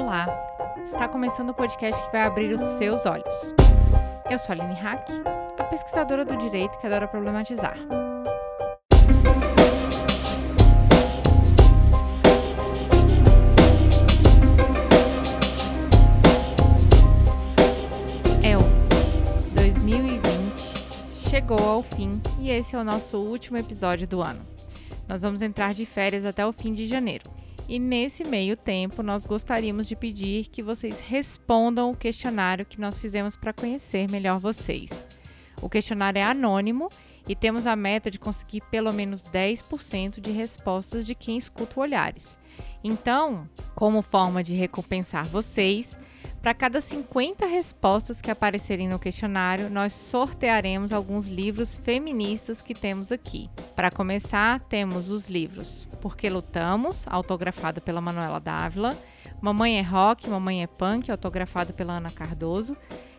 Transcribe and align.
Olá! 0.00 0.26
Está 0.82 1.06
começando 1.06 1.50
o 1.50 1.54
podcast 1.54 2.02
que 2.02 2.10
vai 2.10 2.22
abrir 2.22 2.50
os 2.54 2.60
seus 2.78 3.04
olhos. 3.04 3.54
Eu 4.30 4.38
sou 4.38 4.48
a 4.48 4.52
Aline 4.52 4.74
Hack, 4.80 5.06
a 5.58 5.64
pesquisadora 5.64 6.24
do 6.24 6.38
direito 6.38 6.78
que 6.78 6.86
adora 6.86 7.06
problematizar. 7.06 7.76
É 18.42 18.56
o 18.56 19.54
2020 19.54 21.28
chegou 21.28 21.58
ao 21.58 21.82
fim 21.82 22.22
e 22.38 22.50
esse 22.50 22.74
é 22.74 22.78
o 22.78 22.84
nosso 22.84 23.18
último 23.18 23.58
episódio 23.58 24.08
do 24.08 24.22
ano. 24.22 24.40
Nós 25.06 25.20
vamos 25.20 25.42
entrar 25.42 25.74
de 25.74 25.84
férias 25.84 26.24
até 26.24 26.44
o 26.46 26.52
fim 26.52 26.72
de 26.72 26.86
janeiro. 26.86 27.39
E 27.70 27.78
nesse 27.78 28.24
meio 28.24 28.56
tempo, 28.56 29.00
nós 29.00 29.24
gostaríamos 29.24 29.86
de 29.86 29.94
pedir 29.94 30.46
que 30.46 30.60
vocês 30.60 30.98
respondam 30.98 31.92
o 31.92 31.96
questionário 31.96 32.66
que 32.66 32.80
nós 32.80 32.98
fizemos 32.98 33.36
para 33.36 33.52
conhecer 33.52 34.10
melhor 34.10 34.40
vocês. 34.40 35.06
O 35.62 35.68
questionário 35.68 36.18
é 36.18 36.24
anônimo 36.24 36.90
e 37.28 37.36
temos 37.36 37.68
a 37.68 37.76
meta 37.76 38.10
de 38.10 38.18
conseguir 38.18 38.60
pelo 38.72 38.92
menos 38.92 39.22
10% 39.22 40.18
de 40.18 40.32
respostas 40.32 41.06
de 41.06 41.14
quem 41.14 41.36
escuta 41.36 41.78
o 41.78 41.82
Olhares. 41.84 42.36
Então, 42.82 43.48
como 43.74 44.02
forma 44.02 44.42
de 44.42 44.54
recompensar 44.54 45.26
vocês, 45.26 45.98
para 46.40 46.54
cada 46.54 46.80
50 46.80 47.44
respostas 47.44 48.22
que 48.22 48.30
aparecerem 48.30 48.88
no 48.88 48.98
questionário, 48.98 49.68
nós 49.68 49.92
sortearemos 49.92 50.90
alguns 50.90 51.26
livros 51.26 51.76
feministas 51.76 52.62
que 52.62 52.74
temos 52.74 53.12
aqui. 53.12 53.50
Para 53.76 53.90
começar, 53.90 54.58
temos 54.60 55.10
os 55.10 55.28
livros 55.28 55.86
Porque 56.00 56.30
Lutamos, 56.30 57.04
autografado 57.06 57.82
pela 57.82 58.00
Manuela 58.00 58.40
Dávila, 58.40 58.96
Mamãe 59.38 59.78
é 59.78 59.82
Rock, 59.82 60.30
Mamãe 60.30 60.62
é 60.62 60.66
Punk, 60.66 61.10
autografado 61.10 61.74
pela 61.74 61.98
Ana 61.98 62.10
Cardoso, 62.10 62.74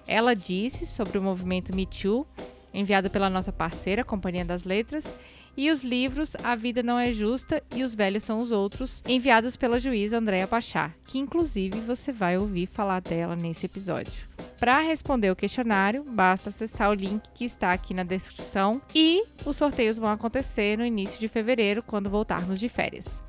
Ela 0.07 0.35
Disse, 0.35 0.87
sobre 0.87 1.19
o 1.19 1.21
movimento 1.21 1.75
Me 1.75 1.85
Too, 1.85 2.25
enviado 2.73 3.09
pela 3.11 3.29
nossa 3.29 3.51
parceira, 3.51 4.03
Companhia 4.03 4.45
das 4.45 4.63
Letras, 4.63 5.15
e 5.55 5.69
os 5.69 5.83
livros 5.83 6.35
A 6.43 6.55
Vida 6.55 6.81
Não 6.81 6.97
É 6.97 7.11
Justa 7.11 7.61
e 7.75 7.83
Os 7.83 7.95
Velhos 7.95 8.23
São 8.23 8.41
os 8.41 8.51
Outros, 8.51 9.03
enviados 9.07 9.55
pela 9.55 9.79
juíza 9.79 10.17
Andréa 10.17 10.47
Pachá, 10.47 10.91
que 11.05 11.19
inclusive 11.19 11.79
você 11.81 12.11
vai 12.11 12.37
ouvir 12.37 12.67
falar 12.67 13.01
dela 13.01 13.35
nesse 13.35 13.65
episódio. 13.65 14.13
Para 14.59 14.79
responder 14.79 15.31
o 15.31 15.35
questionário, 15.35 16.03
basta 16.03 16.49
acessar 16.49 16.89
o 16.89 16.93
link 16.93 17.23
que 17.33 17.45
está 17.45 17.71
aqui 17.71 17.93
na 17.93 18.03
descrição 18.03 18.81
e 18.93 19.23
os 19.45 19.57
sorteios 19.57 19.97
vão 19.97 20.09
acontecer 20.09 20.77
no 20.77 20.85
início 20.85 21.19
de 21.19 21.27
fevereiro, 21.27 21.83
quando 21.83 22.09
voltarmos 22.09 22.59
de 22.59 22.69
férias. 22.69 23.21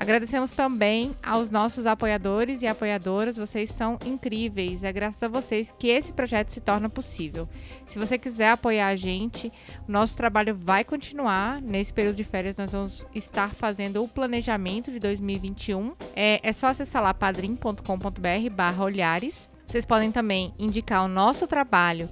Agradecemos 0.00 0.52
também 0.52 1.14
aos 1.22 1.50
nossos 1.50 1.86
apoiadores 1.86 2.62
e 2.62 2.66
apoiadoras, 2.66 3.36
vocês 3.36 3.68
são 3.68 3.98
incríveis. 4.06 4.82
É 4.82 4.90
graças 4.90 5.22
a 5.22 5.28
vocês 5.28 5.74
que 5.78 5.88
esse 5.88 6.10
projeto 6.10 6.48
se 6.48 6.60
torna 6.62 6.88
possível. 6.88 7.46
Se 7.84 7.98
você 7.98 8.16
quiser 8.16 8.52
apoiar 8.52 8.86
a 8.86 8.96
gente, 8.96 9.52
o 9.86 9.92
nosso 9.92 10.16
trabalho 10.16 10.54
vai 10.54 10.84
continuar. 10.84 11.60
Nesse 11.60 11.92
período 11.92 12.16
de 12.16 12.24
férias, 12.24 12.56
nós 12.56 12.72
vamos 12.72 13.04
estar 13.14 13.54
fazendo 13.54 14.02
o 14.02 14.08
planejamento 14.08 14.90
de 14.90 14.98
2021. 14.98 15.92
É, 16.16 16.40
é 16.42 16.52
só 16.54 16.68
acessar 16.68 17.02
lá 17.02 17.12
padrim.com.br/barra 17.12 18.82
olhares. 18.82 19.50
Vocês 19.66 19.84
podem 19.84 20.10
também 20.10 20.54
indicar 20.58 21.04
o 21.04 21.08
nosso 21.08 21.46
trabalho 21.46 22.08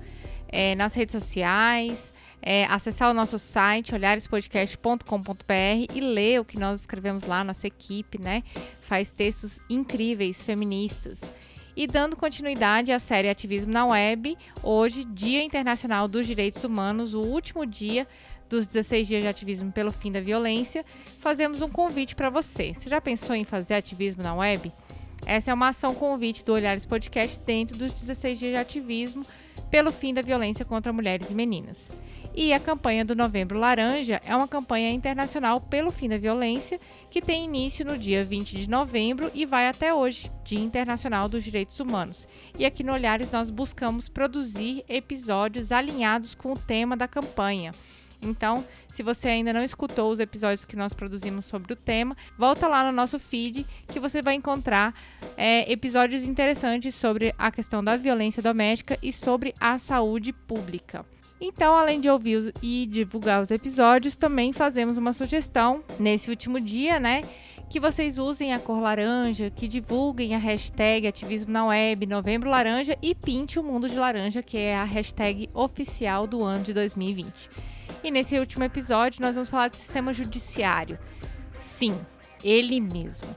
é, 0.48 0.74
nas 0.74 0.94
redes 0.94 1.12
sociais 1.12 2.12
é, 2.42 2.64
acessar 2.66 3.10
o 3.10 3.14
nosso 3.14 3.38
site, 3.38 3.94
olharespodcast.com.br 3.94 5.94
e 5.94 6.00
ler 6.00 6.40
o 6.40 6.44
que 6.44 6.58
nós 6.58 6.80
escrevemos 6.80 7.24
lá, 7.24 7.42
nossa 7.42 7.66
equipe, 7.66 8.20
né? 8.20 8.42
Faz 8.80 9.10
textos 9.10 9.60
incríveis, 9.68 10.42
feministas. 10.42 11.20
E 11.76 11.86
dando 11.86 12.16
continuidade 12.16 12.90
à 12.90 12.98
série 12.98 13.28
Ativismo 13.28 13.72
na 13.72 13.86
Web, 13.86 14.36
hoje, 14.62 15.04
Dia 15.04 15.42
Internacional 15.42 16.08
dos 16.08 16.26
Direitos 16.26 16.64
Humanos, 16.64 17.14
o 17.14 17.20
último 17.20 17.64
dia 17.64 18.06
dos 18.48 18.66
16 18.66 19.06
dias 19.06 19.22
de 19.22 19.28
ativismo 19.28 19.70
pelo 19.70 19.92
fim 19.92 20.10
da 20.10 20.20
violência, 20.20 20.84
fazemos 21.20 21.60
um 21.60 21.68
convite 21.68 22.16
para 22.16 22.30
você. 22.30 22.74
Você 22.74 22.88
já 22.88 23.00
pensou 23.00 23.36
em 23.36 23.44
fazer 23.44 23.74
ativismo 23.74 24.22
na 24.22 24.34
web? 24.34 24.72
Essa 25.26 25.50
é 25.50 25.54
uma 25.54 25.68
ação 25.68 25.94
convite 25.94 26.44
do 26.44 26.52
Olhares 26.52 26.86
Podcast 26.86 27.38
dentro 27.40 27.76
dos 27.76 27.92
16 27.92 28.38
dias 28.38 28.52
de 28.52 28.58
ativismo 28.58 29.24
pelo 29.70 29.92
fim 29.92 30.14
da 30.14 30.22
violência 30.22 30.64
contra 30.64 30.92
mulheres 30.92 31.30
e 31.30 31.34
meninas. 31.34 31.92
E 32.40 32.52
a 32.52 32.60
campanha 32.60 33.04
do 33.04 33.16
Novembro 33.16 33.58
Laranja 33.58 34.20
é 34.24 34.36
uma 34.36 34.46
campanha 34.46 34.90
internacional 34.90 35.60
pelo 35.60 35.90
fim 35.90 36.08
da 36.08 36.16
violência 36.16 36.78
que 37.10 37.20
tem 37.20 37.44
início 37.44 37.84
no 37.84 37.98
dia 37.98 38.22
20 38.22 38.56
de 38.56 38.70
novembro 38.70 39.30
e 39.34 39.44
vai 39.44 39.66
até 39.66 39.92
hoje, 39.92 40.30
Dia 40.44 40.60
Internacional 40.60 41.28
dos 41.28 41.42
Direitos 41.42 41.80
Humanos. 41.80 42.28
E 42.56 42.64
aqui 42.64 42.84
no 42.84 42.92
Olhares 42.92 43.30
nós 43.32 43.50
buscamos 43.50 44.08
produzir 44.08 44.84
episódios 44.88 45.72
alinhados 45.72 46.34
com 46.34 46.52
o 46.52 46.58
tema 46.58 46.96
da 46.96 47.08
campanha. 47.08 47.72
Então, 48.20 48.64
se 48.88 49.02
você 49.02 49.28
ainda 49.28 49.52
não 49.52 49.62
escutou 49.62 50.10
os 50.10 50.20
episódios 50.20 50.64
que 50.64 50.76
nós 50.76 50.92
produzimos 50.92 51.44
sobre 51.44 51.72
o 51.72 51.76
tema, 51.76 52.16
volta 52.36 52.66
lá 52.66 52.84
no 52.84 52.92
nosso 52.92 53.18
feed 53.18 53.64
que 53.86 54.00
você 54.00 54.20
vai 54.20 54.34
encontrar 54.34 54.94
é, 55.36 55.70
episódios 55.70 56.24
interessantes 56.24 56.94
sobre 56.94 57.34
a 57.38 57.50
questão 57.50 57.82
da 57.82 57.96
violência 57.96 58.42
doméstica 58.42 58.98
e 59.02 59.12
sobre 59.12 59.54
a 59.60 59.78
saúde 59.78 60.32
pública. 60.32 61.04
Então, 61.40 61.76
além 61.76 62.00
de 62.00 62.10
ouvir 62.10 62.52
e 62.60 62.86
divulgar 62.86 63.40
os 63.40 63.52
episódios, 63.52 64.16
também 64.16 64.52
fazemos 64.52 64.98
uma 64.98 65.12
sugestão 65.12 65.84
nesse 65.98 66.30
último 66.30 66.60
dia, 66.60 66.98
né? 66.98 67.22
Que 67.70 67.78
vocês 67.78 68.18
usem 68.18 68.52
a 68.52 68.58
cor 68.58 68.80
laranja, 68.80 69.50
que 69.50 69.68
divulguem 69.68 70.34
a 70.34 70.38
hashtag 70.38 71.06
Ativismo 71.06 71.52
na 71.52 71.66
Web, 71.66 72.06
Novembro 72.06 72.50
Laranja 72.50 72.96
e 73.00 73.14
Pinte 73.14 73.58
o 73.58 73.62
Mundo 73.62 73.88
de 73.88 73.96
Laranja, 73.96 74.42
que 74.42 74.56
é 74.56 74.74
a 74.74 74.84
hashtag 74.84 75.48
oficial 75.54 76.26
do 76.26 76.42
ano 76.42 76.64
de 76.64 76.72
2020. 76.72 77.50
E 78.02 78.10
nesse 78.10 78.38
último 78.38 78.64
episódio, 78.64 79.20
nós 79.20 79.34
vamos 79.34 79.50
falar 79.50 79.68
de 79.68 79.76
sistema 79.76 80.12
judiciário. 80.12 80.98
Sim, 81.52 81.98
ele 82.42 82.80
mesmo. 82.80 83.28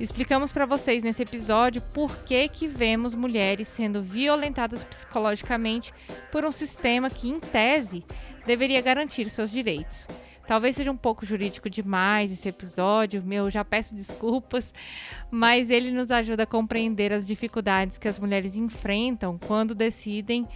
Explicamos 0.00 0.52
para 0.52 0.66
vocês 0.66 1.02
nesse 1.02 1.22
episódio 1.22 1.82
por 1.92 2.16
que, 2.18 2.48
que 2.48 2.68
vemos 2.68 3.14
mulheres 3.14 3.68
sendo 3.68 4.02
violentadas 4.02 4.84
psicologicamente 4.84 5.92
por 6.30 6.44
um 6.44 6.52
sistema 6.52 7.10
que, 7.10 7.28
em 7.28 7.40
tese, 7.40 8.04
deveria 8.46 8.80
garantir 8.80 9.28
seus 9.28 9.50
direitos. 9.50 10.06
Talvez 10.46 10.76
seja 10.76 10.90
um 10.90 10.96
pouco 10.96 11.26
jurídico 11.26 11.68
demais 11.68 12.32
esse 12.32 12.48
episódio, 12.48 13.22
meu, 13.22 13.50
já 13.50 13.62
peço 13.62 13.94
desculpas, 13.94 14.72
mas 15.30 15.68
ele 15.68 15.90
nos 15.90 16.10
ajuda 16.10 16.44
a 16.44 16.46
compreender 16.46 17.12
as 17.12 17.26
dificuldades 17.26 17.98
que 17.98 18.08
as 18.08 18.18
mulheres 18.18 18.56
enfrentam 18.56 19.38
quando 19.46 19.74
decidem 19.74 20.48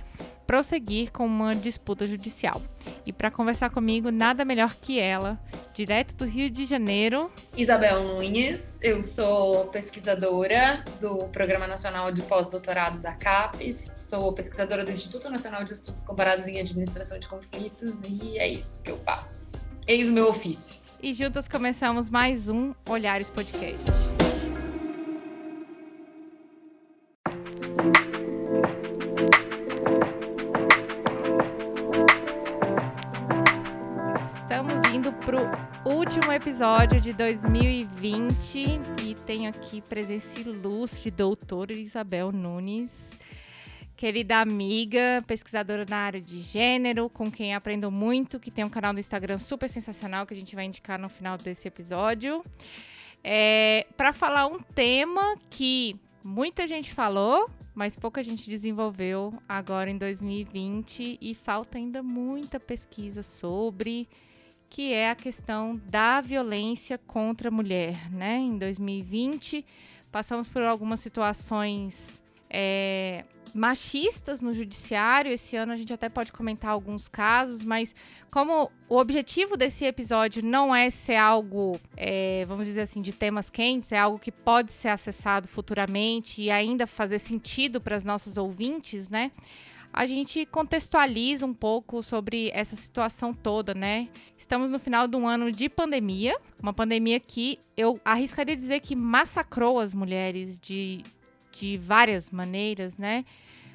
prosseguir 0.52 1.10
com 1.10 1.24
uma 1.24 1.56
disputa 1.56 2.06
judicial. 2.06 2.60
E 3.06 3.12
para 3.12 3.30
conversar 3.30 3.70
comigo, 3.70 4.10
nada 4.10 4.44
melhor 4.44 4.74
que 4.74 5.00
ela, 5.00 5.40
direto 5.72 6.14
do 6.14 6.26
Rio 6.26 6.50
de 6.50 6.66
Janeiro. 6.66 7.32
Isabel 7.56 8.04
Nunes, 8.04 8.60
eu 8.82 9.02
sou 9.02 9.68
pesquisadora 9.68 10.84
do 11.00 11.26
Programa 11.28 11.66
Nacional 11.66 12.12
de 12.12 12.20
Pós-Doutorado 12.20 13.00
da 13.00 13.14
CAPES, 13.14 13.92
sou 13.94 14.30
pesquisadora 14.34 14.84
do 14.84 14.90
Instituto 14.90 15.30
Nacional 15.30 15.64
de 15.64 15.72
Estudos 15.72 16.04
Comparados 16.04 16.46
em 16.46 16.60
Administração 16.60 17.18
de 17.18 17.26
Conflitos 17.26 18.00
e 18.06 18.36
é 18.36 18.46
isso 18.46 18.82
que 18.82 18.90
eu 18.90 18.98
faço. 18.98 19.56
Eis 19.86 20.10
o 20.10 20.12
meu 20.12 20.28
ofício. 20.28 20.82
E 21.02 21.14
juntas 21.14 21.48
começamos 21.48 22.10
mais 22.10 22.50
um 22.50 22.74
Olhares 22.86 23.30
Podcast. 23.30 23.86
Episódio 36.42 37.00
de 37.00 37.12
2020 37.12 38.80
e 39.04 39.14
tenho 39.24 39.48
aqui 39.48 39.80
presença 39.80 40.40
ilustre, 40.40 41.08
doutora 41.08 41.72
Isabel 41.72 42.32
Nunes, 42.32 43.12
querida 43.96 44.40
amiga, 44.40 45.22
pesquisadora 45.24 45.86
na 45.88 45.98
área 45.98 46.20
de 46.20 46.40
gênero, 46.40 47.08
com 47.08 47.30
quem 47.30 47.54
aprendo 47.54 47.92
muito, 47.92 48.40
que 48.40 48.50
tem 48.50 48.64
um 48.64 48.68
canal 48.68 48.92
no 48.92 48.98
Instagram 48.98 49.38
super 49.38 49.68
sensacional 49.68 50.26
que 50.26 50.34
a 50.34 50.36
gente 50.36 50.56
vai 50.56 50.64
indicar 50.64 50.98
no 50.98 51.08
final 51.08 51.38
desse 51.38 51.68
episódio. 51.68 52.44
É, 53.22 53.86
Para 53.96 54.12
falar 54.12 54.48
um 54.48 54.58
tema 54.58 55.36
que 55.48 55.94
muita 56.24 56.66
gente 56.66 56.92
falou, 56.92 57.48
mas 57.72 57.94
pouca 57.94 58.20
gente 58.20 58.50
desenvolveu 58.50 59.32
agora 59.48 59.88
em 59.88 59.96
2020 59.96 61.18
e 61.20 61.34
falta 61.36 61.78
ainda 61.78 62.02
muita 62.02 62.58
pesquisa 62.58 63.22
sobre 63.22 64.08
que 64.72 64.90
é 64.90 65.10
a 65.10 65.14
questão 65.14 65.78
da 65.84 66.22
violência 66.22 66.96
contra 66.96 67.48
a 67.48 67.50
mulher, 67.50 68.10
né? 68.10 68.38
Em 68.38 68.56
2020, 68.56 69.66
passamos 70.10 70.48
por 70.48 70.62
algumas 70.62 70.98
situações 70.98 72.22
é, 72.48 73.22
machistas 73.54 74.40
no 74.40 74.54
judiciário. 74.54 75.30
Esse 75.30 75.56
ano 75.56 75.74
a 75.74 75.76
gente 75.76 75.92
até 75.92 76.08
pode 76.08 76.32
comentar 76.32 76.70
alguns 76.70 77.06
casos, 77.06 77.62
mas 77.62 77.94
como 78.30 78.72
o 78.88 78.96
objetivo 78.96 79.58
desse 79.58 79.84
episódio 79.84 80.42
não 80.42 80.74
é 80.74 80.88
ser 80.88 81.16
algo, 81.16 81.78
é, 81.94 82.46
vamos 82.48 82.64
dizer 82.64 82.80
assim, 82.80 83.02
de 83.02 83.12
temas 83.12 83.50
quentes, 83.50 83.92
é 83.92 83.98
algo 83.98 84.18
que 84.18 84.32
pode 84.32 84.72
ser 84.72 84.88
acessado 84.88 85.48
futuramente 85.48 86.40
e 86.40 86.50
ainda 86.50 86.86
fazer 86.86 87.18
sentido 87.18 87.78
para 87.78 87.94
as 87.94 88.04
nossas 88.04 88.38
ouvintes, 88.38 89.10
né? 89.10 89.32
A 89.92 90.06
gente 90.06 90.46
contextualiza 90.46 91.44
um 91.44 91.52
pouco 91.52 92.02
sobre 92.02 92.50
essa 92.54 92.74
situação 92.74 93.34
toda, 93.34 93.74
né? 93.74 94.08
Estamos 94.38 94.70
no 94.70 94.78
final 94.78 95.06
de 95.06 95.16
um 95.16 95.28
ano 95.28 95.52
de 95.52 95.68
pandemia, 95.68 96.34
uma 96.60 96.72
pandemia 96.72 97.20
que 97.20 97.60
eu 97.76 98.00
arriscaria 98.02 98.56
dizer 98.56 98.80
que 98.80 98.96
massacrou 98.96 99.78
as 99.78 99.92
mulheres 99.92 100.58
de, 100.58 101.02
de 101.52 101.76
várias 101.76 102.30
maneiras, 102.30 102.96
né? 102.96 103.24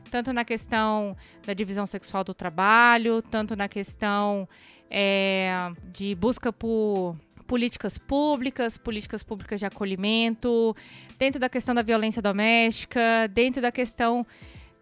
Tanto 0.09 0.33
na 0.33 0.43
questão 0.43 1.15
da 1.45 1.53
divisão 1.53 1.85
sexual 1.85 2.23
do 2.23 2.33
trabalho, 2.33 3.21
tanto 3.21 3.55
na 3.55 3.67
questão 3.67 4.49
é, 4.89 5.71
de 5.93 6.15
busca 6.15 6.51
por 6.51 7.15
políticas 7.45 7.97
públicas, 7.97 8.77
políticas 8.77 9.21
públicas 9.21 9.59
de 9.59 9.65
acolhimento, 9.65 10.75
dentro 11.19 11.39
da 11.39 11.47
questão 11.47 11.75
da 11.75 11.83
violência 11.83 12.21
doméstica, 12.21 13.27
dentro 13.31 13.61
da 13.61 13.71
questão 13.71 14.25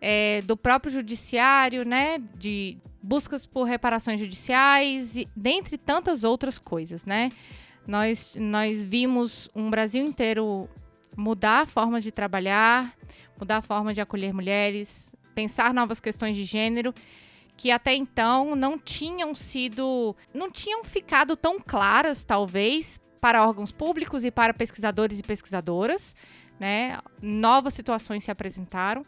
é, 0.08 0.44
do 0.44 0.56
próprio 0.56 0.94
judiciário, 0.94 1.84
né, 1.84 2.20
de 2.38 2.78
buscas 3.02 3.48
por 3.48 3.64
reparações 3.64 4.20
judiciais, 4.20 5.18
e, 5.18 5.28
dentre 5.36 5.80
tantas 5.80 6.24
outras 6.24 6.60
coisas, 6.60 7.06
né. 7.06 7.32
Nós, 7.88 8.36
nós 8.40 8.84
vimos 8.84 9.50
um 9.56 9.68
Brasil 9.68 10.06
inteiro 10.06 10.70
mudar 11.18 11.68
formas 11.68 12.04
de 12.04 12.12
trabalhar, 12.12 12.94
mudar 13.40 13.58
a 13.58 13.62
forma 13.64 13.96
de 13.96 14.02
acolher 14.02 14.32
mulheres, 14.32 15.16
pensar 15.34 15.74
novas 15.74 16.00
questões 16.00 16.36
de 16.36 16.44
gênero 16.44 16.94
que 17.58 17.72
até 17.72 17.96
então 17.96 18.56
não 18.56 18.78
tinham 18.78 19.34
sido, 19.34 20.16
não 20.34 20.52
tinham 20.52 20.84
ficado 20.84 21.36
tão 21.36 21.58
claras, 21.60 22.24
talvez, 22.26 23.00
para 23.20 23.48
órgãos 23.48 23.72
públicos 23.72 24.24
e 24.24 24.30
para 24.30 24.54
pesquisadores 24.54 25.20
e 25.20 25.24
pesquisadoras, 25.24 26.16
né? 26.60 27.00
Novas 27.22 27.74
situações 27.74 28.24
se 28.24 28.30
apresentaram. 28.30 29.06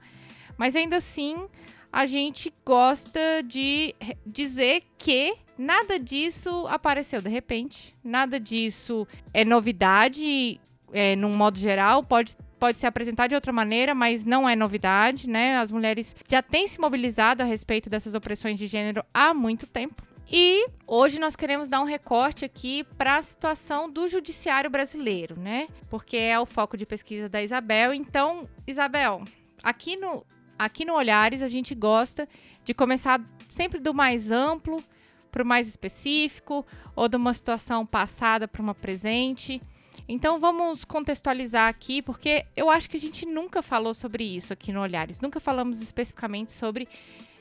Mas 0.57 0.75
ainda 0.75 0.97
assim, 0.97 1.47
a 1.91 2.05
gente 2.05 2.53
gosta 2.65 3.43
de 3.45 3.95
dizer 4.25 4.83
que 4.97 5.35
nada 5.57 5.99
disso 5.99 6.65
apareceu 6.67 7.21
de 7.21 7.29
repente, 7.29 7.95
nada 8.03 8.39
disso 8.39 9.07
é 9.33 9.43
novidade, 9.45 10.59
é, 10.91 11.15
num 11.15 11.35
modo 11.35 11.57
geral, 11.57 12.03
pode 12.03 12.35
pode 12.59 12.77
se 12.79 12.87
apresentar 12.87 13.27
de 13.27 13.35
outra 13.35 13.53
maneira, 13.53 13.93
mas 13.93 14.25
não 14.25 14.49
é 14.49 14.55
novidade, 14.55 15.29
né? 15.29 15.57
As 15.57 15.71
mulheres 15.71 16.15
já 16.27 16.41
têm 16.41 16.67
se 16.67 16.79
mobilizado 16.79 17.43
a 17.43 17.45
respeito 17.45 17.89
dessas 17.89 18.13
opressões 18.13 18.57
de 18.57 18.67
gênero 18.67 19.05
há 19.13 19.33
muito 19.33 19.67
tempo. 19.67 20.03
E 20.29 20.67
hoje 20.85 21.19
nós 21.19 21.35
queremos 21.35 21.69
dar 21.69 21.81
um 21.81 21.85
recorte 21.85 22.43
aqui 22.43 22.83
para 22.97 23.15
a 23.15 23.21
situação 23.21 23.89
do 23.89 24.07
judiciário 24.09 24.69
brasileiro, 24.69 25.39
né? 25.39 25.67
Porque 25.89 26.17
é 26.17 26.37
o 26.37 26.45
foco 26.45 26.75
de 26.75 26.85
pesquisa 26.85 27.29
da 27.29 27.41
Isabel. 27.41 27.93
Então, 27.93 28.49
Isabel, 28.65 29.23
aqui 29.63 29.95
no 29.95 30.25
aqui 30.57 30.85
no 30.85 30.93
Olhares 30.93 31.41
a 31.41 31.47
gente 31.47 31.73
gosta 31.75 32.27
de 32.63 32.73
começar 32.73 33.21
sempre 33.49 33.79
do 33.79 33.93
mais 33.93 34.31
amplo 34.31 34.83
para 35.31 35.43
o 35.43 35.45
mais 35.45 35.67
específico, 35.67 36.65
ou 36.95 37.07
de 37.07 37.15
uma 37.15 37.33
situação 37.33 37.85
passada 37.85 38.47
para 38.47 38.61
uma 38.61 38.73
presente. 38.73 39.61
Então 40.07 40.39
vamos 40.39 40.83
contextualizar 40.83 41.69
aqui, 41.69 42.01
porque 42.01 42.45
eu 42.55 42.69
acho 42.69 42.89
que 42.89 42.97
a 42.97 42.99
gente 42.99 43.25
nunca 43.25 43.61
falou 43.61 43.93
sobre 43.93 44.23
isso 44.23 44.53
aqui 44.53 44.71
no 44.71 44.81
Olhares. 44.81 45.19
Nunca 45.19 45.39
falamos 45.39 45.81
especificamente 45.81 46.51
sobre 46.51 46.87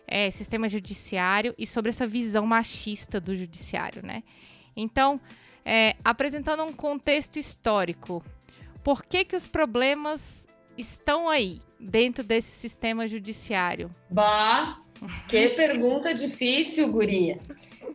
é, 0.07 0.31
sistema 0.31 0.69
judiciário 0.69 1.55
e 1.57 1.67
sobre 1.67 1.91
essa 1.91 2.07
visão 2.07 2.47
machista 2.47 3.21
do 3.21 3.37
judiciário, 3.37 4.05
né? 4.05 4.23
Então, 4.77 5.21
é, 5.65 5.97
apresentando 6.05 6.63
um 6.65 6.73
contexto 6.73 7.39
histórico, 7.39 8.23
por 8.85 9.05
que, 9.05 9.25
que 9.25 9.37
os 9.37 9.47
problemas 9.47 10.47
estão 10.77 11.29
aí, 11.29 11.59
dentro 11.79 12.25
desse 12.25 12.51
sistema 12.51 13.09
judiciário? 13.09 13.95
Bah, 14.11 14.81
que 15.29 15.51
pergunta 15.51 16.15
difícil, 16.15 16.91
guria. 16.91 17.39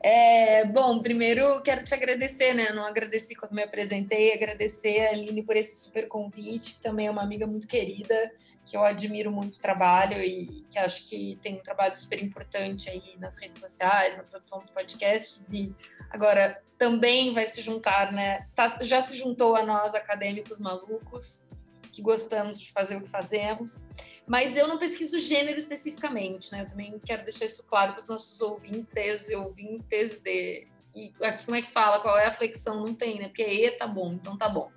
É, 0.04 0.66
bom, 0.66 1.00
primeiro 1.00 1.62
quero 1.62 1.84
te 1.84 1.94
agradecer, 1.94 2.54
né? 2.54 2.68
Eu 2.70 2.76
não 2.76 2.86
agradeci 2.86 3.36
quando 3.36 3.54
me 3.54 3.64
apresentei, 3.64 4.34
agradecer 4.34 5.08
a 5.08 5.10
Aline 5.12 5.44
por 5.44 5.56
esse 5.56 5.84
super 5.84 6.08
convite, 6.08 6.82
também 6.82 7.08
é 7.08 7.12
uma 7.12 7.22
amiga 7.22 7.46
muito 7.46 7.68
querida, 7.68 8.32
que 8.66 8.76
eu 8.76 8.84
admiro 8.84 9.32
muito 9.32 9.56
o 9.56 9.62
trabalho 9.62 10.22
e 10.22 10.66
que 10.70 10.80
acho 10.80 11.08
que 11.08 11.40
tem 11.42 11.56
um 11.56 11.64
trabalho 11.64 11.96
super 11.96 12.22
importante 12.22 12.90
aí 12.90 13.16
nas 13.20 13.38
redes 13.38 13.60
sociais, 13.60 14.16
na 14.16 14.24
produção 14.24 14.60
dos 14.60 14.70
podcasts 14.70 15.48
e 15.52 15.74
agora 16.10 16.64
também 16.78 17.34
vai 17.34 17.46
se 17.46 17.62
juntar, 17.62 18.12
né? 18.12 18.40
já 18.82 19.02
se 19.02 19.16
juntou 19.16 19.56
a 19.56 19.64
nós 19.64 19.94
acadêmicos 19.94 20.60
malucos 20.60 21.48
que 21.92 22.02
gostamos 22.02 22.60
de 22.60 22.72
fazer 22.72 22.96
o 22.98 23.02
que 23.02 23.10
fazemos. 23.10 23.86
Mas 24.26 24.56
eu 24.56 24.68
não 24.68 24.78
pesquiso 24.78 25.20
gênero 25.20 25.58
especificamente, 25.60 26.52
né? 26.52 26.62
Eu 26.62 26.68
também 26.68 27.00
quero 27.00 27.24
deixar 27.24 27.46
isso 27.46 27.66
claro 27.68 27.94
para 27.94 28.02
os 28.02 28.08
nossos 28.08 28.40
ouvintes 28.42 29.30
e 29.30 29.36
ouvintes 29.36 30.20
de. 30.20 30.68
E 30.94 31.14
aqui 31.22 31.46
como 31.46 31.56
é 31.56 31.62
que 31.62 31.72
fala? 31.72 32.00
Qual 32.00 32.18
é 32.18 32.26
a 32.26 32.32
flexão? 32.32 32.86
Não 32.86 32.94
tem, 32.94 33.20
né? 33.20 33.28
Porque 33.28 33.44
E 33.44 33.72
tá 33.72 33.88
bom, 33.88 34.14
então 34.14 34.38
tá 34.38 34.50
bom. 34.50 34.72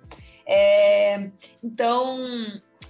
É, 0.47 1.31
então, 1.63 2.17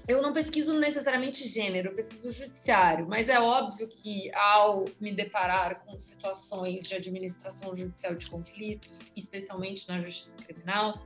eu 0.07 0.21
não 0.21 0.33
pesquiso 0.33 0.77
necessariamente 0.77 1.47
gênero, 1.47 1.89
eu 1.89 1.95
pesquiso 1.95 2.29
judiciário, 2.31 3.07
mas 3.07 3.29
é 3.29 3.39
óbvio 3.39 3.87
que 3.87 4.31
ao 4.35 4.85
me 4.99 5.11
deparar 5.11 5.83
com 5.83 5.97
situações 5.97 6.87
de 6.87 6.93
administração 6.93 7.73
judicial 7.73 8.13
de 8.13 8.29
conflitos, 8.29 9.11
especialmente 9.15 9.87
na 9.87 9.99
justiça 9.99 10.35
criminal, 10.35 11.01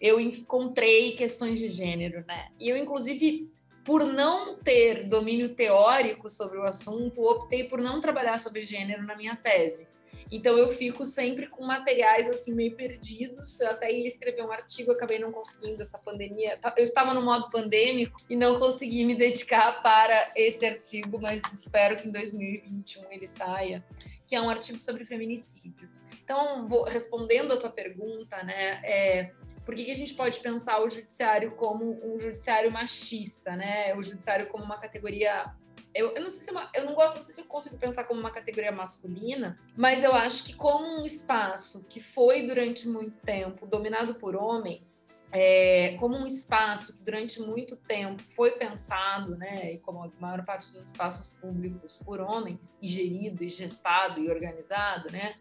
eu 0.00 0.18
encontrei 0.18 1.12
questões 1.12 1.58
de 1.58 1.68
gênero, 1.68 2.24
né? 2.26 2.48
E 2.58 2.68
eu, 2.68 2.76
inclusive, 2.76 3.50
por 3.84 4.04
não 4.04 4.56
ter 4.56 5.08
domínio 5.08 5.54
teórico 5.54 6.30
sobre 6.30 6.58
o 6.58 6.62
assunto, 6.62 7.22
optei 7.22 7.64
por 7.64 7.80
não 7.80 8.00
trabalhar 8.00 8.38
sobre 8.38 8.62
gênero 8.62 9.04
na 9.04 9.16
minha 9.16 9.36
tese. 9.36 9.88
Então 10.30 10.56
eu 10.56 10.68
fico 10.68 11.04
sempre 11.04 11.48
com 11.48 11.64
materiais 11.64 12.28
assim 12.28 12.54
meio 12.54 12.76
perdidos. 12.76 13.58
Eu 13.60 13.70
até 13.70 13.92
ia 13.92 14.06
escrever 14.06 14.44
um 14.44 14.52
artigo, 14.52 14.92
acabei 14.92 15.18
não 15.18 15.32
conseguindo 15.32 15.82
essa 15.82 15.98
pandemia. 15.98 16.58
Eu 16.76 16.84
estava 16.84 17.12
no 17.12 17.22
modo 17.22 17.50
pandêmico 17.50 18.20
e 18.30 18.36
não 18.36 18.60
consegui 18.60 19.04
me 19.04 19.14
dedicar 19.14 19.82
para 19.82 20.32
esse 20.36 20.64
artigo, 20.64 21.20
mas 21.20 21.42
espero 21.52 21.96
que 21.96 22.08
em 22.08 22.12
2021 22.12 23.10
ele 23.10 23.26
saia, 23.26 23.84
que 24.24 24.36
é 24.36 24.40
um 24.40 24.48
artigo 24.48 24.78
sobre 24.78 25.04
feminicídio. 25.04 25.90
Então, 26.22 26.68
vou, 26.68 26.84
respondendo 26.84 27.52
a 27.52 27.56
tua 27.56 27.70
pergunta, 27.70 28.40
né, 28.44 28.80
é, 28.84 29.32
por 29.70 29.76
que, 29.76 29.84
que 29.84 29.92
a 29.92 29.94
gente 29.94 30.14
pode 30.14 30.40
pensar 30.40 30.82
o 30.82 30.90
judiciário 30.90 31.52
como 31.52 31.96
um 32.02 32.18
judiciário 32.18 32.72
machista, 32.72 33.54
né? 33.54 33.94
O 33.94 34.02
judiciário 34.02 34.48
como 34.48 34.64
uma 34.64 34.80
categoria 34.80 35.54
eu, 35.94 36.08
eu, 36.08 36.22
não 36.22 36.30
sei 36.30 36.40
se 36.40 36.50
é 36.50 36.52
uma, 36.52 36.70
eu 36.74 36.84
não 36.84 36.94
gosto, 36.94 37.14
não 37.14 37.22
sei 37.22 37.36
se 37.36 37.40
eu 37.40 37.44
consigo 37.44 37.78
pensar 37.78 38.02
como 38.02 38.18
uma 38.18 38.32
categoria 38.32 38.72
masculina, 38.72 39.60
mas 39.76 40.02
eu 40.02 40.12
acho 40.12 40.42
que 40.44 40.54
como 40.54 41.00
um 41.00 41.04
espaço 41.04 41.84
que 41.88 42.00
foi 42.00 42.44
durante 42.48 42.88
muito 42.88 43.16
tempo 43.24 43.64
dominado 43.64 44.16
por 44.16 44.34
homens, 44.34 45.08
é, 45.30 45.96
como 45.98 46.16
um 46.16 46.26
espaço 46.26 46.96
que 46.96 47.04
durante 47.04 47.40
muito 47.40 47.76
tempo 47.76 48.20
foi 48.34 48.52
pensado, 48.52 49.36
né, 49.36 49.74
e 49.74 49.78
como 49.78 50.02
a 50.02 50.10
maior 50.18 50.44
parte 50.44 50.72
dos 50.72 50.86
espaços 50.86 51.32
públicos 51.40 51.96
por 52.04 52.20
homens, 52.20 52.76
e 52.82 52.88
gerido, 52.88 53.44
e 53.44 53.48
gestado 53.48 54.20
e 54.20 54.28
organizado, 54.28 55.12
né, 55.12 55.36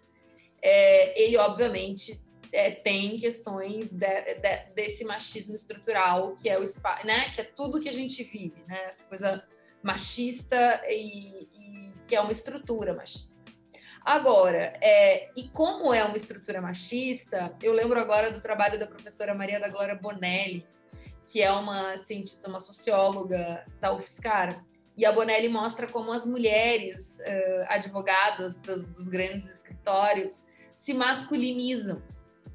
é, 0.62 1.20
ele 1.24 1.38
obviamente 1.38 2.22
é, 2.52 2.72
tem 2.72 3.18
questões 3.18 3.90
de, 3.90 4.36
de, 4.36 4.74
desse 4.76 5.04
machismo 5.06 5.54
estrutural 5.54 6.34
que 6.36 6.50
é 6.50 6.58
o 6.58 6.64
né, 7.06 7.30
que 7.34 7.42
é 7.42 7.44
tudo 7.44 7.80
que 7.80 7.90
a 7.90 7.94
gente 7.94 8.24
vive, 8.24 8.64
né, 8.68 8.86
essa 8.86 9.04
coisa 9.06 9.44
machista 9.82 10.82
e, 10.88 11.48
e 11.54 11.94
que 12.06 12.16
é 12.16 12.22
uma 12.22 12.32
estrutura 12.32 12.94
machista. 12.94 13.40
Agora, 14.04 14.74
é, 14.82 15.30
e 15.36 15.50
como 15.50 15.94
é 15.94 16.04
uma 16.04 16.18
estrutura 16.18 16.62
machista, 16.62 17.56
eu 17.62 17.74
lembro 17.74 18.00
agora 18.00 18.32
do 18.32 18.42
trabalho 18.42 18.80
da 18.80 18.88
professora 18.88 19.36
Maria 19.36 19.60
da 19.60 19.70
Glória 19.70 19.96
Bonelli, 19.96 20.66
que 21.28 21.42
é 21.42 21.52
uma 21.52 21.96
cientista, 21.98 22.50
uma 22.50 22.60
socióloga 22.60 23.66
da 23.80 23.94
UFSCar, 23.94 24.66
e 24.98 25.06
a 25.06 25.12
Bonelli 25.12 25.48
mostra 25.48 25.88
como 25.88 26.12
as 26.12 26.26
mulheres 26.26 27.20
uh, 27.20 27.66
advogadas 27.68 28.60
dos, 28.60 28.84
dos 28.84 29.08
grandes 29.08 29.48
escritórios 29.48 30.44
se 30.74 30.94
masculinizam 30.94 32.02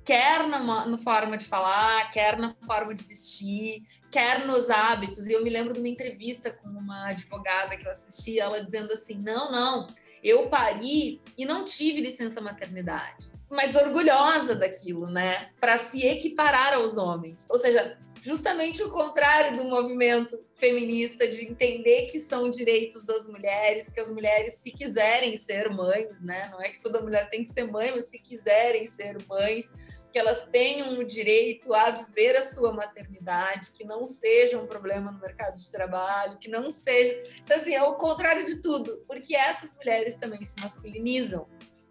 quer 0.04 0.46
na, 0.46 0.86
na, 0.86 0.98
forma 0.98 1.36
de 1.36 1.46
falar, 1.46 2.10
quer 2.10 2.36
na 2.38 2.54
forma 2.66 2.94
de 2.94 3.02
vestir, 3.04 3.82
quer 4.10 4.46
nos 4.46 4.68
hábitos. 4.68 5.26
E 5.26 5.32
eu 5.32 5.42
me 5.42 5.50
lembro 5.50 5.72
de 5.72 5.78
uma 5.78 5.88
entrevista 5.88 6.50
com 6.50 6.68
uma 6.68 7.08
advogada 7.08 7.76
que 7.76 7.86
eu 7.86 7.90
assisti, 7.90 8.38
ela 8.38 8.62
dizendo 8.62 8.92
assim: 8.92 9.14
não, 9.14 9.50
não, 9.50 9.86
eu 10.22 10.48
pari 10.48 11.20
e 11.36 11.44
não 11.44 11.64
tive 11.64 12.00
licença 12.00 12.40
maternidade, 12.40 13.32
mas 13.50 13.74
orgulhosa 13.74 14.54
daquilo, 14.54 15.06
né? 15.06 15.50
Para 15.58 15.78
se 15.78 16.06
equiparar 16.06 16.74
aos 16.74 16.96
homens. 16.96 17.48
Ou 17.50 17.58
seja, 17.58 17.98
justamente 18.22 18.82
o 18.82 18.90
contrário 18.90 19.56
do 19.56 19.64
movimento 19.64 20.42
feminista 20.54 21.28
de 21.28 21.44
entender 21.44 22.06
que 22.06 22.18
são 22.18 22.48
direitos 22.48 23.02
das 23.02 23.26
mulheres, 23.28 23.92
que 23.92 24.00
as 24.00 24.10
mulheres, 24.10 24.54
se 24.54 24.70
quiserem 24.70 25.36
ser 25.36 25.68
mães, 25.68 26.22
né? 26.22 26.48
Não 26.50 26.62
é 26.62 26.70
que 26.70 26.80
toda 26.80 27.02
mulher 27.02 27.28
tem 27.28 27.42
que 27.42 27.52
ser 27.52 27.64
mãe, 27.64 27.92
mas 27.94 28.06
se 28.06 28.18
quiserem 28.18 28.86
ser 28.86 29.18
mães, 29.28 29.70
que 30.14 30.18
elas 30.20 30.46
tenham 30.52 30.96
o 30.96 31.02
direito 31.02 31.74
a 31.74 31.90
viver 31.90 32.36
a 32.36 32.42
sua 32.42 32.72
maternidade, 32.72 33.72
que 33.72 33.82
não 33.82 34.06
seja 34.06 34.56
um 34.56 34.64
problema 34.64 35.10
no 35.10 35.18
mercado 35.18 35.58
de 35.58 35.68
trabalho, 35.68 36.38
que 36.38 36.46
não 36.46 36.70
seja. 36.70 37.20
Então, 37.42 37.56
assim, 37.56 37.74
é 37.74 37.82
o 37.82 37.96
contrário 37.96 38.46
de 38.46 38.62
tudo, 38.62 39.02
porque 39.08 39.34
essas 39.34 39.74
mulheres 39.74 40.14
também 40.14 40.44
se 40.44 40.54
masculinizam 40.60 41.48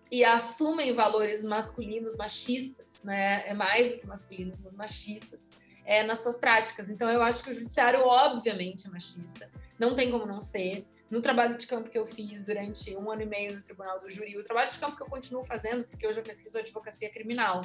e 0.10 0.24
assumem 0.24 0.94
valores 0.94 1.44
masculinos 1.44 2.16
machistas, 2.16 3.04
né? 3.04 3.44
É 3.46 3.54
mais 3.54 3.94
do 3.94 4.00
que 4.00 4.08
masculinos, 4.08 4.58
mas 4.64 4.72
machistas 4.72 5.50
é, 5.84 6.02
nas 6.02 6.20
suas 6.20 6.38
práticas. 6.38 6.88
Então, 6.88 7.10
eu 7.10 7.22
acho 7.22 7.44
que 7.44 7.50
o 7.50 7.54
judiciário, 7.54 8.08
obviamente, 8.08 8.88
é 8.88 8.90
machista. 8.90 9.52
Não 9.78 9.96
tem 9.96 10.10
como 10.10 10.26
não 10.26 10.40
ser. 10.40 10.86
No 11.14 11.22
trabalho 11.22 11.56
de 11.56 11.68
campo 11.68 11.92
que 11.92 11.98
eu 12.00 12.08
fiz 12.08 12.44
durante 12.44 12.98
um 12.98 13.12
ano 13.12 13.22
e 13.22 13.26
meio 13.28 13.54
no 13.54 13.62
Tribunal 13.62 14.00
do 14.00 14.10
Júri, 14.10 14.36
o 14.36 14.44
trabalho 14.44 14.72
de 14.72 14.80
campo 14.80 14.98
que 14.98 15.04
eu 15.04 15.08
continuo 15.08 15.46
fazendo, 15.46 15.88
porque 15.88 16.08
hoje 16.08 16.20
eu 16.20 16.24
pesquiso 16.24 16.58
advocacia 16.58 17.08
criminal. 17.08 17.62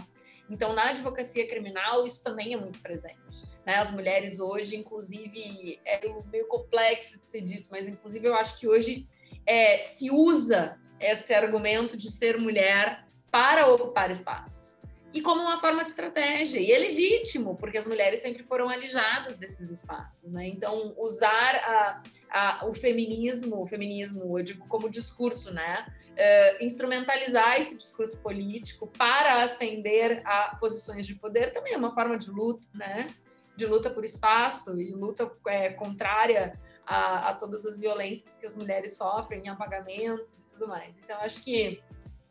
Então, 0.51 0.75
na 0.75 0.91
advocacia 0.91 1.49
criminal, 1.49 2.05
isso 2.05 2.23
também 2.23 2.53
é 2.53 2.59
muito 2.59 2.79
presente. 2.81 3.47
Né? 3.65 3.77
As 3.77 3.91
mulheres 3.91 4.39
hoje, 4.39 4.77
inclusive, 4.77 5.81
é 5.83 5.99
meio 6.31 6.47
complexo 6.47 7.19
de 7.21 7.27
ser 7.27 7.41
dito, 7.41 7.71
mas 7.71 7.89
inclusive 7.89 8.29
eu 8.29 8.35
acho 8.35 8.61
que 8.61 8.69
hoje 8.69 9.09
é, 9.47 9.79
se 9.79 10.11
usa 10.11 10.79
esse 11.01 11.33
argumento 11.33 11.97
de 11.97 12.13
ser 12.13 12.39
mulher 12.39 13.07
para 13.31 13.67
ocupar 13.67 14.11
espaços 14.11 14.78
e 15.19 15.21
como 15.21 15.43
uma 15.43 15.59
forma 15.59 15.83
de 15.83 15.91
estratégia. 15.91 16.61
E 16.61 16.71
é 16.71 16.79
legítimo, 16.79 17.57
porque 17.57 17.77
as 17.77 17.89
mulheres 17.89 18.21
sempre 18.21 18.45
foram 18.45 18.69
alijadas 18.69 19.37
desses 19.37 19.69
espaços, 19.69 20.31
né? 20.31 20.47
Então, 20.47 20.95
usar 20.97 21.57
a, 21.57 22.03
a, 22.31 22.67
o 22.69 22.73
feminismo, 22.73 23.61
o 23.61 23.67
feminismo, 23.67 24.39
eu 24.39 24.45
digo 24.45 24.65
como 24.69 24.89
discurso, 24.89 25.53
né? 25.53 25.87
Uh, 26.13 26.65
instrumentalizar 26.65 27.61
esse 27.61 27.77
discurso 27.77 28.17
político 28.19 28.87
para 28.87 29.43
ascender 29.43 30.23
a 30.25 30.57
posições 30.61 31.05
de 31.05 31.17
poder 31.17 31.53
também 31.53 31.73
é 31.75 31.77
uma 31.77 31.93
forma 31.93 32.17
de 32.17 32.31
luta, 32.31 32.67
né? 32.73 33.09
De 33.57 33.67
luta 33.67 33.91
por 33.91 34.05
espaço 34.05 34.81
e 34.81 34.93
luta 34.93 35.29
é, 35.49 35.71
contrária 35.71 36.57
a, 36.87 37.31
a 37.31 37.35
todas 37.35 37.67
as 37.67 37.77
violências 37.81 38.39
que 38.39 38.47
as 38.47 38.57
mulheres 38.57 38.97
sofrem, 38.97 39.43
em 39.47 39.49
apagamentos 39.49 40.45
e 40.45 40.51
tudo 40.51 40.69
mais. 40.69 40.95
Então, 41.05 41.19
acho 41.23 41.43
que 41.43 41.83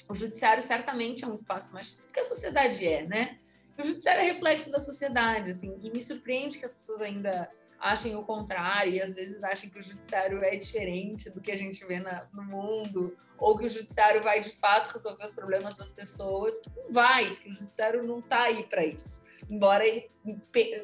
o 0.08 0.16
judiciário 0.16 0.64
certamente 0.64 1.24
é 1.24 1.28
um 1.28 1.34
espaço 1.34 1.74
machista, 1.74 2.04
porque 2.04 2.20
a 2.20 2.24
sociedade 2.24 2.86
é, 2.86 3.06
né? 3.06 3.40
O 3.78 3.84
judiciário 3.84 4.22
é 4.22 4.26
reflexo 4.26 4.72
da 4.72 4.80
sociedade, 4.80 5.52
assim, 5.52 5.78
e 5.82 5.92
me 5.92 6.02
surpreende 6.02 6.58
que 6.58 6.66
as 6.66 6.74
pessoas 6.74 7.02
ainda 7.02 7.50
achem 7.80 8.16
o 8.16 8.24
contrário 8.24 8.94
e 8.94 9.02
às 9.02 9.14
vezes 9.14 9.44
achem 9.44 9.70
que 9.70 9.78
o 9.78 9.84
judiciário 9.84 10.44
é 10.44 10.56
diferente 10.56 11.30
do 11.30 11.40
que 11.40 11.52
a 11.52 11.58
gente 11.58 11.86
vê 11.86 12.00
na, 12.00 12.28
no 12.34 12.44
mundo, 12.44 13.16
ou 13.38 13.56
que 13.56 13.66
o 13.66 13.70
judiciário 13.70 14.24
vai 14.24 14.42
de 14.42 14.50
fato 14.56 14.92
resolver 14.92 15.24
os 15.24 15.34
problemas 15.34 15.76
das 15.76 15.94
pessoas. 15.94 16.60
Não 16.76 16.92
vai, 16.92 17.28
porque 17.28 17.50
o 17.50 17.54
judiciário 17.54 18.02
não 18.02 18.18
está 18.20 18.44
aí 18.44 18.64
para 18.64 18.84
isso 18.84 19.27
embora 19.50 19.86
ele 19.86 20.10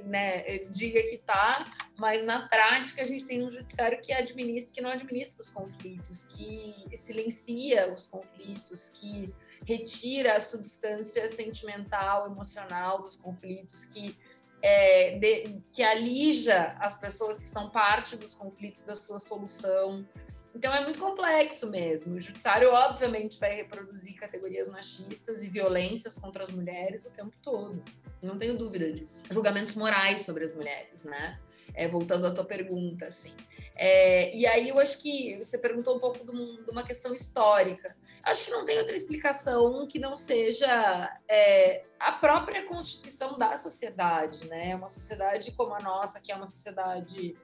né, 0.05 0.59
diga 0.69 1.01
que 1.03 1.15
está, 1.15 1.65
mas 1.97 2.25
na 2.25 2.47
prática 2.47 3.01
a 3.01 3.05
gente 3.05 3.25
tem 3.25 3.45
um 3.45 3.51
judiciário 3.51 3.99
que 4.01 4.11
administra, 4.13 4.71
que 4.73 4.81
não 4.81 4.89
administra 4.89 5.41
os 5.41 5.49
conflitos, 5.49 6.23
que 6.23 6.85
silencia 6.95 7.93
os 7.93 8.07
conflitos, 8.07 8.89
que 8.89 9.33
retira 9.65 10.35
a 10.35 10.39
substância 10.39 11.29
sentimental, 11.29 12.25
emocional 12.25 13.01
dos 13.01 13.15
conflitos, 13.15 13.85
que 13.85 14.17
é, 14.61 15.19
de, 15.19 15.61
que 15.73 15.83
alija 15.83 16.75
as 16.79 16.97
pessoas 16.97 17.39
que 17.39 17.47
são 17.47 17.69
parte 17.69 18.15
dos 18.15 18.33
conflitos 18.33 18.83
da 18.83 18.95
sua 18.95 19.19
solução. 19.19 20.07
Então 20.55 20.73
é 20.73 20.81
muito 20.81 20.99
complexo 20.99 21.69
mesmo. 21.69 22.15
O 22.15 22.19
judiciário, 22.19 22.71
obviamente, 22.71 23.39
vai 23.39 23.53
reproduzir 23.53 24.15
categorias 24.15 24.69
machistas 24.69 25.43
e 25.43 25.49
violências 25.49 26.17
contra 26.17 26.43
as 26.43 26.51
mulheres 26.51 27.05
o 27.05 27.11
tempo 27.11 27.35
todo. 27.41 27.83
Não 28.23 28.37
tenho 28.37 28.57
dúvida 28.57 28.91
disso. 28.91 29.21
Julgamentos 29.29 29.75
morais 29.75 30.21
sobre 30.21 30.45
as 30.45 30.55
mulheres, 30.55 31.03
né? 31.03 31.37
É, 31.75 31.87
voltando 31.87 32.25
à 32.25 32.33
tua 32.33 32.45
pergunta, 32.45 33.05
assim. 33.07 33.33
É, 33.75 34.33
e 34.35 34.45
aí 34.45 34.69
eu 34.69 34.79
acho 34.79 35.01
que 35.01 35.35
você 35.37 35.57
perguntou 35.57 35.97
um 35.97 35.99
pouco 35.99 36.23
de, 36.23 36.31
um, 36.31 36.57
de, 36.63 36.71
uma 36.71 36.83
questão 36.83 37.13
histórica. 37.13 37.95
Acho 38.21 38.45
que 38.45 38.51
não 38.51 38.63
tem 38.63 38.77
outra 38.77 38.95
explicação 38.95 39.85
que 39.87 39.99
não 39.99 40.15
seja 40.15 41.11
é, 41.27 41.83
a 41.99 42.13
própria 42.13 42.63
constituição 42.65 43.37
da 43.37 43.57
sociedade, 43.57 44.47
né? 44.47 44.75
Uma 44.75 44.87
sociedade 44.87 45.51
como 45.51 45.73
a 45.73 45.79
nossa, 45.79 46.21
que 46.21 46.31
é 46.31 46.35
uma 46.35 46.45
sociedade 46.45 47.35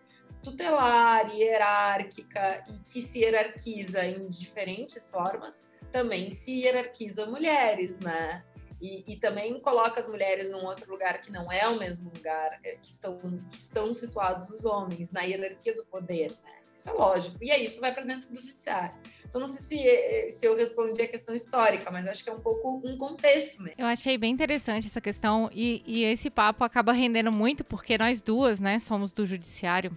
tutelar, 0.41 1.36
hierárquica 1.36 2.63
e 2.69 2.79
que 2.89 3.01
se 3.01 3.19
hierarquiza 3.19 4.05
em 4.05 4.29
diferentes 4.29 5.12
formas, 5.12 5.67
também 5.91 6.29
se 6.29 6.62
hierarquiza 6.62 7.25
mulheres, 7.25 8.00
né? 8.00 8.43
E, 8.81 9.03
e, 9.05 9.17
também 9.17 9.59
coloca 9.59 10.00
as 10.00 10.07
mulheres 10.07 10.50
num 10.50 10.65
outro 10.65 10.89
lugar 10.89 11.21
que 11.21 11.29
não 11.29 11.51
é 11.51 11.67
o 11.67 11.77
mesmo 11.77 12.09
lugar 12.15 12.59
é, 12.63 12.75
que 12.75 12.88
estão, 12.88 13.19
que 13.51 13.57
estão 13.57 13.93
situados 13.93 14.50
os 14.50 14.63
homens, 14.63 15.12
na 15.12 15.21
hierarquia 15.21 15.75
do 15.75 15.83
poder, 15.86 16.31
né? 16.43 16.59
Isso 16.74 16.89
é 16.89 16.93
lógico. 16.93 17.38
E 17.41 17.51
aí 17.51 17.65
isso 17.65 17.81
vai 17.81 17.93
para 17.93 18.05
dentro 18.05 18.31
do 18.31 18.39
judiciário. 18.39 18.95
Então, 19.25 19.41
não 19.41 19.48
sei 19.48 19.62
se, 19.62 19.88
eh, 19.88 20.29
se 20.29 20.45
eu 20.45 20.55
respondi 20.55 21.01
a 21.01 21.07
questão 21.07 21.36
histórica, 21.36 21.91
mas 21.91 22.07
acho 22.07 22.24
que 22.24 22.29
é 22.29 22.33
um 22.33 22.39
pouco 22.39 22.81
um 22.83 22.98
contexto 22.98 23.62
mesmo. 23.62 23.75
Eu 23.77 23.86
achei 23.86 24.17
bem 24.17 24.31
interessante 24.31 24.88
essa 24.88 25.01
questão 25.01 25.50
e, 25.53 25.83
e 25.86 26.03
esse 26.05 26.29
papo 26.29 26.63
acaba 26.63 26.93
rendendo 26.93 27.31
muito, 27.31 27.65
porque 27.65 27.98
nós 27.98 28.21
duas, 28.21 28.62
né, 28.62 28.79
somos 28.79 29.12
do 29.12 29.25
judiciário. 29.25 29.95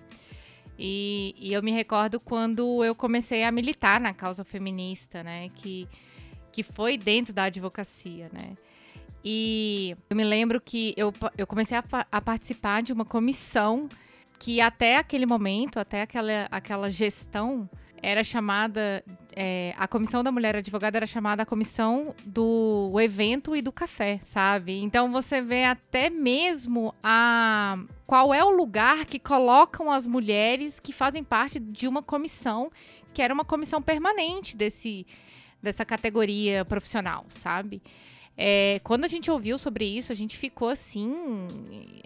E, 0.76 1.34
e, 1.38 1.52
eu 1.52 1.62
me 1.62 1.70
recordo 1.70 2.18
quando 2.18 2.82
eu 2.84 2.94
comecei 2.94 3.44
a 3.44 3.52
militar 3.52 4.00
na 4.00 4.12
causa 4.12 4.42
feminista, 4.42 5.22
né? 5.22 5.48
Que, 5.50 5.88
que 6.50 6.62
foi 6.62 6.96
dentro 6.96 7.32
da 7.32 7.44
advocacia, 7.44 8.28
né? 8.32 8.56
E 9.24 9.96
eu 10.10 10.16
me 10.16 10.24
lembro 10.24 10.60
que 10.60 10.94
eu, 10.96 11.12
eu 11.36 11.46
comecei 11.46 11.76
a, 11.76 11.84
a 12.10 12.20
participar 12.20 12.82
de 12.82 12.92
uma 12.92 13.04
comissão 13.04 13.88
que 14.38 14.60
até 14.60 14.96
aquele 14.96 15.24
momento, 15.24 15.78
até 15.78 16.02
aquela, 16.02 16.48
aquela 16.50 16.90
gestão, 16.90 17.68
era 18.02 18.24
chamada. 18.24 19.04
É, 19.34 19.72
a 19.78 19.86
comissão 19.86 20.22
da 20.22 20.32
mulher 20.32 20.56
advogada 20.56 20.98
era 20.98 21.06
chamada 21.06 21.44
a 21.44 21.46
comissão 21.46 22.14
do 22.26 22.92
evento 23.00 23.56
e 23.56 23.62
do 23.62 23.72
café, 23.72 24.20
sabe? 24.24 24.82
Então 24.82 25.10
você 25.10 25.40
vê 25.40 25.64
até 25.64 26.10
mesmo 26.10 26.92
a 27.02 27.78
qual 28.06 28.34
é 28.34 28.44
o 28.44 28.50
lugar 28.50 29.06
que 29.06 29.18
colocam 29.18 29.90
as 29.90 30.06
mulheres 30.06 30.80
que 30.80 30.92
fazem 30.92 31.22
parte 31.24 31.58
de 31.58 31.88
uma 31.88 32.02
comissão 32.02 32.70
que 33.14 33.22
era 33.22 33.32
uma 33.32 33.44
comissão 33.44 33.80
permanente 33.80 34.56
desse, 34.56 35.06
dessa 35.62 35.84
categoria 35.84 36.64
profissional, 36.64 37.24
sabe? 37.28 37.80
É, 38.36 38.80
quando 38.82 39.04
a 39.04 39.08
gente 39.08 39.30
ouviu 39.30 39.58
sobre 39.58 39.84
isso, 39.84 40.10
a 40.10 40.14
gente 40.14 40.36
ficou 40.36 40.68
assim, 40.68 41.12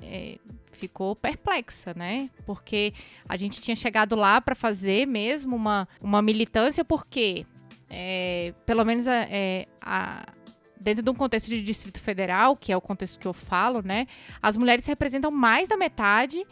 é, 0.02 0.38
ficou 0.73 1.14
perplexa, 1.14 1.95
né? 1.95 2.30
Porque 2.45 2.92
a 3.28 3.37
gente 3.37 3.61
tinha 3.61 3.76
chegado 3.76 4.16
lá 4.16 4.40
para 4.40 4.54
fazer 4.54 5.06
mesmo 5.06 5.54
uma, 5.54 5.88
uma 6.00 6.21
militância, 6.21 6.85
porque, 6.85 7.47
é, 7.88 8.52
pelo 8.64 8.85
menos 8.85 9.06
é, 9.06 9.66
a, 9.80 10.26
dentro 10.78 11.02
de 11.02 11.11
um 11.11 11.14
contexto 11.14 11.49
de 11.49 11.61
Distrito 11.62 12.00
Federal, 12.00 12.56
que 12.56 12.73
é 12.73 12.76
o 12.76 12.80
contexto 12.80 13.18
que 13.18 13.26
eu 13.26 13.33
falo, 13.33 13.83
né? 13.83 14.06
As 14.42 14.56
mulheres 14.56 14.87
representam 14.87 15.30
mais 15.30 15.68
da 15.68 15.76
metade 15.76 16.47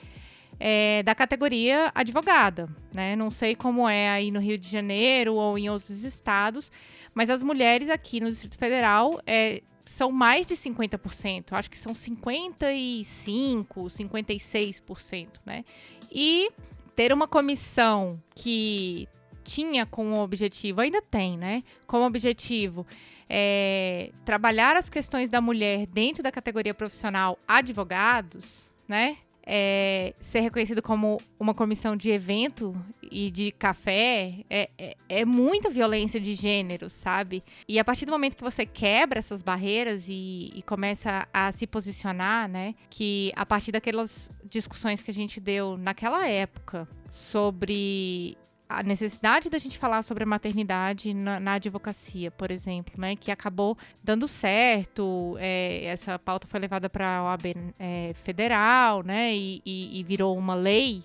é, 0.58 1.02
da 1.02 1.14
categoria 1.14 1.90
advogada, 1.94 2.68
né? 2.92 3.16
Não 3.16 3.30
sei 3.30 3.54
como 3.54 3.88
é 3.88 4.08
aí 4.10 4.30
no 4.30 4.40
Rio 4.40 4.58
de 4.58 4.68
Janeiro 4.68 5.34
ou 5.34 5.58
em 5.58 5.68
outros 5.68 6.04
estados, 6.04 6.70
mas 7.14 7.30
as 7.30 7.42
mulheres 7.42 7.88
aqui 7.88 8.20
no 8.20 8.28
Distrito 8.28 8.58
Federal 8.58 9.20
é, 9.26 9.62
são 9.84 10.10
mais 10.10 10.46
de 10.46 10.54
50%, 10.54 11.52
acho 11.52 11.70
que 11.70 11.78
são 11.78 11.94
55, 11.94 13.84
56%, 13.84 15.28
né? 15.44 15.64
E 16.10 16.48
ter 16.96 17.12
uma 17.12 17.28
comissão 17.28 18.20
que 18.34 19.08
tinha 19.44 19.84
como 19.84 20.20
objetivo, 20.20 20.80
ainda 20.80 21.02
tem, 21.02 21.36
né? 21.36 21.62
Como 21.86 22.04
objetivo 22.04 22.86
é, 23.28 24.10
trabalhar 24.24 24.76
as 24.76 24.88
questões 24.88 25.28
da 25.28 25.40
mulher 25.40 25.86
dentro 25.86 26.22
da 26.22 26.32
categoria 26.32 26.74
profissional 26.74 27.38
advogados, 27.46 28.72
né? 28.88 29.18
É, 29.46 30.14
ser 30.20 30.40
reconhecido 30.40 30.80
como 30.80 31.20
uma 31.38 31.54
comissão 31.54 31.96
de 31.96 32.10
evento 32.10 32.74
e 33.02 33.30
de 33.30 33.52
café 33.52 34.44
é, 34.48 34.70
é, 34.78 34.96
é, 35.08 35.24
muita 35.24 35.70
violência 35.70 36.20
de 36.20 36.34
gênero, 36.34 36.88
sabe? 36.88 37.44
E 37.68 37.78
a 37.78 37.84
partir 37.84 38.06
do 38.06 38.12
momento 38.12 38.36
que 38.36 38.42
você 38.42 38.64
quebra 38.64 39.18
essas 39.18 39.42
barreiras 39.42 40.06
e, 40.08 40.50
e 40.54 40.62
começa 40.62 41.28
a 41.32 41.52
se 41.52 41.66
posicionar, 41.66 42.48
né? 42.48 42.74
Que 42.88 43.32
a 43.36 43.44
partir 43.44 43.72
daquelas 43.72 44.30
discussões 44.48 45.02
que 45.02 45.10
a 45.10 45.14
gente 45.14 45.40
deu 45.40 45.76
naquela 45.76 46.26
época 46.26 46.88
sobre 47.10 48.36
a 48.78 48.82
necessidade 48.82 49.48
da 49.48 49.58
gente 49.58 49.78
falar 49.78 50.02
sobre 50.02 50.24
a 50.24 50.26
maternidade 50.26 51.14
na, 51.14 51.38
na 51.38 51.52
advocacia, 51.54 52.30
por 52.30 52.50
exemplo, 52.50 52.94
né, 52.98 53.16
que 53.16 53.30
acabou 53.30 53.76
dando 54.02 54.26
certo. 54.26 55.36
É, 55.38 55.84
essa 55.84 56.18
pauta 56.18 56.46
foi 56.46 56.60
levada 56.60 56.88
para 56.90 57.18
a 57.18 57.24
OAB 57.24 57.54
é, 57.78 58.12
federal, 58.14 59.02
né, 59.02 59.34
e, 59.34 59.62
e, 59.64 60.00
e, 60.00 60.04
virou 60.04 60.36
uma 60.36 60.54
lei 60.54 61.02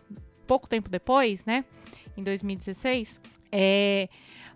pouco 0.47 0.67
tempo 0.67 0.89
depois, 0.89 1.45
né, 1.45 1.63
em 2.17 2.23
2016. 2.23 3.19
É, 3.51 4.09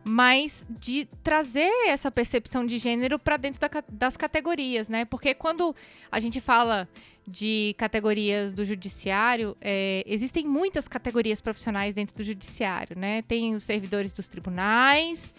mas 0.03 0.65
de 0.69 1.07
trazer 1.23 1.71
essa 1.87 2.11
percepção 2.11 2.65
de 2.65 2.77
gênero 2.77 3.17
para 3.17 3.37
dentro 3.37 3.59
da, 3.59 3.69
das 3.89 4.17
categorias, 4.17 4.89
né? 4.89 5.05
Porque 5.05 5.33
quando 5.33 5.75
a 6.11 6.19
gente 6.19 6.41
fala 6.41 6.87
de 7.25 7.73
categorias 7.77 8.51
do 8.51 8.65
judiciário, 8.65 9.55
é, 9.61 10.03
existem 10.05 10.45
muitas 10.45 10.87
categorias 10.87 11.39
profissionais 11.39 11.95
dentro 11.95 12.15
do 12.15 12.23
judiciário, 12.23 12.97
né? 12.97 13.21
Tem 13.21 13.55
os 13.55 13.63
servidores 13.63 14.11
dos 14.11 14.27
tribunais, 14.27 15.33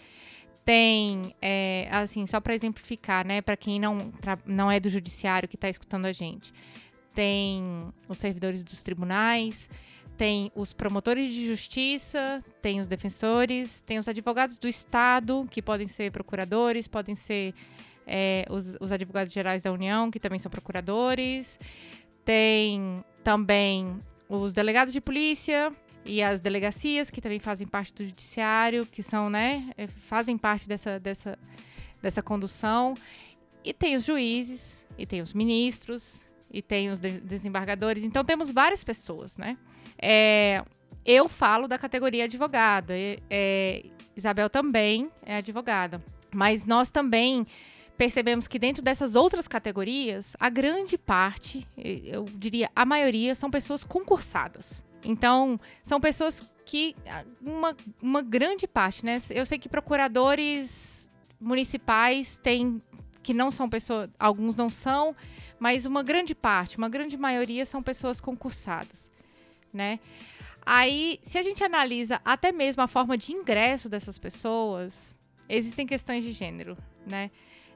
tem, 0.63 1.35
é, 1.39 1.87
assim, 1.91 2.25
só 2.25 2.39
para 2.39 2.55
exemplificar, 2.55 3.25
né? 3.25 3.41
Para 3.41 3.55
quem 3.55 3.79
não, 3.79 4.11
pra, 4.11 4.37
não 4.47 4.71
é 4.71 4.79
do 4.79 4.89
judiciário 4.89 5.47
que 5.47 5.55
está 5.55 5.69
escutando 5.69 6.05
a 6.05 6.11
gente, 6.11 6.51
tem 7.13 7.63
os 8.09 8.17
servidores 8.17 8.63
dos 8.63 8.81
tribunais 8.81 9.69
tem 10.17 10.51
os 10.55 10.73
promotores 10.73 11.33
de 11.33 11.45
justiça, 11.45 12.43
tem 12.61 12.79
os 12.79 12.87
defensores, 12.87 13.81
tem 13.81 13.99
os 13.99 14.07
advogados 14.07 14.57
do 14.57 14.67
Estado, 14.67 15.47
que 15.49 15.61
podem 15.61 15.87
ser 15.87 16.11
procuradores, 16.11 16.87
podem 16.87 17.15
ser 17.15 17.53
é, 18.07 18.45
os, 18.49 18.77
os 18.79 18.91
advogados 18.91 19.33
gerais 19.33 19.63
da 19.63 19.71
União, 19.71 20.09
que 20.09 20.19
também 20.19 20.39
são 20.39 20.49
procuradores, 20.49 21.59
tem 22.23 23.03
também 23.23 23.99
os 24.29 24.53
delegados 24.53 24.93
de 24.93 25.01
polícia 25.01 25.73
e 26.05 26.21
as 26.21 26.39
delegacias, 26.39 27.09
que 27.09 27.19
também 27.19 27.39
fazem 27.39 27.67
parte 27.67 27.93
do 27.93 28.05
judiciário, 28.05 28.85
que 28.85 29.03
são, 29.03 29.29
né, 29.29 29.69
é, 29.77 29.87
fazem 29.87 30.37
parte 30.37 30.67
dessa, 30.67 30.99
dessa, 30.99 31.37
dessa 32.01 32.21
condução. 32.21 32.93
E 33.63 33.73
tem 33.73 33.95
os 33.95 34.05
juízes, 34.05 34.85
e 34.97 35.05
tem 35.05 35.21
os 35.21 35.33
ministros, 35.33 36.23
e 36.55 36.61
tem 36.61 36.89
os 36.89 36.99
desembargadores. 36.99 38.05
Então 38.05 38.23
temos 38.23 38.49
várias 38.49 38.81
pessoas, 38.81 39.37
né? 39.37 39.57
É, 40.01 40.63
eu 41.05 41.27
falo 41.27 41.67
da 41.67 41.77
categoria 41.77 42.23
advogada. 42.23 42.93
É, 43.29 43.83
Isabel 44.15 44.49
também 44.49 45.11
é 45.21 45.37
advogada. 45.37 46.01
Mas 46.33 46.65
nós 46.65 46.89
também 46.89 47.45
percebemos 47.97 48.47
que 48.47 48.57
dentro 48.57 48.81
dessas 48.81 49.15
outras 49.15 49.47
categorias, 49.47 50.35
a 50.39 50.49
grande 50.49 50.97
parte, 50.97 51.67
eu 51.77 52.23
diria 52.23 52.69
a 52.73 52.85
maioria, 52.85 53.35
são 53.35 53.51
pessoas 53.51 53.83
concursadas. 53.83 54.83
Então, 55.03 55.59
são 55.83 55.99
pessoas 55.99 56.41
que. 56.65 56.95
Uma, 57.41 57.75
uma 58.01 58.21
grande 58.21 58.65
parte, 58.65 59.05
né? 59.05 59.17
Eu 59.29 59.45
sei 59.45 59.59
que 59.59 59.67
procuradores 59.67 61.11
municipais 61.39 62.39
têm. 62.39 62.81
Que 63.25 63.33
não 63.33 63.51
são 63.51 63.67
pessoas. 63.67 64.09
Alguns 64.17 64.55
não 64.55 64.69
são, 64.69 65.15
mas 65.59 65.85
uma 65.85 66.03
grande 66.03 66.33
parte, 66.33 66.77
uma 66.77 66.87
grande 66.87 67.17
maioria 67.17 67.65
são 67.65 67.83
pessoas 67.83 68.21
concursadas 68.21 69.09
né? 69.75 69.99
Aí, 70.65 71.19
se 71.21 71.37
a 71.37 71.43
gente 71.43 71.63
analisa 71.63 72.19
até 72.25 72.51
mesmo 72.51 72.81
a 72.81 72.87
forma 72.87 73.15
de 73.15 73.33
ingresso 73.33 73.87
dessas 73.87 74.17
pessoas, 74.17 75.15
existem 75.47 75.85
questões 75.85 76.23
de 76.23 76.31
gênero, 76.31 76.75
né? 77.05 77.29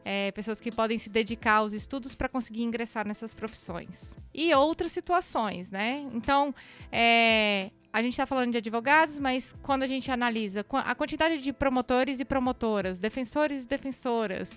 É, 0.04 0.32
pessoas 0.32 0.60
que 0.60 0.72
podem 0.72 0.98
se 0.98 1.10
dedicar 1.10 1.58
aos 1.58 1.74
estudos 1.74 2.16
para 2.16 2.30
conseguir 2.30 2.64
ingressar 2.64 3.06
nessas 3.06 3.34
profissões. 3.34 4.18
E 4.34 4.52
outras 4.56 4.92
situações, 4.92 5.70
né? 5.70 6.10
Então, 6.14 6.56
é, 6.92 7.70
a 7.92 8.02
gente 8.02 8.14
está 8.14 8.26
falando 8.26 8.52
de 8.52 8.58
advogados, 8.60 9.18
mas 9.20 9.56
quando 9.64 9.84
a 9.84 9.88
gente 9.88 10.12
analisa 10.12 10.66
a 10.72 10.96
quantidade 10.96 11.40
de 11.40 11.52
promotores 11.52 12.20
e 12.20 12.26
promotoras, 12.26 13.00
defensores 13.00 13.64
e 13.64 13.68
defensoras, 13.68 14.56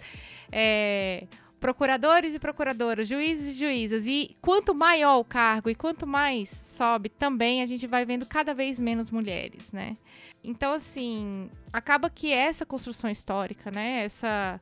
é, 0.50 1.26
procuradores 1.62 2.34
e 2.34 2.40
procuradoras, 2.40 3.06
juízes 3.06 3.54
e 3.54 3.58
juízas. 3.58 4.04
E 4.04 4.34
quanto 4.42 4.74
maior 4.74 5.18
o 5.18 5.24
cargo 5.24 5.70
e 5.70 5.74
quanto 5.74 6.06
mais 6.06 6.50
sobe, 6.50 7.08
também 7.08 7.62
a 7.62 7.66
gente 7.66 7.86
vai 7.86 8.04
vendo 8.04 8.26
cada 8.26 8.52
vez 8.52 8.80
menos 8.80 9.10
mulheres, 9.12 9.72
né? 9.72 9.96
Então, 10.42 10.72
assim, 10.72 11.48
acaba 11.72 12.10
que 12.10 12.32
essa 12.32 12.66
construção 12.66 13.08
histórica, 13.08 13.70
né? 13.70 14.02
Essa, 14.04 14.60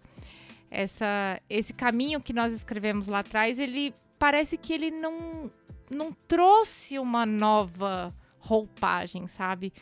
essa, 0.70 1.40
esse 1.48 1.72
caminho 1.72 2.20
que 2.20 2.34
nós 2.34 2.52
escrevemos 2.52 3.08
lá 3.08 3.20
atrás, 3.20 3.58
ele 3.58 3.94
parece 4.18 4.58
que 4.58 4.72
ele 4.74 4.90
não, 4.90 5.50
não 5.90 6.12
trouxe 6.28 6.98
uma 6.98 7.24
nova 7.24 8.14
roupagem, 8.40 9.26
sabe? 9.26 9.72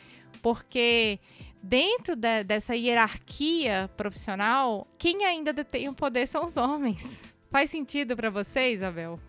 Porque 0.41 1.19
dentro 1.61 2.15
de, 2.15 2.43
dessa 2.43 2.75
hierarquia 2.75 3.89
profissional, 3.97 4.87
quem 4.97 5.25
ainda 5.25 5.51
detém 5.51 5.89
o 5.89 5.93
poder 5.93 6.27
são 6.27 6.45
os 6.45 6.57
homens. 6.57 7.21
Faz 7.51 7.69
sentido 7.69 8.15
para 8.15 8.29
você, 8.29 8.73
Isabel? 8.73 9.19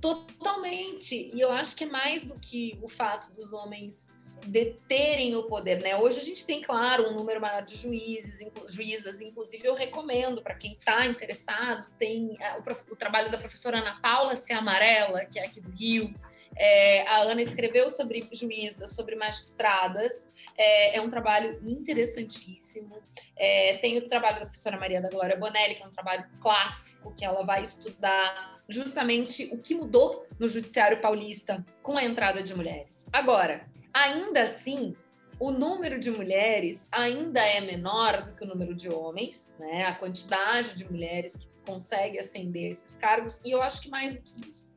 Totalmente. 0.00 1.30
E 1.32 1.40
eu 1.40 1.52
acho 1.52 1.76
que 1.76 1.84
é 1.84 1.88
mais 1.88 2.24
do 2.24 2.38
que 2.38 2.78
o 2.82 2.88
fato 2.88 3.32
dos 3.32 3.52
homens 3.52 4.08
deterem 4.46 5.34
o 5.34 5.44
poder, 5.44 5.80
né? 5.80 5.96
Hoje 5.96 6.20
a 6.20 6.24
gente 6.24 6.46
tem, 6.46 6.62
claro, 6.62 7.08
um 7.08 7.14
número 7.14 7.40
maior 7.40 7.64
de 7.64 7.76
juízes, 7.76 8.38
juízas, 8.68 9.20
inclusive 9.20 9.66
eu 9.66 9.74
recomendo 9.74 10.42
para 10.42 10.54
quem 10.54 10.72
está 10.72 11.06
interessado, 11.06 11.90
tem 11.98 12.36
é, 12.40 12.58
o, 12.58 12.62
o, 12.92 12.96
trabalho 12.96 13.30
da 13.30 13.38
professora 13.38 13.78
Ana 13.78 13.98
Paula 14.00 14.36
Se 14.36 14.52
Amarela, 14.52 15.24
que 15.24 15.38
é 15.38 15.44
aqui 15.44 15.60
do 15.60 15.70
Rio, 15.70 16.14
é, 16.58 17.06
a 17.06 17.18
Ana 17.18 17.40
escreveu 17.40 17.88
sobre 17.88 18.28
juízas, 18.32 18.90
sobre 18.90 19.14
magistradas. 19.14 20.28
É, 20.56 20.96
é 20.96 21.00
um 21.00 21.08
trabalho 21.08 21.58
interessantíssimo. 21.62 23.00
É, 23.36 23.78
tem 23.78 23.96
o 23.96 24.08
trabalho 24.08 24.40
da 24.40 24.46
professora 24.46 24.76
Maria 24.76 25.00
da 25.00 25.08
Glória 25.08 25.36
Bonelli, 25.36 25.76
que 25.76 25.82
é 25.84 25.86
um 25.86 25.90
trabalho 25.90 26.26
clássico, 26.40 27.14
que 27.14 27.24
ela 27.24 27.44
vai 27.44 27.62
estudar 27.62 28.60
justamente 28.68 29.48
o 29.52 29.58
que 29.58 29.74
mudou 29.74 30.26
no 30.38 30.48
judiciário 30.48 31.00
paulista 31.00 31.64
com 31.80 31.96
a 31.96 32.04
entrada 32.04 32.42
de 32.42 32.54
mulheres. 32.54 33.06
Agora, 33.12 33.64
ainda 33.94 34.42
assim, 34.42 34.96
o 35.38 35.52
número 35.52 35.98
de 36.00 36.10
mulheres 36.10 36.88
ainda 36.90 37.40
é 37.40 37.60
menor 37.60 38.24
do 38.24 38.32
que 38.32 38.44
o 38.44 38.48
número 38.48 38.74
de 38.74 38.92
homens, 38.92 39.54
né? 39.60 39.84
A 39.84 39.94
quantidade 39.94 40.74
de 40.74 40.84
mulheres 40.90 41.36
que 41.36 41.46
consegue 41.64 42.18
ascender 42.18 42.72
esses 42.72 42.96
cargos, 42.96 43.40
e 43.44 43.52
eu 43.52 43.62
acho 43.62 43.80
que 43.80 43.88
mais 43.88 44.12
do 44.12 44.20
que 44.20 44.48
isso 44.48 44.67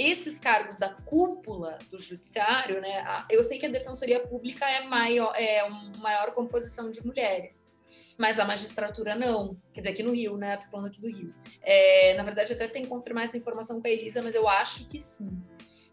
esses 0.00 0.40
cargos 0.40 0.78
da 0.78 0.88
cúpula 0.88 1.78
do 1.90 1.98
judiciário, 1.98 2.80
né? 2.80 3.04
Eu 3.28 3.42
sei 3.42 3.58
que 3.58 3.66
a 3.66 3.68
defensoria 3.68 4.26
pública 4.26 4.64
é 4.66 4.86
maior, 4.86 5.34
é 5.36 5.62
uma 5.64 5.92
maior 5.98 6.32
composição 6.32 6.90
de 6.90 7.04
mulheres, 7.04 7.68
mas 8.16 8.38
a 8.38 8.44
magistratura 8.46 9.14
não. 9.14 9.60
Quer 9.74 9.82
dizer, 9.82 9.92
aqui 9.92 10.02
no 10.02 10.12
Rio, 10.12 10.38
né? 10.38 10.56
Tô 10.56 10.68
falando 10.68 10.86
aqui 10.86 11.00
do 11.00 11.08
Rio. 11.08 11.34
É, 11.60 12.14
na 12.14 12.22
verdade, 12.22 12.54
até 12.54 12.66
tem 12.66 12.82
que 12.82 12.88
confirmar 12.88 13.24
essa 13.24 13.36
informação 13.36 13.80
com 13.80 13.86
a 13.86 13.90
Elisa, 13.90 14.22
mas 14.22 14.34
eu 14.34 14.48
acho 14.48 14.88
que 14.88 14.98
sim. 14.98 15.30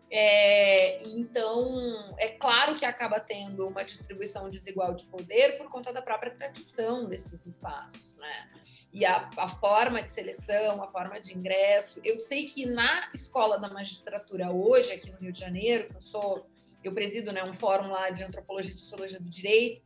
É, 0.09 1.03
então, 1.09 2.15
é 2.17 2.29
claro 2.29 2.75
que 2.75 2.85
acaba 2.85 3.19
tendo 3.19 3.67
uma 3.67 3.83
distribuição 3.83 4.49
desigual 4.49 4.93
de 4.95 5.05
poder 5.05 5.57
por 5.57 5.69
conta 5.69 5.91
da 5.91 6.01
própria 6.01 6.33
tradição 6.33 7.05
desses 7.05 7.45
espaços, 7.45 8.15
né? 8.15 8.49
E 8.93 9.05
a, 9.05 9.29
a, 9.35 9.47
forma 9.47 10.01
de 10.01 10.13
seleção, 10.13 10.81
a 10.81 10.87
forma 10.87 11.19
de 11.19 11.37
ingresso. 11.37 11.99
Eu 12.05 12.19
sei 12.19 12.45
que 12.45 12.65
na 12.65 13.09
escola 13.13 13.59
da 13.59 13.69
magistratura 13.69 14.49
hoje, 14.49 14.93
aqui 14.93 15.11
no 15.11 15.17
Rio 15.17 15.33
de 15.33 15.39
Janeiro, 15.39 15.89
eu 15.93 16.01
sou, 16.01 16.49
eu 16.81 16.93
presido 16.93 17.33
né, 17.33 17.43
um 17.43 17.53
fórum 17.53 17.89
lá 17.89 18.09
de 18.09 18.23
antropologia 18.23 18.71
e 18.71 18.75
sociologia 18.75 19.19
do 19.19 19.29
direito, 19.29 19.81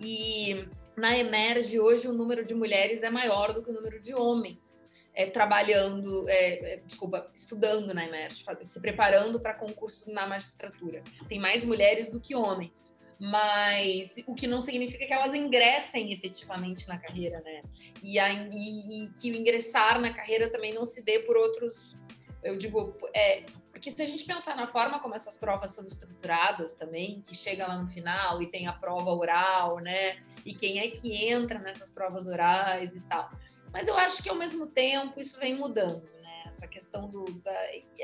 e 0.00 0.68
na 0.96 1.18
Emerge 1.18 1.80
hoje 1.80 2.06
o 2.06 2.12
número 2.12 2.44
de 2.44 2.54
mulheres 2.54 3.02
é 3.02 3.10
maior 3.10 3.52
do 3.52 3.62
que 3.62 3.70
o 3.70 3.74
número 3.74 4.00
de 4.00 4.14
homens 4.14 4.83
é, 5.14 5.26
trabalhando, 5.26 6.28
é, 6.28 6.74
é, 6.74 6.76
desculpa, 6.78 7.30
estudando 7.32 7.94
na 7.94 8.04
Emerge, 8.04 8.44
se 8.62 8.80
preparando 8.80 9.40
para 9.40 9.54
concursos 9.54 10.12
na 10.12 10.26
magistratura. 10.26 11.02
Tem 11.28 11.38
mais 11.38 11.64
mulheres 11.64 12.08
do 12.08 12.20
que 12.20 12.34
homens, 12.34 12.96
mas 13.18 14.16
o 14.26 14.34
que 14.34 14.46
não 14.46 14.60
significa 14.60 15.06
que 15.06 15.12
elas 15.12 15.34
ingressem 15.34 16.12
efetivamente 16.12 16.88
na 16.88 16.98
carreira, 16.98 17.40
né? 17.40 17.62
E, 18.02 18.18
a, 18.18 18.32
e, 18.32 19.04
e 19.04 19.08
que 19.20 19.30
o 19.30 19.36
ingressar 19.36 20.00
na 20.00 20.12
carreira 20.12 20.50
também 20.50 20.74
não 20.74 20.84
se 20.84 21.02
dê 21.02 21.20
por 21.20 21.36
outros, 21.36 22.00
eu 22.42 22.58
digo, 22.58 22.96
é, 23.14 23.44
porque 23.70 23.90
se 23.90 24.02
a 24.02 24.06
gente 24.06 24.24
pensar 24.24 24.56
na 24.56 24.66
forma 24.66 24.98
como 24.98 25.14
essas 25.14 25.36
provas 25.36 25.70
são 25.70 25.86
estruturadas 25.86 26.74
também, 26.74 27.20
que 27.20 27.36
chega 27.36 27.66
lá 27.66 27.76
no 27.76 27.88
final 27.88 28.42
e 28.42 28.46
tem 28.46 28.66
a 28.66 28.72
prova 28.72 29.10
oral, 29.10 29.78
né? 29.78 30.22
E 30.44 30.54
quem 30.54 30.78
é 30.78 30.88
que 30.88 31.12
entra 31.28 31.58
nessas 31.58 31.90
provas 31.90 32.26
orais 32.26 32.94
e 32.94 33.00
tal. 33.02 33.30
Mas 33.74 33.88
eu 33.88 33.98
acho 33.98 34.22
que 34.22 34.28
ao 34.28 34.36
mesmo 34.36 34.68
tempo 34.68 35.18
isso 35.18 35.36
vem 35.36 35.56
mudando, 35.56 36.04
né? 36.22 36.44
Essa 36.46 36.68
questão 36.68 37.10
do. 37.10 37.24
Da... 37.40 37.50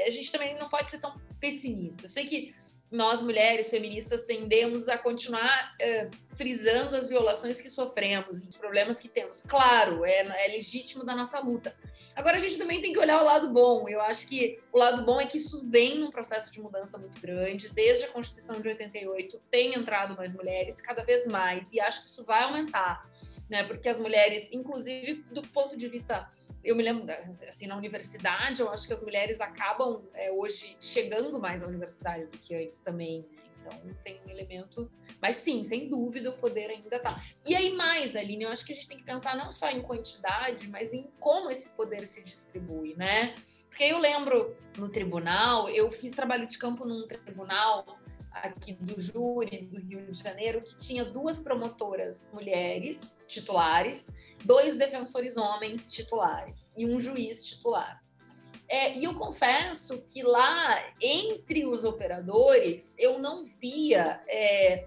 A 0.04 0.10
gente 0.10 0.32
também 0.32 0.58
não 0.58 0.68
pode 0.68 0.90
ser 0.90 0.98
tão 0.98 1.16
pessimista. 1.38 2.04
Eu 2.04 2.08
sei 2.08 2.26
que 2.26 2.52
nós 2.90 3.22
mulheres 3.22 3.70
feministas 3.70 4.24
tendemos 4.24 4.88
a 4.88 4.98
continuar 4.98 5.76
uh, 5.80 6.10
frisando 6.36 6.96
as 6.96 7.08
violações 7.08 7.60
que 7.60 7.68
sofremos, 7.68 8.42
os 8.42 8.56
problemas 8.56 8.98
que 8.98 9.08
temos. 9.08 9.42
Claro, 9.42 10.04
é, 10.04 10.26
é, 10.44 10.48
legítimo 10.48 11.04
da 11.04 11.14
nossa 11.14 11.38
luta. 11.38 11.74
Agora 12.16 12.36
a 12.36 12.40
gente 12.40 12.58
também 12.58 12.80
tem 12.80 12.92
que 12.92 12.98
olhar 12.98 13.20
o 13.22 13.24
lado 13.24 13.50
bom. 13.50 13.88
Eu 13.88 14.00
acho 14.00 14.26
que 14.26 14.58
o 14.72 14.78
lado 14.78 15.04
bom 15.04 15.20
é 15.20 15.26
que 15.26 15.36
isso 15.36 15.68
vem 15.68 15.98
num 15.98 16.10
processo 16.10 16.50
de 16.50 16.60
mudança 16.60 16.98
muito 16.98 17.20
grande. 17.20 17.68
Desde 17.68 18.06
a 18.06 18.08
Constituição 18.08 18.60
de 18.60 18.66
88 18.68 19.40
tem 19.50 19.74
entrado 19.74 20.16
mais 20.16 20.32
mulheres, 20.32 20.80
cada 20.80 21.04
vez 21.04 21.26
mais, 21.26 21.72
e 21.72 21.80
acho 21.80 22.02
que 22.02 22.08
isso 22.08 22.24
vai 22.24 22.42
aumentar, 22.42 23.08
né? 23.48 23.64
Porque 23.64 23.88
as 23.88 24.00
mulheres, 24.00 24.50
inclusive 24.52 25.24
do 25.30 25.42
ponto 25.42 25.76
de 25.76 25.86
vista 25.88 26.28
eu 26.62 26.76
me 26.76 26.82
lembro, 26.82 27.06
assim, 27.48 27.66
na 27.66 27.76
universidade, 27.76 28.60
eu 28.60 28.70
acho 28.70 28.86
que 28.86 28.92
as 28.92 29.02
mulheres 29.02 29.40
acabam 29.40 30.00
é, 30.14 30.30
hoje 30.30 30.76
chegando 30.80 31.40
mais 31.40 31.62
à 31.62 31.66
universidade 31.66 32.26
do 32.26 32.38
que 32.38 32.54
antes 32.54 32.78
também. 32.80 33.26
Então, 33.60 33.78
tem 34.02 34.20
um 34.26 34.30
elemento. 34.30 34.90
Mas 35.20 35.36
sim, 35.36 35.62
sem 35.62 35.88
dúvida, 35.88 36.30
o 36.30 36.32
poder 36.32 36.70
ainda 36.70 36.98
tá. 36.98 37.22
E 37.46 37.54
aí, 37.54 37.74
mais, 37.74 38.16
Aline, 38.16 38.44
eu 38.44 38.50
acho 38.50 38.64
que 38.64 38.72
a 38.72 38.74
gente 38.74 38.88
tem 38.88 38.98
que 38.98 39.04
pensar 39.04 39.36
não 39.36 39.52
só 39.52 39.70
em 39.70 39.82
quantidade, 39.82 40.68
mas 40.68 40.92
em 40.92 41.10
como 41.18 41.50
esse 41.50 41.70
poder 41.70 42.06
se 42.06 42.22
distribui, 42.22 42.94
né? 42.96 43.34
Porque 43.68 43.84
eu 43.84 43.98
lembro 43.98 44.56
no 44.76 44.90
tribunal, 44.90 45.68
eu 45.68 45.90
fiz 45.90 46.12
trabalho 46.12 46.46
de 46.46 46.58
campo 46.58 46.84
num 46.84 47.06
tribunal 47.06 47.98
aqui 48.30 48.72
do 48.74 49.00
júri 49.00 49.66
do 49.66 49.80
Rio 49.80 50.06
de 50.10 50.18
Janeiro 50.18 50.62
que 50.62 50.76
tinha 50.76 51.04
duas 51.04 51.40
promotoras 51.40 52.30
mulheres 52.32 53.20
titulares 53.26 54.12
dois 54.44 54.76
defensores 54.76 55.36
homens 55.36 55.90
titulares 55.90 56.72
e 56.76 56.86
um 56.86 56.98
juiz 56.98 57.46
titular. 57.46 58.02
É, 58.68 58.96
e 58.96 59.04
eu 59.04 59.14
confesso 59.14 60.00
que 60.02 60.22
lá, 60.22 60.80
entre 61.00 61.66
os 61.66 61.82
operadores, 61.84 62.94
eu 62.98 63.18
não 63.18 63.44
via 63.44 64.22
é, 64.28 64.86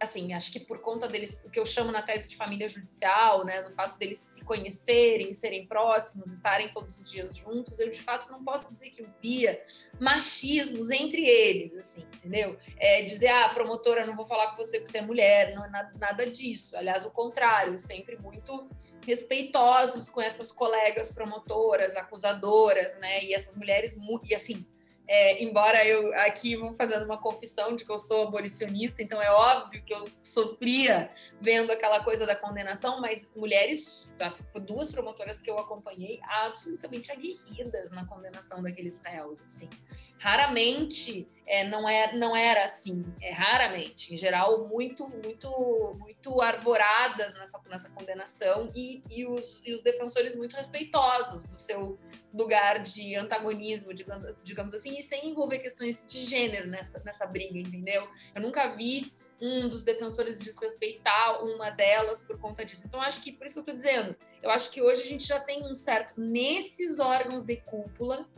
assim, 0.00 0.32
acho 0.32 0.52
que 0.52 0.60
por 0.60 0.80
conta 0.80 1.08
deles, 1.08 1.42
o 1.44 1.50
que 1.50 1.58
eu 1.58 1.66
chamo 1.66 1.90
na 1.90 2.02
tese 2.02 2.28
de 2.28 2.36
família 2.36 2.68
judicial, 2.68 3.44
né, 3.44 3.62
do 3.62 3.72
fato 3.72 3.98
deles 3.98 4.30
se 4.32 4.44
conhecerem, 4.44 5.32
serem 5.32 5.66
próximos, 5.66 6.30
estarem 6.30 6.68
todos 6.68 6.96
os 6.98 7.10
dias 7.10 7.36
juntos, 7.36 7.80
eu 7.80 7.90
de 7.90 8.00
fato 8.00 8.30
não 8.30 8.44
posso 8.44 8.72
dizer 8.72 8.90
que 8.90 9.04
via 9.20 9.60
machismos 9.98 10.90
entre 10.90 11.26
eles, 11.26 11.76
assim, 11.76 12.04
entendeu? 12.16 12.56
É, 12.76 13.02
dizer, 13.02 13.28
ah, 13.28 13.48
promotora, 13.48 14.06
não 14.06 14.14
vou 14.14 14.26
falar 14.26 14.50
com 14.50 14.56
você 14.56 14.78
porque 14.78 14.92
você 14.92 14.98
é 14.98 15.02
mulher, 15.02 15.54
não 15.54 15.64
é 15.64 15.70
nada, 15.70 15.92
nada 15.98 16.30
disso. 16.30 16.76
Aliás, 16.76 17.04
o 17.04 17.10
contrário, 17.10 17.78
sempre 17.78 18.16
muito 18.16 18.68
respeitosos 19.04 20.10
com 20.10 20.20
essas 20.20 20.52
colegas 20.52 21.10
promotoras, 21.10 21.96
acusadoras, 21.96 22.96
né, 22.98 23.24
e 23.24 23.34
essas 23.34 23.56
mulheres, 23.56 23.96
e 24.24 24.34
assim, 24.34 24.64
é, 25.08 25.42
embora 25.42 25.86
eu 25.86 26.14
aqui 26.20 26.54
vou 26.54 26.74
fazendo 26.74 27.06
uma 27.06 27.16
confissão 27.16 27.74
de 27.74 27.82
que 27.82 27.90
eu 27.90 27.98
sou 27.98 28.28
abolicionista, 28.28 29.02
então 29.02 29.20
é 29.22 29.30
óbvio 29.30 29.82
que 29.82 29.94
eu 29.94 30.06
sofria 30.20 31.10
vendo 31.40 31.72
aquela 31.72 32.04
coisa 32.04 32.26
da 32.26 32.36
condenação, 32.36 33.00
mas 33.00 33.26
mulheres, 33.34 34.12
as 34.20 34.46
duas 34.66 34.92
promotoras 34.92 35.40
que 35.40 35.50
eu 35.50 35.58
acompanhei, 35.58 36.20
absolutamente 36.22 37.10
aguerridas 37.10 37.90
na 37.90 38.06
condenação 38.06 38.62
daqueles 38.62 39.00
réus. 39.02 39.40
Assim. 39.46 39.70
Raramente 40.18 41.26
é, 41.48 41.64
não, 41.64 41.88
é, 41.88 42.14
não 42.14 42.36
era 42.36 42.64
assim, 42.64 43.02
é 43.22 43.32
raramente, 43.32 44.12
em 44.12 44.16
geral, 44.16 44.68
muito, 44.68 45.08
muito, 45.08 45.96
muito 45.98 46.40
arvoradas 46.42 47.32
nessa, 47.32 47.58
nessa 47.68 47.90
condenação 47.90 48.70
e, 48.74 49.02
e, 49.10 49.26
os, 49.26 49.62
e 49.64 49.72
os 49.72 49.80
defensores 49.80 50.36
muito 50.36 50.54
respeitosos 50.54 51.44
do 51.44 51.56
seu 51.56 51.98
lugar 52.34 52.80
de 52.80 53.14
antagonismo, 53.16 53.94
digamos, 53.94 54.34
digamos 54.44 54.74
assim, 54.74 54.98
e 54.98 55.02
sem 55.02 55.30
envolver 55.30 55.60
questões 55.60 56.04
de 56.06 56.20
gênero 56.20 56.68
nessa, 56.68 57.00
nessa 57.02 57.26
briga, 57.26 57.58
entendeu? 57.58 58.06
Eu 58.34 58.42
nunca 58.42 58.68
vi 58.74 59.10
um 59.40 59.68
dos 59.68 59.84
defensores 59.84 60.38
desrespeitar 60.38 61.42
uma 61.44 61.70
delas 61.70 62.22
por 62.22 62.38
conta 62.38 62.64
disso. 62.64 62.84
Então, 62.86 63.00
acho 63.00 63.22
que, 63.22 63.32
por 63.32 63.46
isso 63.46 63.54
que 63.54 63.70
eu 63.70 63.74
estou 63.74 63.74
dizendo, 63.74 64.16
eu 64.42 64.50
acho 64.50 64.70
que 64.70 64.82
hoje 64.82 65.02
a 65.02 65.06
gente 65.06 65.26
já 65.26 65.40
tem 65.40 65.64
um 65.64 65.74
certo, 65.74 66.12
nesses 66.20 66.98
órgãos 66.98 67.42
de 67.42 67.56
cúpula, 67.56 68.28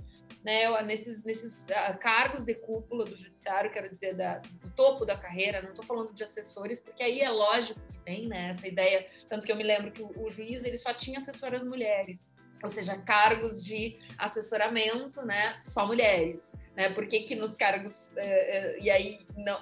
né, 0.44 0.82
nesses, 0.82 1.22
nesses 1.22 1.64
uh, 1.64 1.98
cargos 1.98 2.44
de 2.44 2.54
cúpula 2.54 3.04
do 3.04 3.14
judiciário, 3.14 3.70
quero 3.70 3.90
dizer, 3.90 4.14
da, 4.14 4.38
do 4.38 4.70
topo 4.70 5.04
da 5.04 5.16
carreira, 5.16 5.60
não 5.60 5.70
estou 5.70 5.84
falando 5.84 6.14
de 6.14 6.24
assessores, 6.24 6.80
porque 6.80 7.02
aí 7.02 7.20
é 7.20 7.28
lógico 7.28 7.80
que 7.92 7.98
tem 7.98 8.26
né, 8.26 8.48
essa 8.50 8.66
ideia, 8.66 9.06
tanto 9.28 9.46
que 9.46 9.52
eu 9.52 9.56
me 9.56 9.62
lembro 9.62 9.92
que 9.92 10.02
o, 10.02 10.12
o 10.16 10.30
juiz 10.30 10.64
ele 10.64 10.76
só 10.76 10.94
tinha 10.94 11.18
assessoras 11.18 11.64
mulheres, 11.64 12.34
ou 12.62 12.68
seja, 12.68 12.96
cargos 13.02 13.64
de 13.64 13.98
assessoramento, 14.16 15.24
né, 15.24 15.58
só 15.62 15.86
mulheres, 15.86 16.52
né, 16.74 16.88
por 16.90 17.06
que 17.06 17.20
que 17.20 17.34
nos 17.34 17.56
cargos, 17.56 18.12
uh, 18.12 18.14
uh, 18.14 18.82
e 18.82 18.90
aí, 18.90 19.20
não, 19.36 19.60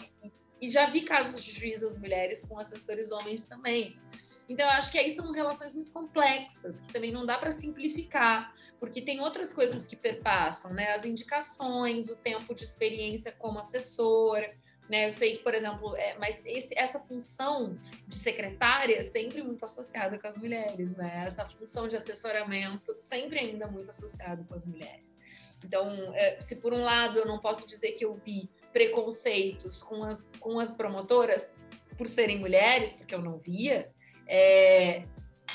e 0.60 0.68
já 0.68 0.86
vi 0.86 1.02
casos 1.02 1.44
de 1.44 1.52
juízas 1.52 1.96
mulheres 1.98 2.44
com 2.46 2.58
assessores 2.58 3.10
homens 3.10 3.46
também, 3.46 3.98
então, 4.48 4.66
eu 4.66 4.72
acho 4.72 4.90
que 4.90 4.98
aí 4.98 5.10
são 5.10 5.30
relações 5.30 5.74
muito 5.74 5.92
complexas, 5.92 6.80
que 6.80 6.90
também 6.92 7.12
não 7.12 7.26
dá 7.26 7.36
para 7.36 7.52
simplificar, 7.52 8.54
porque 8.80 9.02
tem 9.02 9.20
outras 9.20 9.52
coisas 9.52 9.86
que 9.86 9.94
perpassam, 9.94 10.72
né? 10.72 10.92
As 10.92 11.04
indicações, 11.04 12.08
o 12.08 12.16
tempo 12.16 12.54
de 12.54 12.64
experiência 12.64 13.30
como 13.30 13.58
assessora, 13.58 14.50
né? 14.88 15.06
Eu 15.06 15.12
sei 15.12 15.36
que, 15.36 15.42
por 15.42 15.54
exemplo, 15.54 15.94
é, 15.96 16.16
mas 16.18 16.42
esse, 16.46 16.76
essa 16.78 16.98
função 16.98 17.78
de 18.06 18.16
secretária 18.16 18.96
é 18.96 19.02
sempre 19.02 19.42
muito 19.42 19.64
associada 19.64 20.18
com 20.18 20.26
as 20.26 20.38
mulheres, 20.38 20.96
né? 20.96 21.24
Essa 21.26 21.44
função 21.44 21.86
de 21.86 21.96
assessoramento 21.96 22.96
sempre 22.98 23.38
ainda 23.38 23.66
muito 23.66 23.90
associada 23.90 24.42
com 24.44 24.54
as 24.54 24.64
mulheres. 24.64 25.18
Então, 25.62 25.90
é, 26.14 26.40
se 26.40 26.56
por 26.56 26.72
um 26.72 26.82
lado 26.82 27.18
eu 27.18 27.26
não 27.26 27.38
posso 27.38 27.66
dizer 27.66 27.92
que 27.92 28.04
eu 28.04 28.14
vi 28.14 28.48
preconceitos 28.72 29.82
com 29.82 30.04
as, 30.04 30.26
com 30.40 30.58
as 30.58 30.70
promotoras 30.70 31.60
por 31.98 32.06
serem 32.06 32.38
mulheres, 32.38 32.94
porque 32.94 33.14
eu 33.14 33.20
não 33.20 33.38
via, 33.38 33.92
é, 34.28 35.04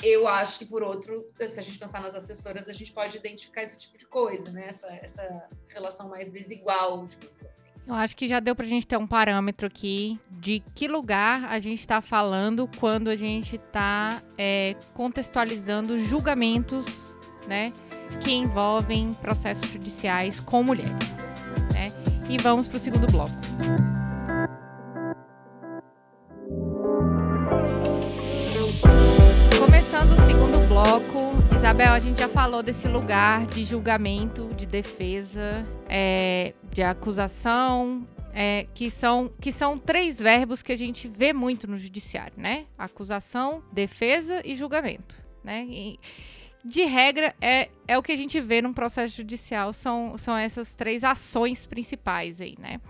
eu 0.02 0.26
acho 0.26 0.58
que, 0.58 0.66
por 0.66 0.82
outro, 0.82 1.24
se 1.38 1.58
a 1.58 1.62
gente 1.62 1.78
pensar 1.78 2.00
nas 2.00 2.14
assessoras, 2.14 2.68
a 2.68 2.72
gente 2.72 2.92
pode 2.92 3.16
identificar 3.16 3.62
esse 3.62 3.78
tipo 3.78 3.96
de 3.96 4.06
coisa, 4.06 4.50
né? 4.50 4.66
Essa, 4.68 4.86
essa 4.88 5.48
relação 5.68 6.08
mais 6.08 6.28
desigual, 6.28 7.06
digamos 7.06 7.44
assim. 7.44 7.68
Eu 7.86 7.94
acho 7.94 8.16
que 8.16 8.26
já 8.26 8.40
deu 8.40 8.56
para 8.56 8.64
a 8.64 8.68
gente 8.68 8.86
ter 8.86 8.96
um 8.96 9.06
parâmetro 9.06 9.66
aqui 9.66 10.18
de 10.30 10.62
que 10.74 10.88
lugar 10.88 11.44
a 11.44 11.58
gente 11.58 11.80
está 11.80 12.00
falando 12.00 12.68
quando 12.80 13.08
a 13.08 13.14
gente 13.14 13.56
está 13.56 14.22
é, 14.38 14.74
contextualizando 14.94 15.98
julgamentos, 15.98 17.14
né? 17.46 17.72
Que 18.22 18.32
envolvem 18.32 19.14
processos 19.14 19.68
judiciais 19.68 20.40
com 20.40 20.62
mulheres, 20.62 21.18
né? 21.72 21.92
E 22.28 22.38
vamos 22.38 22.66
para 22.66 22.78
o 22.78 22.80
segundo 22.80 23.06
bloco. 23.06 23.34
Bloco. 30.74 31.30
Isabel, 31.56 31.92
a 31.92 32.00
gente 32.00 32.18
já 32.18 32.28
falou 32.28 32.60
desse 32.60 32.88
lugar 32.88 33.46
de 33.46 33.62
julgamento, 33.62 34.52
de 34.56 34.66
defesa, 34.66 35.64
é, 35.88 36.52
de 36.72 36.82
acusação, 36.82 38.04
é, 38.32 38.66
que, 38.74 38.90
são, 38.90 39.30
que 39.40 39.52
são 39.52 39.78
três 39.78 40.18
verbos 40.18 40.62
que 40.62 40.72
a 40.72 40.76
gente 40.76 41.06
vê 41.06 41.32
muito 41.32 41.70
no 41.70 41.78
judiciário, 41.78 42.34
né? 42.36 42.66
Acusação, 42.76 43.62
defesa 43.72 44.42
e 44.44 44.56
julgamento, 44.56 45.24
né? 45.44 45.64
E, 45.70 46.00
de 46.64 46.82
regra, 46.82 47.36
é, 47.40 47.68
é 47.86 47.96
o 47.96 48.02
que 48.02 48.10
a 48.10 48.16
gente 48.16 48.40
vê 48.40 48.60
num 48.60 48.72
processo 48.72 49.16
judicial, 49.16 49.72
são, 49.72 50.18
são 50.18 50.36
essas 50.36 50.74
três 50.74 51.04
ações 51.04 51.66
principais 51.66 52.40
aí, 52.40 52.56
né? 52.58 52.80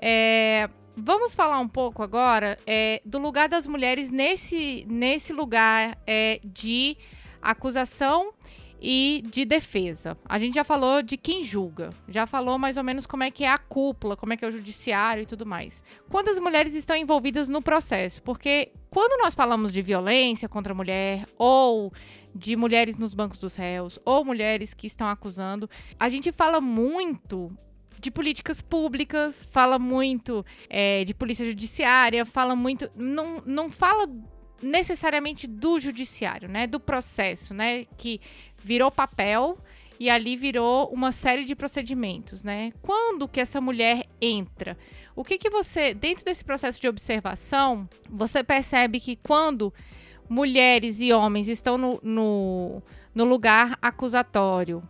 É, 0.00 0.68
Vamos 0.96 1.34
falar 1.34 1.58
um 1.58 1.68
pouco 1.68 2.04
agora 2.04 2.56
é, 2.64 3.02
do 3.04 3.18
lugar 3.18 3.48
das 3.48 3.66
mulheres 3.66 4.12
nesse, 4.12 4.86
nesse 4.88 5.32
lugar 5.32 5.98
é, 6.06 6.40
de 6.44 6.96
acusação 7.42 8.32
e 8.80 9.24
de 9.28 9.44
defesa. 9.44 10.16
A 10.24 10.38
gente 10.38 10.54
já 10.54 10.62
falou 10.62 11.02
de 11.02 11.16
quem 11.16 11.42
julga, 11.42 11.90
já 12.06 12.26
falou 12.26 12.58
mais 12.58 12.76
ou 12.76 12.84
menos 12.84 13.06
como 13.06 13.24
é 13.24 13.30
que 13.30 13.42
é 13.42 13.48
a 13.48 13.58
cúpula, 13.58 14.16
como 14.16 14.34
é 14.34 14.36
que 14.36 14.44
é 14.44 14.48
o 14.48 14.52
judiciário 14.52 15.22
e 15.22 15.26
tudo 15.26 15.44
mais. 15.44 15.82
Quando 16.08 16.28
as 16.28 16.38
mulheres 16.38 16.74
estão 16.76 16.94
envolvidas 16.94 17.48
no 17.48 17.60
processo, 17.60 18.22
porque 18.22 18.70
quando 18.88 19.20
nós 19.20 19.34
falamos 19.34 19.72
de 19.72 19.82
violência 19.82 20.48
contra 20.48 20.72
a 20.72 20.76
mulher 20.76 21.26
ou 21.36 21.92
de 22.32 22.54
mulheres 22.54 22.96
nos 22.96 23.14
bancos 23.14 23.38
dos 23.38 23.56
réus 23.56 23.98
ou 24.04 24.24
mulheres 24.24 24.74
que 24.74 24.86
estão 24.86 25.08
acusando, 25.08 25.68
a 25.98 26.08
gente 26.08 26.30
fala 26.30 26.60
muito 26.60 27.50
de 28.00 28.10
políticas 28.10 28.60
públicas, 28.60 29.48
fala 29.50 29.78
muito 29.78 30.44
é, 30.68 31.04
de 31.04 31.14
polícia 31.14 31.44
judiciária, 31.44 32.24
fala 32.24 32.54
muito. 32.54 32.90
Não, 32.94 33.42
não 33.46 33.70
fala 33.70 34.08
necessariamente 34.62 35.46
do 35.46 35.78
judiciário, 35.78 36.48
né? 36.48 36.66
Do 36.66 36.80
processo, 36.80 37.54
né? 37.54 37.84
Que 37.96 38.20
virou 38.58 38.90
papel 38.90 39.58
e 39.98 40.10
ali 40.10 40.36
virou 40.36 40.88
uma 40.88 41.12
série 41.12 41.44
de 41.44 41.54
procedimentos, 41.54 42.42
né? 42.42 42.72
Quando 42.82 43.28
que 43.28 43.40
essa 43.40 43.60
mulher 43.60 44.06
entra? 44.20 44.76
O 45.14 45.24
que 45.24 45.38
que 45.38 45.50
você, 45.50 45.94
dentro 45.94 46.24
desse 46.24 46.44
processo 46.44 46.80
de 46.80 46.88
observação, 46.88 47.88
você 48.10 48.42
percebe 48.42 48.98
que 48.98 49.16
quando 49.16 49.72
mulheres 50.28 51.00
e 51.00 51.12
homens 51.12 51.48
estão 51.48 51.78
no, 51.78 52.00
no, 52.02 52.82
no 53.14 53.24
lugar 53.24 53.78
acusatório, 53.80 54.82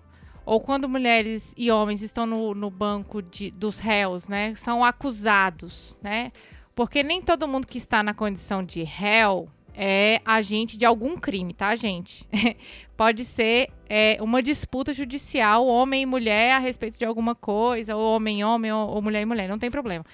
ou 0.44 0.60
quando 0.60 0.88
mulheres 0.88 1.54
e 1.56 1.70
homens 1.70 2.02
estão 2.02 2.26
no, 2.26 2.54
no 2.54 2.70
banco 2.70 3.22
de, 3.22 3.50
dos 3.50 3.78
réus, 3.78 4.28
né, 4.28 4.54
são 4.54 4.84
acusados, 4.84 5.96
né? 6.02 6.32
Porque 6.74 7.02
nem 7.02 7.22
todo 7.22 7.46
mundo 7.46 7.66
que 7.66 7.78
está 7.78 8.02
na 8.02 8.12
condição 8.12 8.62
de 8.64 8.82
réu 8.82 9.48
é 9.76 10.20
agente 10.24 10.76
de 10.76 10.84
algum 10.84 11.16
crime, 11.16 11.52
tá, 11.52 11.74
gente? 11.76 12.26
Pode 12.96 13.24
ser 13.24 13.70
é, 13.88 14.18
uma 14.20 14.42
disputa 14.42 14.92
judicial, 14.92 15.66
homem 15.66 16.02
e 16.02 16.06
mulher, 16.06 16.52
a 16.52 16.58
respeito 16.58 16.98
de 16.98 17.04
alguma 17.04 17.34
coisa, 17.34 17.96
ou 17.96 18.16
homem 18.16 18.40
e 18.40 18.44
homem, 18.44 18.72
ou, 18.72 18.88
ou 18.88 19.02
mulher 19.02 19.22
e 19.22 19.26
mulher, 19.26 19.48
não 19.48 19.58
tem 19.58 19.70
problema. 19.70 20.04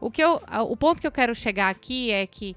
O, 0.00 0.10
que 0.10 0.22
eu, 0.22 0.40
o 0.68 0.76
ponto 0.76 1.00
que 1.00 1.06
eu 1.06 1.12
quero 1.12 1.34
chegar 1.34 1.70
aqui 1.70 2.10
é 2.10 2.26
que 2.26 2.56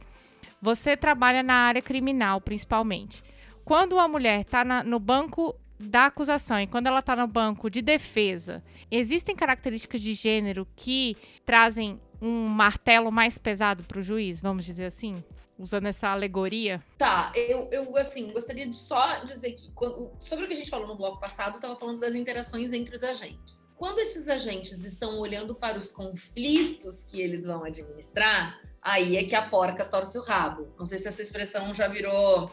você 0.61 0.95
trabalha 0.95 1.43
na 1.43 1.55
área 1.55 1.81
criminal, 1.81 2.39
principalmente. 2.39 3.23
Quando 3.65 3.93
uma 3.93 4.07
mulher 4.07 4.41
está 4.41 4.63
no 4.83 4.99
banco 4.99 5.55
da 5.79 6.05
acusação 6.05 6.59
e 6.59 6.67
quando 6.67 6.87
ela 6.87 6.99
está 6.99 7.15
no 7.15 7.27
banco 7.27 7.69
de 7.69 7.81
defesa, 7.81 8.63
existem 8.89 9.35
características 9.35 10.01
de 10.01 10.13
gênero 10.13 10.67
que 10.75 11.17
trazem 11.45 11.99
um 12.21 12.47
martelo 12.47 13.11
mais 13.11 13.37
pesado 13.37 13.83
para 13.83 13.99
o 13.99 14.03
juiz, 14.03 14.39
vamos 14.39 14.65
dizer 14.65 14.85
assim? 14.85 15.23
Usando 15.59 15.87
essa 15.87 16.09
alegoria? 16.09 16.81
Tá, 16.97 17.31
eu, 17.35 17.69
eu 17.71 17.95
assim, 17.97 18.31
gostaria 18.31 18.67
de 18.67 18.75
só 18.75 19.23
dizer 19.23 19.51
que 19.51 19.71
sobre 20.19 20.45
o 20.45 20.47
que 20.47 20.53
a 20.53 20.57
gente 20.57 20.69
falou 20.69 20.87
no 20.87 20.95
bloco 20.95 21.19
passado, 21.19 21.55
estava 21.55 21.75
falando 21.75 21.99
das 21.99 22.15
interações 22.15 22.71
entre 22.73 22.95
os 22.95 23.03
agentes. 23.03 23.63
Quando 23.75 23.99
esses 23.99 24.27
agentes 24.27 24.83
estão 24.83 25.19
olhando 25.19 25.53
para 25.53 25.77
os 25.77 25.91
conflitos 25.91 27.03
que 27.03 27.21
eles 27.21 27.45
vão 27.45 27.63
administrar, 27.63 28.59
aí 28.81 29.17
é 29.17 29.23
que 29.23 29.35
a 29.35 29.49
porca 29.49 29.83
torce 29.83 30.17
o 30.17 30.21
rabo. 30.21 30.73
Não 30.77 30.85
sei 30.85 30.97
se 30.97 31.07
essa 31.07 31.21
expressão 31.21 31.73
já 31.75 31.87
virou 31.87 32.49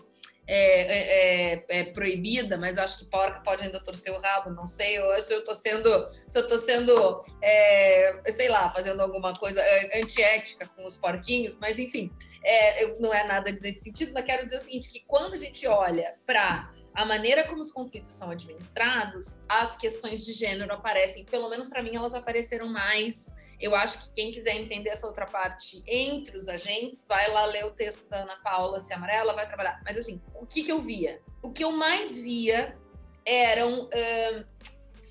é, 0.52 0.80
é, 0.80 1.54
é, 1.54 1.64
é, 1.68 1.84
proibida, 1.84 2.58
mas 2.58 2.76
acho 2.76 2.98
que 2.98 3.04
porca 3.04 3.38
pode 3.40 3.62
ainda 3.62 3.78
torcer 3.78 4.12
o 4.12 4.18
rabo, 4.18 4.50
não 4.50 4.66
sei. 4.66 4.98
Eu 4.98 5.22
se 5.22 5.32
eu 5.32 5.44
tô 5.44 5.54
sendo, 5.54 6.10
se 6.26 6.36
eu 6.36 6.48
tô 6.48 6.58
sendo, 6.58 7.22
é, 7.40 8.20
sei 8.32 8.48
lá, 8.48 8.68
fazendo 8.72 9.00
alguma 9.00 9.38
coisa 9.38 9.60
é, 9.62 10.00
antiética 10.02 10.68
com 10.74 10.84
os 10.84 10.96
porquinhos, 10.96 11.56
mas 11.60 11.78
enfim, 11.78 12.10
é, 12.42 12.98
não 12.98 13.14
é 13.14 13.22
nada 13.22 13.52
nesse 13.62 13.82
sentido, 13.82 14.12
mas 14.12 14.24
quero 14.24 14.44
dizer 14.46 14.56
o 14.56 14.60
seguinte: 14.60 14.90
que 14.90 15.04
quando 15.06 15.34
a 15.34 15.38
gente 15.38 15.64
olha 15.68 16.16
para 16.26 16.68
a 16.94 17.04
maneira 17.04 17.44
como 17.46 17.60
os 17.60 17.70
conflitos 17.70 18.12
são 18.12 18.32
administrados, 18.32 19.38
as 19.48 19.76
questões 19.76 20.26
de 20.26 20.32
gênero 20.32 20.72
aparecem, 20.72 21.24
pelo 21.24 21.48
menos 21.48 21.68
para 21.68 21.80
mim, 21.80 21.94
elas 21.94 22.12
apareceram 22.12 22.66
mais 22.66 23.32
eu 23.60 23.74
acho 23.74 24.04
que 24.04 24.12
quem 24.12 24.32
quiser 24.32 24.56
entender 24.56 24.90
essa 24.90 25.06
outra 25.06 25.26
parte 25.26 25.82
entre 25.86 26.36
os 26.36 26.48
agentes, 26.48 27.04
vai 27.06 27.30
lá 27.30 27.44
ler 27.44 27.64
o 27.66 27.70
texto 27.70 28.08
da 28.08 28.22
Ana 28.22 28.36
Paula 28.36 28.80
Se 28.80 28.92
Amarela, 28.92 29.34
vai 29.34 29.46
trabalhar. 29.46 29.80
Mas 29.84 29.98
assim, 29.98 30.20
o 30.34 30.46
que, 30.46 30.62
que 30.62 30.72
eu 30.72 30.80
via? 30.80 31.20
O 31.42 31.52
que 31.52 31.62
eu 31.62 31.70
mais 31.70 32.18
via 32.18 32.76
eram 33.24 33.84
uh, 33.84 34.44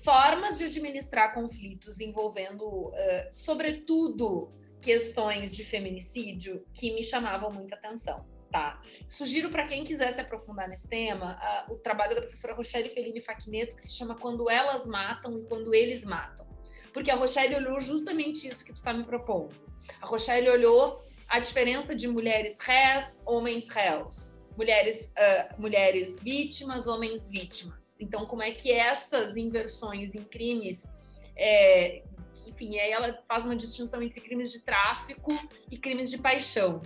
formas 0.02 0.58
de 0.58 0.64
administrar 0.64 1.32
conflitos 1.32 2.00
envolvendo, 2.00 2.66
uh, 2.66 2.92
sobretudo, 3.30 4.52
questões 4.80 5.54
de 5.54 5.64
feminicídio 5.64 6.66
que 6.72 6.92
me 6.92 7.04
chamavam 7.04 7.52
muita 7.52 7.76
atenção. 7.76 8.26
Tá. 8.50 8.82
Sugiro 9.08 9.50
para 9.50 9.64
quem 9.64 9.84
quiser 9.84 10.12
se 10.12 10.20
aprofundar 10.20 10.68
nesse 10.68 10.88
tema 10.88 11.38
uh, 11.68 11.72
o 11.72 11.78
trabalho 11.78 12.16
da 12.16 12.22
professora 12.22 12.52
Rochelle 12.52 12.88
Fellini 12.88 13.20
Facneto, 13.20 13.76
que 13.76 13.82
se 13.82 13.96
chama 13.96 14.16
Quando 14.16 14.50
Elas 14.50 14.86
Matam 14.86 15.38
e 15.38 15.44
Quando 15.44 15.72
Eles 15.72 16.04
Matam. 16.04 16.49
Porque 16.92 17.10
a 17.10 17.16
Rochelle 17.16 17.54
olhou 17.54 17.78
justamente 17.80 18.48
isso 18.48 18.64
que 18.64 18.72
tu 18.72 18.76
está 18.76 18.92
me 18.92 19.04
propondo. 19.04 19.54
A 20.00 20.06
Rochelle 20.06 20.48
olhou 20.48 21.04
a 21.28 21.38
diferença 21.38 21.94
de 21.94 22.08
mulheres 22.08 22.58
réis, 22.60 23.22
homens 23.24 23.68
réus. 23.68 24.34
Mulheres, 24.56 25.12
uh, 25.16 25.60
mulheres 25.60 26.20
vítimas, 26.20 26.86
homens 26.86 27.30
vítimas. 27.30 27.96
Então, 28.00 28.26
como 28.26 28.42
é 28.42 28.50
que 28.50 28.72
essas 28.72 29.36
inversões 29.36 30.14
em 30.14 30.22
crimes 30.22 30.90
é, 31.36 32.02
enfim, 32.46 32.78
aí 32.78 32.90
ela 32.90 33.18
faz 33.26 33.44
uma 33.44 33.56
distinção 33.56 34.02
entre 34.02 34.20
crimes 34.20 34.52
de 34.52 34.60
tráfico 34.60 35.32
e 35.70 35.78
crimes 35.78 36.10
de 36.10 36.18
paixão. 36.18 36.82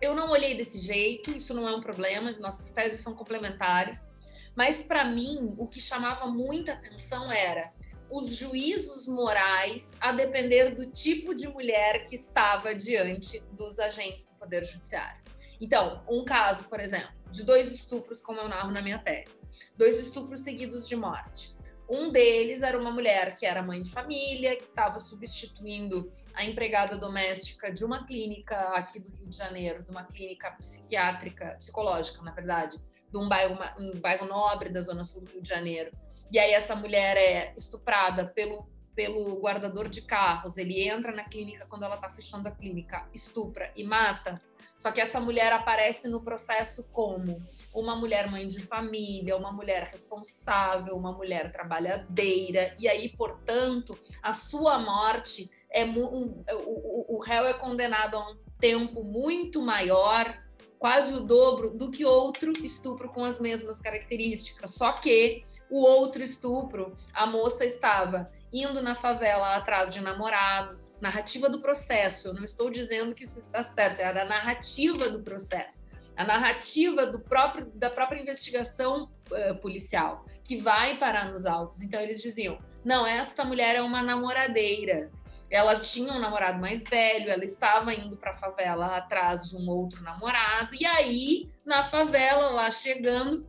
Eu 0.00 0.14
não 0.14 0.30
olhei 0.30 0.54
desse 0.54 0.78
jeito, 0.78 1.30
isso 1.30 1.52
não 1.54 1.68
é 1.68 1.74
um 1.74 1.80
problema, 1.80 2.32
nossas 2.32 2.70
teses 2.70 3.00
são 3.00 3.14
complementares, 3.14 4.08
mas 4.54 4.82
para 4.82 5.04
mim 5.04 5.54
o 5.58 5.66
que 5.66 5.80
chamava 5.80 6.26
muita 6.26 6.72
atenção 6.72 7.30
era 7.30 7.72
os 8.12 8.36
juízos 8.36 9.08
morais 9.08 9.96
a 9.98 10.12
depender 10.12 10.74
do 10.74 10.92
tipo 10.92 11.34
de 11.34 11.48
mulher 11.48 12.04
que 12.04 12.14
estava 12.14 12.74
diante 12.74 13.40
dos 13.52 13.78
agentes 13.78 14.26
do 14.26 14.34
Poder 14.34 14.62
Judiciário. 14.66 15.22
Então, 15.58 16.04
um 16.06 16.22
caso, 16.22 16.68
por 16.68 16.78
exemplo, 16.78 17.10
de 17.30 17.42
dois 17.42 17.72
estupros, 17.72 18.20
como 18.20 18.38
eu 18.38 18.48
narro 18.48 18.70
na 18.70 18.82
minha 18.82 18.98
tese, 18.98 19.40
dois 19.78 19.98
estupros 19.98 20.40
seguidos 20.40 20.86
de 20.86 20.94
morte. 20.94 21.56
Um 21.88 22.12
deles 22.12 22.60
era 22.60 22.78
uma 22.78 22.90
mulher 22.90 23.34
que 23.34 23.46
era 23.46 23.62
mãe 23.62 23.80
de 23.80 23.90
família, 23.90 24.56
que 24.56 24.64
estava 24.64 24.98
substituindo 24.98 26.12
a 26.34 26.44
empregada 26.44 26.98
doméstica 26.98 27.72
de 27.72 27.82
uma 27.82 28.06
clínica 28.06 28.56
aqui 28.74 29.00
do 29.00 29.10
Rio 29.10 29.26
de 29.26 29.36
Janeiro, 29.36 29.82
de 29.82 29.90
uma 29.90 30.04
clínica 30.04 30.50
psiquiátrica, 30.50 31.56
psicológica, 31.58 32.20
na 32.22 32.32
verdade, 32.32 32.78
de 33.12 33.18
um 33.18 33.28
bairro, 33.28 33.58
um 33.78 34.00
bairro 34.00 34.26
nobre 34.26 34.70
da 34.70 34.80
zona 34.80 35.04
sul 35.04 35.20
do 35.20 35.30
Rio 35.30 35.42
de 35.42 35.48
Janeiro. 35.48 35.92
E 36.32 36.38
aí 36.38 36.52
essa 36.52 36.74
mulher 36.74 37.16
é 37.16 37.52
estuprada 37.54 38.26
pelo, 38.28 38.66
pelo 38.94 39.38
guardador 39.40 39.88
de 39.88 40.00
carros, 40.00 40.56
ele 40.56 40.88
entra 40.88 41.12
na 41.12 41.24
clínica 41.24 41.66
quando 41.68 41.84
ela 41.84 41.96
está 41.96 42.08
fechando 42.08 42.48
a 42.48 42.50
clínica, 42.50 43.06
estupra 43.12 43.70
e 43.76 43.84
mata. 43.84 44.40
Só 44.74 44.90
que 44.90 45.00
essa 45.00 45.20
mulher 45.20 45.52
aparece 45.52 46.08
no 46.08 46.22
processo 46.22 46.88
como 46.90 47.40
uma 47.72 47.94
mulher 47.94 48.28
mãe 48.28 48.48
de 48.48 48.62
família, 48.62 49.36
uma 49.36 49.52
mulher 49.52 49.84
responsável, 49.84 50.96
uma 50.96 51.12
mulher 51.12 51.52
trabalhadeira, 51.52 52.74
e 52.78 52.88
aí, 52.88 53.10
portanto, 53.10 53.96
a 54.22 54.32
sua 54.32 54.78
morte 54.78 55.50
é 55.70 55.84
um, 55.84 56.42
o, 56.66 57.16
o 57.16 57.18
réu 57.20 57.44
é 57.44 57.54
condenado 57.54 58.16
a 58.16 58.30
um 58.30 58.36
tempo 58.58 59.04
muito 59.04 59.60
maior 59.60 60.41
quase 60.82 61.14
o 61.14 61.20
dobro 61.20 61.70
do 61.70 61.92
que 61.92 62.04
outro 62.04 62.52
estupro 62.60 63.08
com 63.08 63.24
as 63.24 63.40
mesmas 63.40 63.80
características. 63.80 64.70
Só 64.70 64.94
que 64.94 65.44
o 65.70 65.80
outro 65.80 66.24
estupro, 66.24 66.96
a 67.14 67.24
moça 67.24 67.64
estava 67.64 68.32
indo 68.52 68.82
na 68.82 68.96
favela 68.96 69.54
atrás 69.54 69.94
de 69.94 70.00
namorado, 70.00 70.80
narrativa 71.00 71.48
do 71.48 71.60
processo. 71.60 72.26
Eu 72.26 72.34
não 72.34 72.42
estou 72.42 72.68
dizendo 72.68 73.14
que 73.14 73.22
isso 73.22 73.38
está 73.38 73.62
certo, 73.62 74.00
é 74.00 74.06
a 74.06 74.24
narrativa 74.24 75.08
do 75.08 75.22
processo. 75.22 75.84
A 76.16 76.24
narrativa 76.24 77.06
do 77.06 77.20
próprio, 77.20 77.70
da 77.76 77.88
própria 77.88 78.20
investigação 78.20 79.08
uh, 79.30 79.54
policial, 79.60 80.26
que 80.42 80.56
vai 80.56 80.98
parar 80.98 81.30
nos 81.30 81.46
autos. 81.46 81.80
Então, 81.80 82.00
eles 82.00 82.20
diziam: 82.20 82.58
não, 82.84 83.06
esta 83.06 83.44
mulher 83.44 83.76
é 83.76 83.82
uma 83.82 84.02
namoradeira, 84.02 85.12
ela 85.52 85.78
tinha 85.78 86.10
um 86.10 86.18
namorado 86.18 86.58
mais 86.58 86.82
velho, 86.84 87.30
ela 87.30 87.44
estava 87.44 87.92
indo 87.92 88.16
para 88.16 88.30
a 88.30 88.38
favela 88.38 88.96
atrás 88.96 89.50
de 89.50 89.56
um 89.56 89.68
outro 89.68 90.02
namorado, 90.02 90.74
e 90.74 90.86
aí, 90.86 91.50
na 91.62 91.84
favela, 91.84 92.48
lá 92.48 92.70
chegando, 92.70 93.46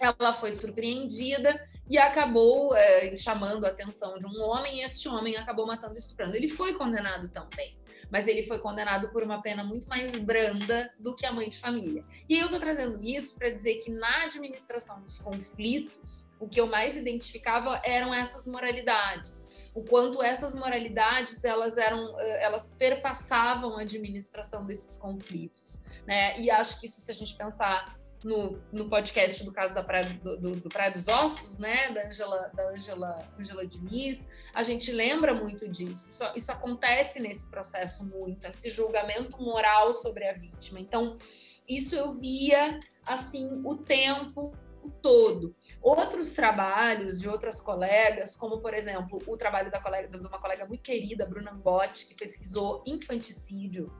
ela 0.00 0.32
foi 0.32 0.50
surpreendida 0.50 1.64
e 1.88 1.96
acabou 1.98 2.74
é, 2.74 3.16
chamando 3.16 3.64
a 3.64 3.68
atenção 3.68 4.18
de 4.18 4.26
um 4.26 4.42
homem, 4.42 4.80
e 4.80 4.82
este 4.82 5.08
homem 5.08 5.36
acabou 5.36 5.68
matando 5.68 5.94
e 5.94 5.98
estuprando. 5.98 6.34
Ele 6.34 6.48
foi 6.48 6.74
condenado 6.74 7.28
também, 7.28 7.78
mas 8.10 8.26
ele 8.26 8.42
foi 8.42 8.58
condenado 8.58 9.08
por 9.10 9.22
uma 9.22 9.40
pena 9.40 9.62
muito 9.62 9.88
mais 9.88 10.10
branda 10.10 10.92
do 10.98 11.14
que 11.14 11.24
a 11.24 11.32
mãe 11.32 11.48
de 11.48 11.58
família. 11.58 12.04
E 12.28 12.36
eu 12.36 12.46
estou 12.46 12.58
trazendo 12.58 13.00
isso 13.00 13.36
para 13.36 13.50
dizer 13.50 13.76
que 13.84 13.90
na 13.92 14.24
administração 14.24 15.00
dos 15.00 15.20
conflitos, 15.20 16.26
o 16.40 16.48
que 16.48 16.60
eu 16.60 16.66
mais 16.66 16.96
identificava 16.96 17.80
eram 17.84 18.12
essas 18.12 18.48
moralidades 18.48 19.45
o 19.74 19.82
quanto 19.82 20.22
essas 20.22 20.54
moralidades 20.54 21.42
elas 21.44 21.76
eram 21.76 22.18
eh, 22.20 22.44
elas 22.44 22.74
perpassavam 22.78 23.76
a 23.76 23.82
administração 23.82 24.66
desses 24.66 24.98
conflitos 24.98 25.82
né 26.06 26.38
e 26.40 26.50
acho 26.50 26.80
que 26.80 26.86
isso 26.86 27.00
se 27.00 27.10
a 27.10 27.14
gente 27.14 27.34
pensar 27.36 27.96
no, 28.24 28.58
no 28.72 28.88
podcast 28.88 29.44
do 29.44 29.52
caso 29.52 29.74
da 29.74 29.82
Praia, 29.82 30.04
do, 30.22 30.36
do, 30.36 30.56
do 30.56 30.68
Praia 30.68 30.90
dos 30.90 31.06
Ossos, 31.06 31.58
né, 31.58 31.92
da 31.92 32.06
Angela, 32.06 32.50
da 32.54 32.70
Angela, 32.70 33.18
Angela 33.38 33.66
Diniz, 33.66 34.26
a 34.54 34.62
gente 34.62 34.90
lembra 34.90 35.34
muito 35.34 35.68
disso. 35.68 36.10
Isso, 36.10 36.24
isso 36.34 36.52
acontece 36.52 37.20
nesse 37.20 37.48
processo 37.48 38.04
muito, 38.04 38.46
esse 38.46 38.70
julgamento 38.70 39.40
moral 39.40 39.92
sobre 39.92 40.26
a 40.26 40.32
vítima. 40.32 40.80
Então, 40.80 41.18
isso 41.68 41.94
eu 41.94 42.14
via 42.14 42.80
assim 43.06 43.60
o 43.64 43.76
tempo 43.76 44.52
todo. 45.02 45.54
Outros 45.82 46.32
trabalhos 46.32 47.20
de 47.20 47.28
outras 47.28 47.60
colegas, 47.60 48.36
como 48.36 48.60
por 48.60 48.74
exemplo 48.74 49.20
o 49.26 49.36
trabalho 49.36 49.70
da 49.70 49.80
colega, 49.80 50.08
de 50.08 50.18
uma 50.18 50.38
colega 50.38 50.66
muito 50.66 50.82
querida, 50.82 51.26
Bruna 51.26 51.52
Angotti, 51.52 52.06
que 52.06 52.14
pesquisou 52.14 52.82
infanticídio. 52.86 53.92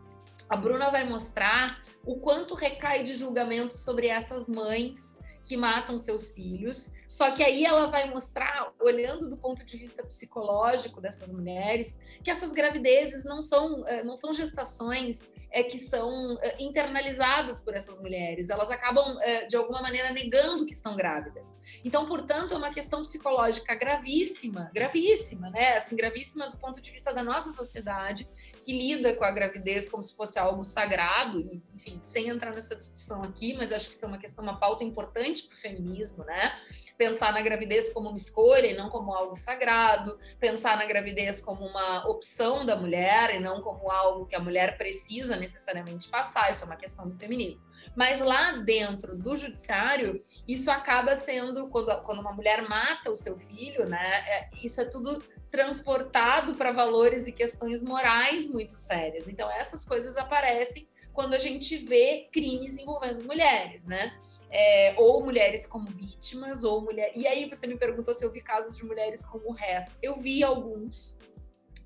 A 0.48 0.56
Bruna 0.56 0.90
vai 0.90 1.04
mostrar 1.04 1.82
o 2.04 2.20
quanto 2.20 2.54
recai 2.54 3.02
de 3.02 3.14
julgamento 3.14 3.76
sobre 3.76 4.06
essas 4.06 4.48
mães 4.48 5.15
que 5.46 5.56
matam 5.56 5.98
seus 5.98 6.32
filhos. 6.32 6.90
Só 7.08 7.30
que 7.30 7.42
aí 7.42 7.64
ela 7.64 7.86
vai 7.86 8.10
mostrar, 8.10 8.72
olhando 8.80 9.30
do 9.30 9.36
ponto 9.36 9.64
de 9.64 9.78
vista 9.78 10.02
psicológico 10.02 11.00
dessas 11.00 11.32
mulheres, 11.32 11.98
que 12.22 12.30
essas 12.30 12.52
gravidezes 12.52 13.24
não 13.24 13.40
são, 13.40 13.86
eh, 13.86 14.02
não 14.02 14.16
são 14.16 14.32
gestações 14.32 15.30
é, 15.50 15.62
que 15.62 15.78
são 15.78 16.36
é, 16.42 16.62
internalizadas 16.62 17.62
por 17.62 17.74
essas 17.74 18.00
mulheres. 18.00 18.50
Elas 18.50 18.70
acabam, 18.70 19.18
é, 19.22 19.46
de 19.46 19.56
alguma 19.56 19.80
maneira, 19.80 20.12
negando 20.12 20.66
que 20.66 20.72
estão 20.72 20.96
grávidas. 20.96 21.58
Então, 21.86 22.04
portanto, 22.04 22.52
é 22.52 22.56
uma 22.56 22.74
questão 22.74 23.02
psicológica 23.02 23.72
gravíssima, 23.76 24.72
gravíssima, 24.74 25.50
né? 25.50 25.76
Assim, 25.76 25.94
gravíssima 25.94 26.50
do 26.50 26.56
ponto 26.56 26.80
de 26.80 26.90
vista 26.90 27.14
da 27.14 27.22
nossa 27.22 27.52
sociedade, 27.52 28.28
que 28.60 28.72
lida 28.72 29.14
com 29.14 29.22
a 29.22 29.30
gravidez 29.30 29.88
como 29.88 30.02
se 30.02 30.12
fosse 30.16 30.36
algo 30.36 30.64
sagrado, 30.64 31.44
enfim, 31.72 32.00
sem 32.02 32.28
entrar 32.28 32.50
nessa 32.50 32.74
discussão 32.74 33.22
aqui, 33.22 33.54
mas 33.54 33.70
acho 33.70 33.88
que 33.88 33.94
isso 33.94 34.04
é 34.04 34.08
uma 34.08 34.18
questão, 34.18 34.42
uma 34.42 34.58
pauta 34.58 34.82
importante 34.82 35.44
para 35.44 35.54
o 35.54 35.60
feminismo, 35.60 36.24
né? 36.24 36.58
Pensar 36.98 37.32
na 37.32 37.40
gravidez 37.40 37.92
como 37.92 38.08
uma 38.08 38.16
escolha 38.16 38.66
e 38.66 38.74
não 38.74 38.88
como 38.88 39.14
algo 39.14 39.36
sagrado, 39.36 40.18
pensar 40.40 40.76
na 40.76 40.86
gravidez 40.86 41.40
como 41.40 41.64
uma 41.64 42.08
opção 42.08 42.66
da 42.66 42.74
mulher 42.74 43.32
e 43.32 43.38
não 43.38 43.62
como 43.62 43.88
algo 43.88 44.26
que 44.26 44.34
a 44.34 44.40
mulher 44.40 44.76
precisa 44.76 45.36
necessariamente 45.36 46.08
passar, 46.08 46.50
isso 46.50 46.64
é 46.64 46.66
uma 46.66 46.74
questão 46.74 47.08
do 47.08 47.14
feminismo. 47.14 47.65
Mas 47.94 48.20
lá 48.20 48.52
dentro 48.52 49.16
do 49.16 49.36
judiciário, 49.36 50.22
isso 50.46 50.70
acaba 50.70 51.14
sendo, 51.14 51.68
quando, 51.68 51.94
quando 52.02 52.20
uma 52.20 52.32
mulher 52.32 52.68
mata 52.68 53.10
o 53.10 53.16
seu 53.16 53.38
filho, 53.38 53.86
né? 53.86 54.24
É, 54.26 54.50
isso 54.62 54.80
é 54.80 54.84
tudo 54.84 55.22
transportado 55.50 56.54
para 56.54 56.72
valores 56.72 57.26
e 57.26 57.32
questões 57.32 57.82
morais 57.82 58.48
muito 58.48 58.72
sérias. 58.72 59.28
Então, 59.28 59.50
essas 59.50 59.84
coisas 59.84 60.16
aparecem 60.16 60.86
quando 61.12 61.32
a 61.34 61.38
gente 61.38 61.78
vê 61.78 62.28
crimes 62.30 62.76
envolvendo 62.76 63.24
mulheres, 63.24 63.86
né? 63.86 64.14
É, 64.50 64.94
ou 64.98 65.24
mulheres 65.24 65.66
como 65.66 65.88
vítimas, 65.88 66.62
ou 66.62 66.82
mulher. 66.82 67.10
E 67.16 67.26
aí 67.26 67.48
você 67.48 67.66
me 67.66 67.76
perguntou 67.76 68.14
se 68.14 68.24
eu 68.24 68.30
vi 68.30 68.40
casos 68.40 68.76
de 68.76 68.84
mulheres 68.84 69.26
como 69.26 69.50
réis. 69.52 69.96
Eu 70.02 70.20
vi 70.20 70.44
alguns, 70.44 71.16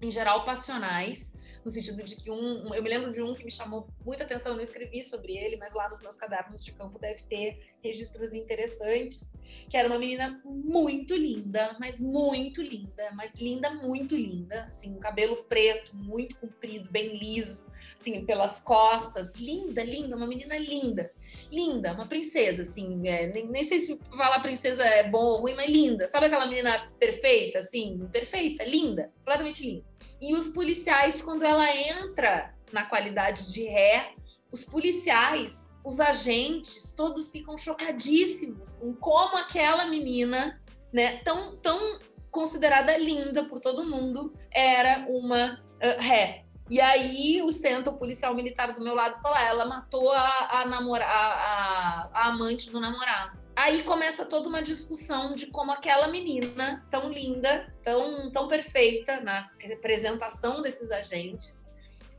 em 0.00 0.10
geral 0.10 0.44
passionais, 0.44 1.32
no 1.64 1.70
sentido 1.70 2.03
de 2.03 2.16
que 2.16 2.31
um, 2.31 2.68
um, 2.68 2.75
eu 2.75 2.83
me 2.83 2.88
lembro 2.88 3.12
de 3.12 3.23
um 3.23 3.35
que 3.35 3.44
me 3.44 3.51
chamou 3.51 3.88
muita 4.05 4.25
atenção, 4.25 4.53
eu 4.53 4.57
não 4.57 4.62
escrevi 4.62 5.03
sobre 5.03 5.37
ele, 5.37 5.57
mas 5.57 5.73
lá 5.73 5.88
nos 5.88 6.01
meus 6.01 6.16
cadernos 6.16 6.64
de 6.64 6.73
campo 6.73 6.99
deve 6.99 7.23
ter 7.25 7.75
registros 7.83 8.33
interessantes, 8.35 9.31
que 9.68 9.77
era 9.77 9.88
uma 9.88 9.99
menina 9.99 10.40
muito 10.44 11.14
linda, 11.14 11.77
mas 11.79 12.01
muito 12.01 12.62
linda, 12.62 13.11
mas 13.14 13.35
linda, 13.35 13.70
muito 13.70 14.16
linda, 14.16 14.64
assim, 14.64 14.94
um 14.94 15.01
cabelo 15.01 15.44
preto, 15.44 15.94
muito 15.96 16.38
comprido, 16.38 16.90
bem 16.90 17.16
liso, 17.16 17.66
assim, 17.98 18.24
pelas 18.24 18.61
costas, 18.61 19.33
linda, 19.37 19.83
linda, 19.83 20.16
uma 20.16 20.26
menina 20.26 20.57
linda, 20.57 21.11
linda, 21.50 21.92
uma 21.92 22.07
princesa, 22.07 22.62
assim, 22.62 23.07
é, 23.07 23.26
nem, 23.26 23.46
nem 23.46 23.64
sei 23.64 23.79
se 23.79 23.98
falar 24.16 24.40
princesa 24.40 24.85
é 24.85 25.09
bom 25.09 25.24
ou 25.24 25.40
ruim, 25.40 25.55
mas 25.55 25.68
linda, 25.68 26.07
sabe 26.07 26.26
aquela 26.26 26.46
menina 26.46 26.90
perfeita, 26.98 27.59
assim, 27.59 28.09
perfeita, 28.12 28.64
linda, 28.64 29.11
completamente 29.18 29.62
linda. 29.62 29.85
E 30.20 30.35
os 30.35 30.48
policiais, 30.48 31.22
quando 31.22 31.44
ela 31.44 31.70
entra 31.76 32.55
na 32.72 32.85
qualidade 32.85 33.53
de 33.53 33.64
ré, 33.64 34.14
os 34.50 34.64
policiais, 34.64 35.70
os 35.85 36.00
agentes, 36.00 36.92
todos 36.92 37.31
ficam 37.31 37.57
chocadíssimos 37.57 38.74
com 38.74 38.94
como 38.94 39.37
aquela 39.37 39.87
menina, 39.87 40.61
né, 40.92 41.18
tão, 41.18 41.57
tão 41.57 42.00
considerada 42.31 42.96
linda 42.96 43.44
por 43.44 43.61
todo 43.61 43.88
mundo, 43.88 44.33
era 44.53 45.07
uma 45.09 45.61
uh, 45.83 46.00
ré. 46.00 46.44
E 46.70 46.80
aí 46.80 47.42
o 47.42 47.50
centro 47.50 47.94
policial 47.94 48.33
militar 48.33 48.72
do 48.72 48.80
meu 48.80 48.94
lado 48.94 49.20
fala, 49.20 49.42
ela 49.42 49.64
matou 49.64 50.12
a, 50.12 50.61
a, 50.61 50.66
namora, 50.66 51.04
a, 51.04 51.33
a, 51.33 52.11
a, 52.14 52.28
amante 52.28 52.70
do 52.70 52.78
namorado. 52.78 53.40
Aí 53.56 53.83
começa 53.83 54.24
toda 54.24 54.48
uma 54.48 54.62
discussão 54.62 55.35
de 55.35 55.48
como 55.48 55.72
aquela 55.72 56.06
menina 56.06 56.87
tão 56.88 57.11
linda, 57.11 57.74
tão, 57.83 58.30
tão 58.30 58.46
perfeita 58.46 59.20
na 59.20 59.50
representação 59.59 60.62
desses 60.62 60.92
agentes, 60.92 61.66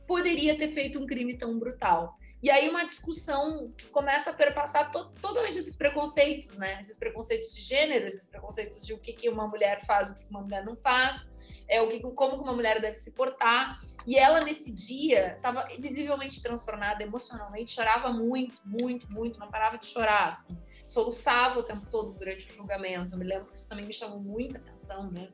poderia 0.06 0.54
ter 0.58 0.68
feito 0.68 0.98
um 0.98 1.06
crime 1.06 1.34
tão 1.38 1.58
brutal. 1.58 2.18
E 2.42 2.50
aí 2.50 2.68
uma 2.68 2.84
discussão 2.84 3.72
que 3.78 3.86
começa 3.86 4.30
a 4.30 4.32
perpassar 4.32 4.90
to 4.90 5.12
totalmente 5.20 5.58
esses 5.58 5.76
preconceitos, 5.76 6.58
né? 6.58 6.80
Esses 6.80 6.98
preconceitos 6.98 7.54
de 7.54 7.62
gênero, 7.62 8.04
esses 8.04 8.26
preconceitos 8.26 8.84
de 8.84 8.92
o 8.92 8.98
que, 8.98 9.12
que 9.12 9.28
uma 9.28 9.46
mulher 9.46 9.84
faz, 9.86 10.10
o 10.10 10.16
que 10.16 10.26
uma 10.28 10.40
mulher 10.40 10.64
não 10.64 10.74
faz, 10.74 11.30
é 11.68 11.80
o 11.80 11.88
que, 11.88 12.00
como 12.00 12.38
que 12.38 12.42
uma 12.42 12.52
mulher 12.52 12.80
deve 12.80 12.96
se 12.96 13.12
portar. 13.12 13.78
E 14.04 14.16
ela 14.18 14.40
nesse 14.40 14.72
dia 14.72 15.34
estava 15.36 15.64
visivelmente 15.78 16.42
transtornada 16.42 17.04
emocionalmente, 17.04 17.70
chorava 17.70 18.10
muito, 18.10 18.58
muito, 18.64 19.08
muito, 19.08 19.38
não 19.38 19.48
parava 19.48 19.78
de 19.78 19.86
chorar, 19.86 20.26
assim. 20.26 20.58
Soluçava 20.84 21.60
o 21.60 21.62
tempo 21.62 21.86
todo 21.88 22.12
durante 22.12 22.50
o 22.50 22.52
julgamento. 22.52 23.14
Eu 23.14 23.18
me 23.18 23.24
lembro 23.24 23.52
que 23.52 23.56
isso 23.56 23.68
também 23.68 23.86
me 23.86 23.92
chamou 23.92 24.18
muita 24.18 24.58
atenção, 24.58 25.08
né? 25.12 25.30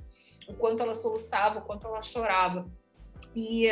O 0.46 0.52
quanto 0.52 0.82
ela 0.82 0.94
soluçava, 0.94 1.60
o 1.60 1.62
quanto 1.62 1.86
ela 1.86 2.02
chorava. 2.02 2.70
E 3.34 3.70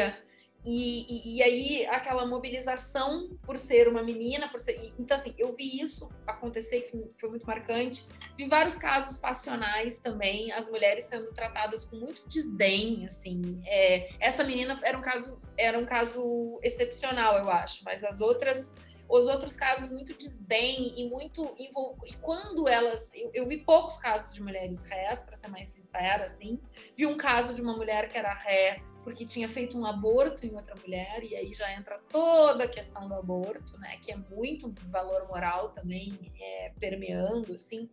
e, 0.66 1.36
e, 1.36 1.42
aí, 1.42 1.86
aquela 1.86 2.26
mobilização 2.26 3.30
por 3.42 3.56
ser 3.56 3.86
uma 3.86 4.02
menina, 4.02 4.48
por 4.48 4.58
ser. 4.58 4.74
E, 4.74 4.92
então, 4.98 5.14
assim, 5.14 5.32
eu 5.38 5.54
vi 5.54 5.80
isso 5.80 6.10
acontecer, 6.26 6.80
que 6.82 7.10
foi 7.16 7.30
muito 7.30 7.46
marcante. 7.46 8.04
Vi 8.36 8.48
vários 8.48 8.76
casos 8.76 9.16
passionais 9.16 9.98
também, 9.98 10.50
as 10.50 10.68
mulheres 10.68 11.04
sendo 11.04 11.32
tratadas 11.32 11.84
com 11.84 11.96
muito 11.96 12.28
desdém, 12.28 13.06
assim. 13.06 13.60
É, 13.64 14.08
essa 14.18 14.42
menina 14.42 14.78
era 14.82 14.98
um 14.98 15.02
caso, 15.02 15.40
era 15.56 15.78
um 15.78 15.86
caso 15.86 16.58
excepcional, 16.62 17.38
eu 17.38 17.48
acho, 17.48 17.84
mas 17.84 18.02
as 18.02 18.20
outras. 18.20 18.72
Os 19.08 19.26
outros 19.26 19.54
casos, 19.54 19.90
muito 19.90 20.14
desdém 20.14 20.92
e 20.96 21.08
muito. 21.08 21.54
E 21.58 22.14
quando 22.20 22.68
elas. 22.68 23.10
Eu, 23.14 23.30
eu 23.32 23.46
vi 23.46 23.58
poucos 23.58 23.98
casos 23.98 24.34
de 24.34 24.42
mulheres 24.42 24.82
rés, 24.84 25.22
para 25.24 25.36
ser 25.36 25.48
mais 25.48 25.68
sincera, 25.68 26.24
assim. 26.24 26.58
Vi 26.96 27.06
um 27.06 27.16
caso 27.16 27.54
de 27.54 27.62
uma 27.62 27.76
mulher 27.76 28.08
que 28.08 28.18
era 28.18 28.34
ré 28.34 28.82
porque 29.06 29.24
tinha 29.24 29.48
feito 29.48 29.78
um 29.78 29.86
aborto 29.86 30.44
em 30.44 30.56
outra 30.56 30.74
mulher, 30.74 31.22
e 31.22 31.36
aí 31.36 31.54
já 31.54 31.72
entra 31.72 31.96
toda 32.10 32.64
a 32.64 32.68
questão 32.68 33.06
do 33.06 33.14
aborto, 33.14 33.78
né, 33.78 33.98
que 34.02 34.10
é 34.10 34.16
muito 34.16 34.74
valor 34.90 35.28
moral 35.28 35.68
também 35.68 36.18
é, 36.40 36.72
permeando, 36.80 37.54
assim. 37.54 37.88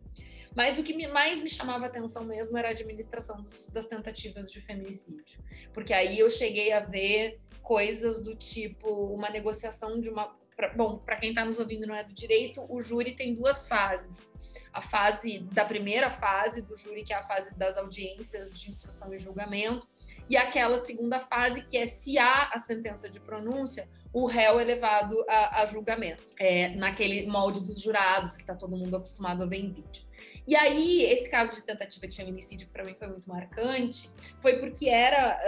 Mas 0.56 0.76
o 0.76 0.82
que 0.82 1.06
mais 1.06 1.40
me 1.40 1.48
chamava 1.48 1.86
atenção 1.86 2.24
mesmo 2.24 2.58
era 2.58 2.66
a 2.66 2.70
administração 2.72 3.40
dos, 3.40 3.68
das 3.68 3.86
tentativas 3.86 4.50
de 4.50 4.60
feminicídio, 4.60 5.38
porque 5.72 5.92
aí 5.92 6.18
eu 6.18 6.28
cheguei 6.28 6.72
a 6.72 6.80
ver 6.80 7.40
coisas 7.62 8.20
do 8.20 8.34
tipo 8.34 8.88
uma 9.14 9.30
negociação 9.30 10.00
de 10.00 10.10
uma. 10.10 10.36
Pra, 10.56 10.72
bom, 10.72 10.98
para 10.98 11.16
quem 11.16 11.30
está 11.30 11.44
nos 11.44 11.58
ouvindo 11.58 11.86
não 11.86 11.94
é 11.94 12.04
do 12.04 12.12
direito, 12.12 12.64
o 12.68 12.80
júri 12.80 13.16
tem 13.16 13.34
duas 13.34 13.66
fases 13.66 14.32
a 14.74 14.80
fase 14.80 15.38
da 15.52 15.64
primeira 15.64 16.10
fase 16.10 16.60
do 16.60 16.76
júri, 16.76 17.04
que 17.04 17.12
é 17.12 17.16
a 17.16 17.22
fase 17.22 17.56
das 17.56 17.78
audiências 17.78 18.58
de 18.58 18.68
instrução 18.68 19.14
e 19.14 19.16
julgamento, 19.16 19.86
e 20.28 20.36
aquela 20.36 20.78
segunda 20.78 21.20
fase, 21.20 21.62
que 21.62 21.78
é 21.78 21.86
se 21.86 22.18
há 22.18 22.50
a 22.52 22.58
sentença 22.58 23.08
de 23.08 23.20
pronúncia, 23.20 23.88
o 24.12 24.26
réu 24.26 24.58
é 24.58 24.64
levado 24.64 25.24
a, 25.28 25.62
a 25.62 25.66
julgamento, 25.66 26.26
é, 26.38 26.70
naquele 26.70 27.24
molde 27.26 27.62
dos 27.62 27.80
jurados, 27.80 28.34
que 28.34 28.42
está 28.42 28.54
todo 28.54 28.76
mundo 28.76 28.96
acostumado 28.96 29.44
a 29.44 29.46
ver 29.46 29.58
em 29.58 29.70
vídeo. 29.70 30.02
E 30.46 30.54
aí, 30.54 31.04
esse 31.04 31.30
caso 31.30 31.54
de 31.56 31.62
tentativa 31.62 32.06
de 32.06 32.16
feminicídio, 32.16 32.68
para 32.68 32.84
mim 32.84 32.94
foi 32.98 33.08
muito 33.08 33.28
marcante, 33.28 34.10
foi 34.42 34.58
porque 34.58 34.90
era, 34.90 35.38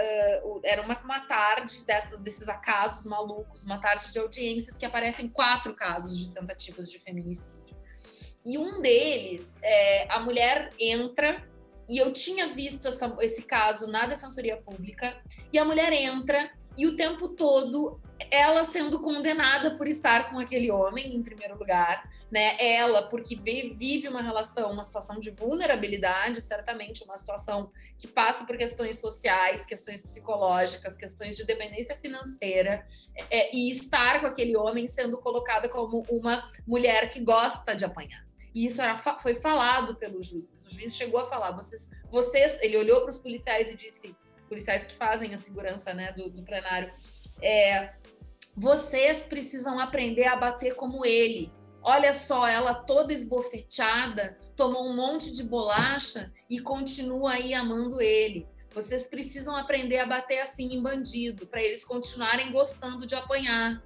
uh, 0.43 0.59
era 0.63 0.81
uma, 0.81 0.99
uma 1.01 1.19
tarde 1.27 1.85
dessas, 1.85 2.19
desses 2.19 2.49
acasos 2.49 3.05
malucos, 3.05 3.63
uma 3.63 3.79
tarde 3.79 4.11
de 4.11 4.17
audiências 4.17 4.75
que 4.75 4.85
aparecem 4.85 5.29
quatro 5.29 5.75
casos 5.75 6.17
de 6.17 6.31
tentativas 6.31 6.91
de 6.91 6.97
feminicídio. 6.97 7.77
E 8.43 8.57
um 8.57 8.81
deles, 8.81 9.55
é, 9.61 10.11
a 10.11 10.19
mulher 10.19 10.71
entra, 10.79 11.47
e 11.87 11.99
eu 11.99 12.11
tinha 12.11 12.53
visto 12.53 12.87
essa, 12.87 13.15
esse 13.21 13.43
caso 13.43 13.85
na 13.87 14.07
Defensoria 14.07 14.57
Pública, 14.57 15.15
e 15.53 15.59
a 15.59 15.65
mulher 15.65 15.93
entra, 15.93 16.49
e 16.75 16.87
o 16.87 16.95
tempo 16.95 17.29
todo 17.29 18.01
ela 18.31 18.63
sendo 18.63 18.99
condenada 18.99 19.75
por 19.77 19.87
estar 19.87 20.31
com 20.31 20.39
aquele 20.39 20.71
homem, 20.71 21.15
em 21.15 21.21
primeiro 21.21 21.57
lugar, 21.57 22.09
né? 22.31 22.57
Ela, 22.59 23.03
porque 23.03 23.35
vive 23.35 24.07
uma 24.07 24.21
relação, 24.21 24.71
uma 24.71 24.83
situação 24.83 25.19
de 25.19 25.31
vulnerabilidade, 25.31 26.41
certamente 26.41 27.03
uma 27.03 27.17
situação 27.17 27.71
que 27.97 28.07
passa 28.07 28.45
por 28.45 28.57
questões 28.57 28.99
sociais, 28.99 29.65
questões 29.65 30.01
psicológicas, 30.01 30.97
questões 30.97 31.35
de 31.35 31.45
dependência 31.45 31.95
financeira, 31.97 32.85
é, 33.29 33.55
e 33.55 33.71
estar 33.71 34.19
com 34.19 34.27
aquele 34.27 34.57
homem 34.57 34.87
sendo 34.87 35.17
colocada 35.19 35.69
como 35.69 36.05
uma 36.09 36.51
mulher 36.65 37.09
que 37.09 37.19
gosta 37.19 37.75
de 37.75 37.85
apanhar. 37.85 38.25
E 38.53 38.65
isso 38.65 38.81
era, 38.81 38.97
foi 38.97 39.35
falado 39.35 39.95
pelo 39.95 40.21
juiz. 40.21 40.65
O 40.65 40.73
juiz 40.73 40.95
chegou 40.95 41.19
a 41.19 41.25
falar: 41.25 41.51
vocês, 41.51 41.89
vocês 42.09 42.59
ele 42.61 42.75
olhou 42.77 43.01
para 43.01 43.11
os 43.11 43.19
policiais 43.19 43.69
e 43.69 43.75
disse, 43.75 44.15
policiais 44.49 44.85
que 44.85 44.95
fazem 44.95 45.33
a 45.33 45.37
segurança 45.37 45.93
né, 45.93 46.11
do, 46.11 46.29
do 46.29 46.43
plenário, 46.43 46.91
é, 47.41 47.93
vocês 48.55 49.25
precisam 49.25 49.79
aprender 49.79 50.25
a 50.25 50.35
bater 50.35 50.75
como 50.75 51.05
ele. 51.05 51.51
Olha 51.81 52.13
só, 52.13 52.47
ela 52.47 52.73
toda 52.73 53.13
esbofeteada, 53.13 54.37
tomou 54.55 54.87
um 54.87 54.95
monte 54.95 55.31
de 55.31 55.43
bolacha 55.43 56.31
e 56.49 56.59
continua 56.59 57.33
aí 57.33 57.53
amando 57.53 58.01
ele. 58.01 58.47
Vocês 58.73 59.07
precisam 59.07 59.55
aprender 59.55 59.99
a 59.99 60.05
bater 60.05 60.39
assim 60.39 60.73
em 60.73 60.81
bandido, 60.81 61.47
para 61.47 61.61
eles 61.61 61.83
continuarem 61.83 62.51
gostando 62.51 63.07
de 63.07 63.15
apanhar. 63.15 63.81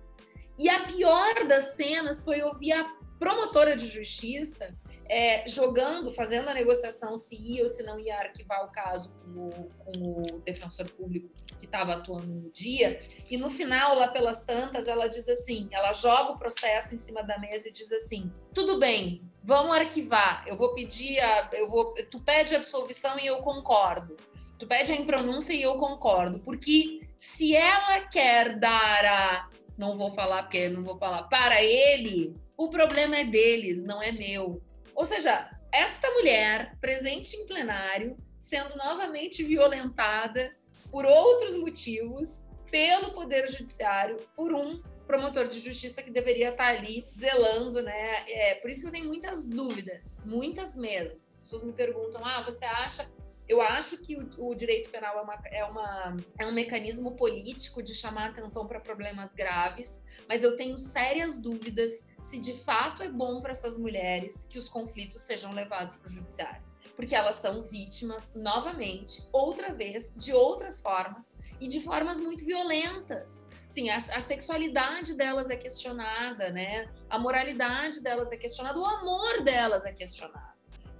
E 0.58 0.69
a 0.69 0.86
pior 0.86 1.47
das 1.47 1.75
cenas 1.75 2.23
foi 2.23 2.41
ouvir 2.41 2.73
a 2.73 2.86
promotora 3.19 3.75
de 3.75 3.88
justiça 3.88 4.75
é, 5.13 5.45
jogando, 5.45 6.13
fazendo 6.13 6.47
a 6.47 6.54
negociação 6.54 7.17
se 7.17 7.36
ia 7.36 7.63
ou 7.63 7.67
se 7.67 7.84
não 7.84 8.00
ia 8.00 8.17
arquivar 8.17 8.63
o 8.63 8.71
caso 8.71 9.12
com 9.12 9.50
o, 9.50 9.69
com 9.78 9.91
o 10.00 10.39
defensor 10.39 10.89
público 10.89 11.30
que 11.60 11.65
estava 11.65 11.95
atuando 11.95 12.28
no 12.28 12.50
dia. 12.50 13.02
E 13.30 13.36
no 13.36 13.50
final, 13.50 13.93
lá 13.93 14.08
pelas 14.08 14.41
tantas, 14.45 14.88
ela 14.88 15.10
diz 15.10 15.28
assim: 15.28 15.67
ela 15.74 15.91
joga 15.91 16.32
o 16.32 16.39
processo 16.39 16.95
em 16.95 16.97
cima 16.97 17.21
da 17.21 17.38
mesa 17.38 17.67
e 17.67 17.74
diz 17.74 17.91
assim: 17.91 18.32
tudo 18.54 18.80
bem, 18.80 19.21
vamos 19.43 19.76
arquivar. 19.76 20.45
Eu 20.47 20.56
vou 20.56 20.74
pedir, 20.74 21.19
a, 21.19 21.50
eu 21.52 21.69
vou, 21.69 21.94
tu 22.10 22.21
pede 22.21 22.56
absolvição 22.56 23.19
e 23.19 23.25
eu 23.25 23.40
concordo. 23.40 24.15
Tu 24.58 24.65
pede 24.65 24.94
a 24.94 24.96
impronúncia 24.96 25.52
e 25.52 25.62
eu 25.62 25.75
concordo, 25.75 26.40
porque 26.40 27.02
se 27.17 27.54
ela 27.54 28.00
quer 28.08 28.58
dar 28.58 29.06
a 29.06 29.50
não 29.77 29.98
vou 29.98 30.12
falar 30.12 30.44
porque 30.44 30.69
não 30.69 30.83
vou 30.83 30.98
falar 30.98 31.23
para 31.23 31.62
ele, 31.62 32.33
o 32.56 32.69
problema 32.69 33.17
é 33.17 33.23
deles, 33.25 33.83
não 33.83 34.02
é 34.02 34.12
meu. 34.12 34.62
Ou 35.02 35.06
seja, 35.08 35.49
esta 35.73 36.12
mulher 36.12 36.77
presente 36.79 37.35
em 37.35 37.47
plenário, 37.47 38.15
sendo 38.37 38.75
novamente 38.75 39.43
violentada 39.43 40.56
por 40.91 41.08
outros 41.08 41.56
motivos 41.56 42.45
pelo 42.69 43.12
Poder 43.12 43.49
Judiciário, 43.49 44.17
por 44.35 44.54
um 44.54 44.79
promotor 45.08 45.47
de 45.47 45.60
justiça 45.60 46.04
que 46.04 46.12
deveria 46.12 46.49
estar 46.49 46.67
ali 46.67 47.04
zelando, 47.19 47.81
né? 47.81 48.23
É, 48.29 48.56
por 48.62 48.69
isso 48.69 48.81
que 48.81 48.87
eu 48.89 48.91
tenho 48.91 49.08
muitas 49.08 49.43
dúvidas, 49.43 50.21
muitas 50.23 50.75
mesmo. 50.75 51.19
As 51.29 51.37
pessoas 51.37 51.63
me 51.63 51.73
perguntam: 51.73 52.23
ah, 52.23 52.43
você 52.43 52.63
acha 52.63 53.12
eu 53.52 53.60
acho 53.60 53.97
que 53.97 54.15
o, 54.15 54.29
o 54.37 54.56
direito 54.56 54.89
penal 54.89 55.17
é, 55.17 55.21
uma, 55.21 55.41
é, 55.52 55.65
uma, 55.65 56.17
é 56.39 56.45
um 56.45 56.54
mecanismo 56.54 57.17
político 57.17 57.83
de 57.83 57.93
chamar 57.93 58.29
atenção 58.29 58.65
para 58.65 58.79
problemas 58.79 59.33
graves, 59.33 60.02
mas 60.25 60.41
eu 60.41 60.56
tenho 60.56 60.77
sérias 60.77 61.37
dúvidas 61.37 62.08
se 62.21 62.39
de 62.39 62.54
fato 62.54 63.04
é 63.04 63.10
bom 63.10 63.41
para 63.41 63.52
essas 63.52 63.77
mulheres 63.77 64.47
que 64.49 64.58
os 64.58 64.69
conflitos 64.69 65.19
sejam 65.19 65.52
levados 65.52 65.97
para 65.97 66.08
o 66.08 66.10
judiciário. 66.10 66.63
Porque 66.95 67.13
elas 67.13 67.35
são 67.35 67.62
vítimas, 67.63 68.31
novamente, 68.33 69.21
outra 69.33 69.73
vez, 69.73 70.13
de 70.15 70.31
outras 70.31 70.81
formas 70.81 71.35
e 71.60 71.67
de 71.67 71.81
formas 71.81 72.17
muito 72.17 72.45
violentas. 72.45 73.45
Sim, 73.67 73.89
a, 73.89 73.97
a, 73.97 74.21
sexualidade 74.21 75.13
delas 75.13 75.49
é 75.49 75.58
questionada, 75.58 76.52
né? 76.52 76.89
A 77.10 77.19
moralidade 77.19 77.99
delas 77.99 78.31
é 78.31 78.37
questionada, 78.37 78.79
o 78.79 78.85
amor 78.85 79.43
delas 79.43 79.83
é 79.83 79.91
questionado. 79.91 80.50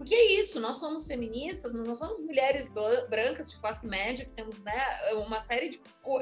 Porque 0.02 0.16
é 0.16 0.39
isso, 0.39 0.60
nós 0.60 0.78
somos 0.78 1.06
feministas, 1.06 1.72
nós 1.74 1.99
somos 1.99 2.20
mulheres 2.20 2.72
brancas 3.08 3.52
de 3.52 3.60
classe 3.60 3.86
média, 3.86 4.26
que 4.26 4.32
temos 4.32 4.60
né, 4.64 4.74
uma 5.28 5.39
série 5.39 5.70
de 5.70 5.80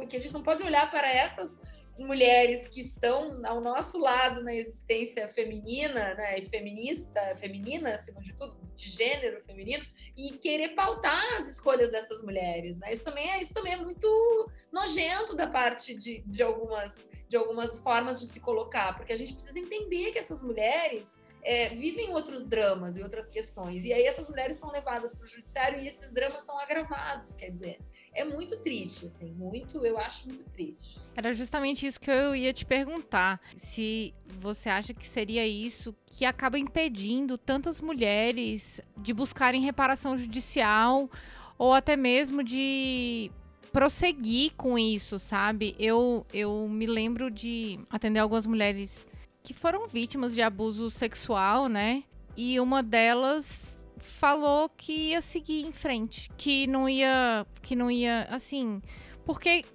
que 0.10 0.18
a 0.18 0.20
gente 0.20 0.34
não 0.34 0.44
pode 0.44 0.62
olhar 0.64 0.92
para 0.92 1.10
essas 1.10 1.62
mulheres 1.98 2.68
que 2.68 2.82
estão 2.82 3.42
ao 3.46 3.62
nosso 3.62 3.98
lado 3.98 4.44
na 4.44 4.54
existência 4.54 5.30
feminina, 5.30 6.14
né, 6.16 6.40
e 6.40 6.50
feminista, 6.50 7.22
feminina, 7.38 7.94
acima 7.94 8.22
de 8.22 8.34
tudo, 8.34 8.60
de 8.76 8.90
gênero 8.90 9.42
feminino, 9.46 9.86
e 10.18 10.32
querer 10.32 10.76
pautar 10.76 11.36
as 11.38 11.48
escolhas 11.48 11.90
dessas 11.90 12.22
mulheres, 12.22 12.78
né? 12.80 12.92
Isso 12.92 13.06
também 13.06 13.32
é, 13.32 13.40
isso 13.40 13.54
também 13.54 13.72
é 13.72 13.78
muito 13.78 14.52
nojento 14.74 15.38
da 15.38 15.48
parte 15.48 15.96
de, 15.96 16.22
de 16.28 16.44
algumas 16.44 17.08
de 17.30 17.38
algumas 17.38 17.78
formas 17.78 18.20
de 18.20 18.26
se 18.26 18.40
colocar, 18.40 18.98
porque 18.98 19.14
a 19.14 19.16
gente 19.16 19.36
precisa 19.36 19.60
entender 19.60 20.12
que 20.12 20.18
essas 20.18 20.42
mulheres 20.42 21.22
é, 21.42 21.70
vivem 21.70 22.10
outros 22.10 22.44
dramas 22.44 22.98
e 22.98 23.04
outras 23.04 23.30
questões. 23.30 23.84
E 23.84 23.94
aí 23.94 24.04
essas 24.04 24.28
mulheres 24.30 24.58
são 24.58 24.72
levadas 24.72 25.14
para 25.16 25.24
o 25.24 25.28
judiciário 25.28 25.80
e 25.80 25.88
esses 25.88 26.12
dramas 26.12 26.44
são 26.44 26.58
agravados, 26.60 27.36
quer 27.36 27.50
dizer. 27.52 27.80
É 28.14 28.24
muito 28.24 28.58
triste, 28.58 29.06
assim, 29.06 29.32
muito, 29.32 29.86
eu 29.86 29.98
acho 29.98 30.28
muito 30.28 30.44
triste. 30.50 31.00
Era 31.16 31.32
justamente 31.32 31.86
isso 31.86 32.00
que 32.00 32.10
eu 32.10 32.36
ia 32.36 32.52
te 32.52 32.66
perguntar. 32.66 33.40
Se 33.58 34.14
você 34.40 34.68
acha 34.68 34.94
que 34.94 35.08
seria 35.08 35.48
isso 35.48 35.96
que 36.08 36.26
acaba 36.26 36.58
impedindo 36.58 37.38
tantas 37.38 37.80
mulheres 37.80 38.82
de 38.98 39.14
buscarem 39.14 39.62
reparação 39.62 40.18
judicial 40.18 41.10
ou 41.58 41.74
até 41.74 41.96
mesmo 41.96 42.44
de 42.44 43.32
prosseguir 43.72 44.54
com 44.56 44.78
isso, 44.78 45.20
sabe? 45.20 45.76
Eu, 45.80 46.26
eu 46.34 46.68
me 46.68 46.88
lembro 46.88 47.30
de 47.30 47.80
atender 47.90 48.20
algumas 48.20 48.48
mulheres 48.48 49.08
que 49.50 49.54
foram 49.56 49.88
vítimas 49.88 50.36
de 50.36 50.44
abuso 50.44 50.92
sexual, 50.92 51.68
né? 51.68 52.04
E 52.38 52.60
uma 52.60 52.84
delas 52.84 53.84
falou 53.98 54.70
que 54.70 55.10
ia 55.10 55.22
seguir 55.22 55.66
em 55.66 55.72
frente, 55.72 56.30
que 56.38 56.68
não 56.68 56.88
ia, 56.88 57.48
que 57.60 57.76
não 57.76 57.90
ia, 57.90 58.28
assim, 58.30 58.80
porque 59.26 59.66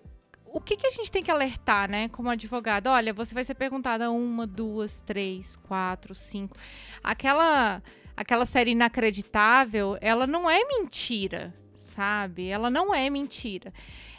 o 0.46 0.60
que, 0.60 0.76
que 0.76 0.86
a 0.86 0.90
gente 0.92 1.10
tem 1.10 1.24
que 1.24 1.30
alertar, 1.30 1.90
né, 1.90 2.08
como 2.08 2.30
advogado? 2.30 2.86
Olha, 2.86 3.12
você 3.12 3.34
vai 3.34 3.42
ser 3.42 3.56
perguntada 3.56 4.12
uma, 4.12 4.46
duas, 4.46 5.00
três, 5.00 5.56
quatro, 5.56 6.14
cinco. 6.14 6.56
Aquela, 7.02 7.82
aquela 8.16 8.46
série 8.46 8.70
inacreditável, 8.70 9.98
ela 10.00 10.24
não 10.24 10.48
é 10.48 10.64
mentira, 10.64 11.52
sabe? 11.76 12.46
Ela 12.46 12.70
não 12.70 12.94
é 12.94 13.10
mentira 13.10 13.72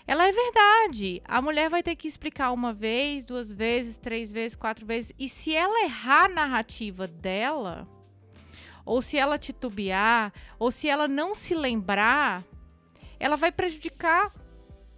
ela 0.07 0.27
é 0.27 0.31
verdade. 0.31 1.21
A 1.25 1.41
mulher 1.41 1.69
vai 1.69 1.81
ter 1.81 1.95
que 1.95 2.07
explicar 2.07 2.51
uma 2.51 2.73
vez, 2.73 3.25
duas 3.25 3.51
vezes, 3.51 3.97
três 3.97 4.31
vezes, 4.31 4.55
quatro 4.55 4.85
vezes. 4.85 5.11
E 5.17 5.27
se 5.27 5.55
ela 5.55 5.83
errar 5.83 6.25
a 6.25 6.29
narrativa 6.29 7.07
dela, 7.07 7.87
ou 8.85 9.01
se 9.01 9.17
ela 9.17 9.39
titubear, 9.39 10.31
ou 10.59 10.69
se 10.69 10.87
ela 10.87 11.07
não 11.07 11.33
se 11.33 11.55
lembrar, 11.55 12.43
ela 13.19 13.35
vai 13.35 13.51
prejudicar 13.51 14.31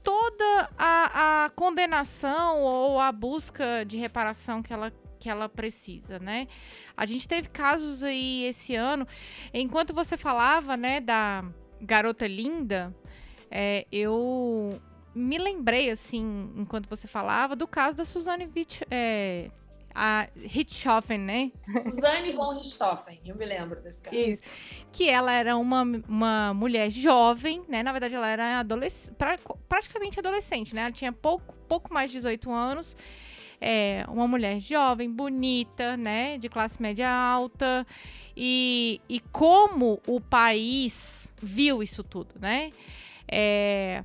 toda 0.04 0.70
a, 0.78 1.46
a 1.46 1.50
condenação 1.50 2.62
ou 2.62 3.00
a 3.00 3.12
busca 3.12 3.84
de 3.86 3.98
reparação 3.98 4.62
que 4.62 4.74
ela 4.74 4.92
que 5.20 5.30
ela 5.30 5.50
precisa, 5.50 6.20
né? 6.20 6.48
A 6.96 7.04
gente 7.08 7.28
teve 7.28 7.50
casos 7.50 8.04
aí 8.04 8.44
esse 8.44 8.76
ano, 8.76 9.08
enquanto 9.52 9.92
você 9.92 10.16
falava, 10.16 10.78
né, 10.78 11.02
da 11.02 11.44
garota 11.82 12.28
linda, 12.28 12.96
é, 13.50 13.88
eu 13.92 14.80
me 15.18 15.38
lembrei, 15.38 15.90
assim, 15.90 16.52
enquanto 16.56 16.88
você 16.88 17.08
falava, 17.08 17.56
do 17.56 17.68
caso 17.68 17.98
da 17.98 18.06
Suzane 18.06 18.50
Witt, 18.56 18.86
é, 18.90 19.50
a 19.94 20.28
Richthofen, 20.36 21.18
né? 21.18 21.52
Suzane 21.82 22.32
von 22.32 22.56
Richthofen, 22.56 23.20
eu 23.26 23.36
me 23.36 23.46
lembro 23.46 23.82
desse 23.82 24.02
caso. 24.02 24.16
Isso. 24.16 24.44
Que 24.92 25.10
ela 25.10 25.34
era 25.34 25.58
uma, 25.58 25.82
uma 26.08 26.54
mulher 26.54 26.92
jovem, 26.92 27.64
né? 27.68 27.82
Na 27.82 27.92
verdade, 27.92 28.14
ela 28.14 28.28
era 28.28 28.60
adolesc 28.60 29.12
pra, 29.16 29.40
praticamente 29.68 30.20
adolescente, 30.20 30.76
né? 30.76 30.82
Ela 30.82 30.92
tinha 30.92 31.12
pouco, 31.12 31.56
pouco 31.68 31.92
mais 31.92 32.12
de 32.12 32.18
18 32.18 32.52
anos. 32.52 32.96
É, 33.60 34.06
uma 34.08 34.28
mulher 34.28 34.60
jovem, 34.60 35.12
bonita, 35.12 35.98
né? 35.98 36.38
De 36.38 36.48
classe 36.48 36.80
média 36.80 37.10
alta. 37.10 37.86
E, 38.36 39.02
e 39.10 39.20
como 39.20 40.00
o 40.06 40.22
país 40.22 41.34
viu 41.42 41.82
isso 41.82 42.04
tudo, 42.04 42.36
né? 42.40 42.72
É, 43.28 44.04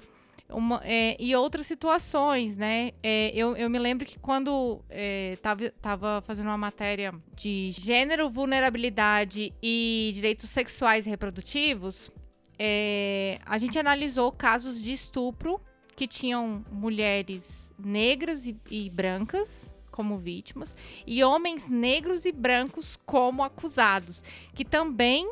uma, 0.55 0.81
é, 0.85 1.17
e 1.19 1.35
outras 1.35 1.67
situações, 1.67 2.57
né? 2.57 2.93
É, 3.03 3.31
eu, 3.35 3.57
eu 3.57 3.69
me 3.69 3.79
lembro 3.79 4.07
que 4.07 4.19
quando 4.19 4.81
é, 4.89 5.37
tava, 5.43 5.71
tava 5.81 6.23
fazendo 6.27 6.47
uma 6.47 6.59
matéria 6.59 7.13
de 7.35 7.71
gênero, 7.73 8.29
vulnerabilidade 8.29 9.53
e 9.63 10.13
direitos 10.15 10.51
sexuais 10.51 11.07
e 11.07 11.11
reprodutivos, 11.11 12.11
é, 12.59 13.39
a 13.45 13.59
gente 13.59 13.79
analisou 13.79 14.31
casos 14.31 14.81
de 14.81 14.93
estupro 14.93 15.61
que 15.97 16.07
tinham 16.07 16.65
mulheres 16.71 17.73
negras 17.79 18.47
e, 18.47 18.57
e 18.71 18.89
brancas 18.91 19.73
como 19.91 20.17
vítimas 20.17 20.75
e 21.07 21.23
homens 21.23 21.69
negros 21.69 22.25
e 22.25 22.33
brancos 22.33 22.97
como 23.05 23.43
acusados, 23.45 24.25
que 24.55 24.65
também 24.65 25.31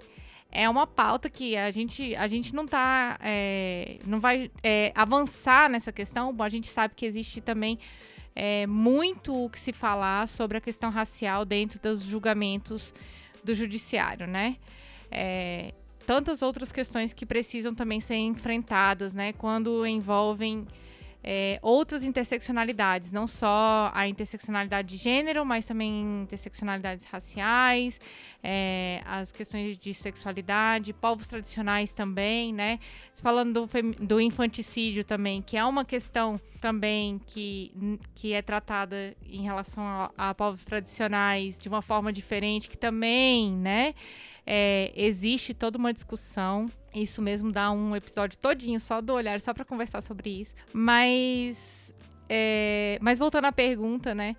é 0.53 0.69
uma 0.69 0.87
pauta 0.87 1.31
que 1.31 1.57
a 1.57 1.71
gente, 1.71 2.15
a 2.17 2.27
gente 2.27 2.55
não 2.55 2.67
tá. 2.67 3.19
É, 3.23 3.99
não 4.05 4.19
vai 4.19 4.51
é, 4.63 4.93
avançar 4.95 5.71
nessa 5.71 5.93
questão. 5.93 6.35
A 6.39 6.49
gente 6.49 6.69
sabe 6.69 6.95
que 6.95 7.07
existe 7.07 7.41
também 7.41 7.79
é, 8.35 8.67
muito 8.67 9.45
o 9.45 9.49
que 9.49 9.59
se 9.59 9.73
falar 9.73 10.27
sobre 10.27 10.59
a 10.59 10.61
questão 10.61 10.91
racial 10.91 11.45
dentro 11.45 11.81
dos 11.81 12.03
julgamentos 12.03 12.93
do 13.45 13.55
judiciário, 13.55 14.27
né? 14.27 14.57
É, 15.11 15.73
tantas 16.05 16.43
outras 16.43 16.73
questões 16.73 17.13
que 17.13 17.25
precisam 17.25 17.75
também 17.75 18.01
ser 18.01 18.17
enfrentadas, 18.17 19.15
né? 19.15 19.33
Quando 19.33 19.87
envolvem 19.87 20.67
é, 21.23 21.59
outras 21.63 22.03
interseccionalidades, 22.03 23.13
não 23.13 23.27
só 23.27 23.91
a 23.95 24.09
interseccionalidade 24.09 24.89
de 24.89 24.97
gênero, 24.97 25.45
mas 25.45 25.67
também 25.67 26.23
interseccionalidades 26.23 27.05
raciais, 27.05 28.01
é, 28.43 29.03
as 29.05 29.31
questões 29.31 29.77
de 29.77 29.93
sexualidade, 29.93 30.93
povos 30.93 31.27
tradicionais 31.27 31.93
também, 31.93 32.53
né? 32.53 32.79
Falando 33.15 33.67
do, 33.67 34.07
do 34.07 34.21
infanticídio 34.21 35.05
também, 35.05 35.43
que 35.43 35.57
é 35.57 35.65
uma 35.65 35.85
questão 35.85 36.41
também 36.61 37.21
que, 37.27 37.73
que 38.15 38.33
é 38.33 38.41
tratada 38.41 39.15
em 39.27 39.43
relação 39.43 39.83
a, 39.83 40.11
a 40.17 40.35
povos 40.35 40.65
tradicionais 40.65 41.59
de 41.59 41.69
uma 41.69 41.83
forma 41.83 42.13
diferente, 42.13 42.69
que 42.69 42.79
também, 42.79 43.53
né? 43.53 43.95
É, 44.47 44.93
existe 44.97 45.53
toda 45.53 45.79
uma 45.79 45.93
discussão. 45.93 46.71
Isso 46.95 47.23
mesmo 47.23 47.53
dá 47.53 47.71
um 47.71 47.95
episódio 47.95 48.39
todinho 48.39 48.81
só 48.81 49.01
do 49.01 49.13
olhar, 49.13 49.41
só 49.41 49.55
para 49.55 49.65
conversar 49.65 50.01
sobre 50.01 50.41
isso. 50.41 50.55
Mas, 50.73 51.95
é, 52.29 52.99
mas 53.01 53.19
voltando 53.19 53.45
à 53.45 53.53
pergunta, 53.53 54.15
né? 54.15 54.35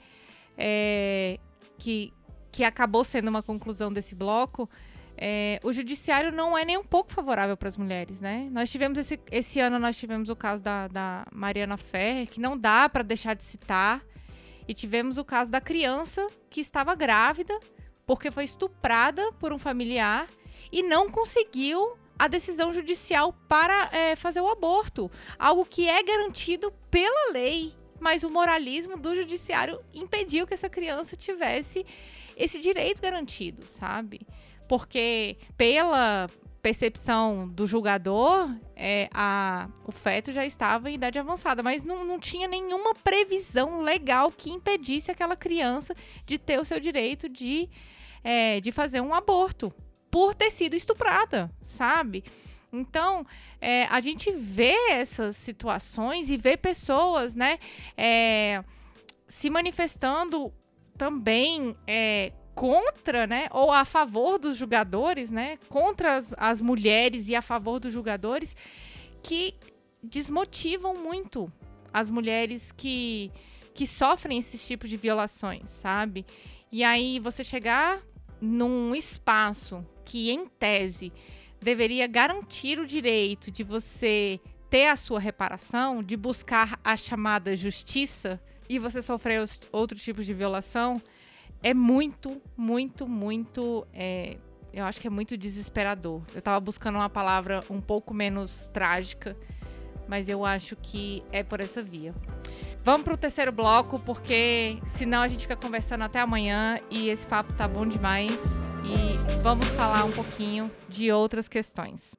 É, 0.58 1.40
que, 1.78 2.14
que 2.52 2.64
acabou 2.64 3.04
sendo 3.04 3.30
uma 3.30 3.42
conclusão 3.42 3.92
desse 3.92 4.14
bloco, 4.14 4.70
é, 5.18 5.60
o 5.64 5.72
judiciário 5.72 6.32
não 6.32 6.58
é 6.58 6.66
nem 6.66 6.78
um 6.78 6.84
pouco 6.84 7.12
favorável 7.12 7.56
para 7.56 7.70
as 7.70 7.78
mulheres, 7.78 8.20
né? 8.20 8.50
Nós 8.52 8.70
tivemos 8.70 8.98
esse, 8.98 9.20
esse 9.32 9.60
ano 9.60 9.80
nós 9.80 9.98
tivemos 9.98 10.30
o 10.30 10.36
caso 10.36 10.62
da, 10.62 10.88
da 10.88 11.26
Mariana 11.32 11.78
Ferrer, 11.78 12.28
que 12.28 12.40
não 12.40 12.58
dá 12.58 12.90
para 12.90 13.04
deixar 13.04 13.34
de 13.34 13.44
citar, 13.44 14.04
e 14.68 14.74
tivemos 14.74 15.18
o 15.18 15.24
caso 15.24 15.52
da 15.52 15.62
criança 15.62 16.28
que 16.50 16.60
estava 16.60 16.96
grávida 16.96 17.58
porque 18.06 18.32
foi 18.32 18.44
estuprada 18.44 19.32
por 19.34 19.54
um 19.54 19.58
familiar 19.58 20.28
e 20.72 20.84
não 20.84 21.10
conseguiu 21.10 21.98
a 22.22 22.28
decisão 22.28 22.72
judicial 22.72 23.34
para 23.48 23.90
é, 23.92 24.16
fazer 24.16 24.42
o 24.42 24.48
aborto, 24.48 25.10
algo 25.40 25.66
que 25.66 25.90
é 25.90 26.04
garantido 26.04 26.72
pela 26.92 27.32
lei, 27.32 27.74
mas 28.00 28.24
o 28.24 28.30
moralismo 28.30 28.96
do 28.96 29.16
judiciário 29.16 29.82
impediu 29.92 30.46
que 30.46 30.54
essa 30.54 30.70
criança 30.70 31.18
tivesse 31.18 31.84
esse 32.38 32.60
direito 32.60 33.02
garantido, 33.02 33.66
sabe? 33.66 34.22
Porque 34.68 35.36
pela 35.58 36.30
percepção 36.62 37.48
do 37.48 37.66
julgador, 37.66 38.56
é, 38.76 39.10
a, 39.12 39.68
o 39.84 39.92
feto 39.92 40.32
já 40.32 40.46
estava 40.46 40.92
em 40.92 40.94
idade 40.94 41.18
avançada, 41.18 41.64
mas 41.64 41.84
não, 41.84 42.06
não 42.06 42.20
tinha 42.20 42.48
nenhuma 42.48 42.94
previsão 42.94 43.82
legal 43.82 44.32
que 44.32 44.52
impedisse 44.52 45.10
aquela 45.10 45.36
criança 45.36 45.96
de 46.24 46.38
ter 46.38 46.60
o 46.60 46.66
seu 46.66 46.80
direito 46.80 47.28
de, 47.28 47.68
é, 48.24 48.62
de 48.62 48.72
fazer 48.72 49.02
um 49.02 49.12
aborto 49.12 49.74
por 50.12 50.36
ter 50.36 50.52
sido 50.52 50.76
estuprada, 50.76 51.50
sabe? 51.64 52.24
Então, 52.72 53.26
é, 53.60 53.86
a 53.86 54.00
gente 54.00 54.32
vê 54.32 54.76
essas 54.92 55.36
situações 55.36 56.30
e 56.30 56.38
vê 56.38 56.56
pessoas, 56.56 57.36
né, 57.36 57.58
é, 57.98 58.64
se 59.28 59.50
manifestando 59.50 60.54
também 60.98 61.76
é, 61.88 62.32
contra, 62.54 63.26
né, 63.26 63.48
ou 63.52 63.72
a 63.72 63.84
favor 63.84 64.38
dos 64.38 64.56
jogadores, 64.56 65.32
né, 65.32 65.58
contra 65.68 66.16
as, 66.16 66.34
as 66.38 66.62
mulheres 66.62 67.28
e 67.28 67.36
a 67.36 67.42
favor 67.42 67.80
dos 67.80 67.92
jogadores, 67.92 68.56
que 69.24 69.56
desmotivam 70.02 70.96
muito 70.96 71.52
as 71.94 72.10
mulheres 72.10 72.72
que, 72.72 73.32
que 73.74 73.86
sofrem 73.86 74.40
esses 74.40 74.66
tipos 74.66 74.90
de 74.90 74.98
violações, 74.98 75.70
sabe? 75.70 76.26
E 76.72 76.84
aí 76.84 77.20
você 77.20 77.44
chegar 77.44 78.02
num 78.40 78.96
espaço 78.96 79.86
que, 80.12 80.30
em 80.30 80.46
tese, 80.46 81.14
deveria 81.62 82.06
garantir 82.06 82.80
o 82.80 82.86
direito 82.86 83.50
de 83.50 83.64
você 83.64 84.42
ter 84.70 84.88
a 84.88 84.98
sua 84.98 85.22
reparação, 85.22 86.04
de 86.04 86.18
buscar 86.18 86.78
a 86.84 86.98
chamada 86.98 87.56
justiça, 87.56 88.42
e 88.68 88.78
você 88.78 89.02
sofrer 89.02 89.42
outros 89.72 90.04
tipos 90.04 90.26
de 90.26 90.34
violação, 90.34 91.02
é 91.64 91.74
muito, 91.74 92.42
muito, 92.58 93.08
muito. 93.08 93.88
É, 93.94 94.38
eu 94.74 94.84
acho 94.84 95.00
que 95.00 95.08
é 95.08 95.10
muito 95.10 95.38
desesperador. 95.38 96.22
Eu 96.36 96.42
tava 96.42 96.60
buscando 96.60 96.96
uma 96.96 97.10
palavra 97.10 97.64
um 97.70 97.80
pouco 97.80 98.14
menos 98.14 98.70
trágica, 98.74 99.38
mas 100.10 100.28
eu 100.28 100.44
acho 100.46 100.76
que 100.76 101.24
é 101.32 101.42
por 101.42 101.62
essa 101.62 101.82
via. 101.82 102.14
Vamos 102.84 103.04
pro 103.04 103.16
terceiro 103.16 103.52
bloco, 103.52 103.98
porque 104.00 104.78
senão 104.88 105.22
a 105.22 105.28
gente 105.30 105.42
fica 105.42 105.56
conversando 105.56 106.04
até 106.04 106.20
amanhã 106.20 106.82
e 106.90 107.10
esse 107.10 107.26
papo 107.26 107.54
tá 107.54 107.66
bom 107.66 107.86
demais. 107.86 108.71
E 108.84 109.18
vamos 109.42 109.68
falar 109.70 110.04
um 110.04 110.12
pouquinho 110.12 110.72
de 110.90 111.12
outras 111.12 111.48
questões. 111.48 112.16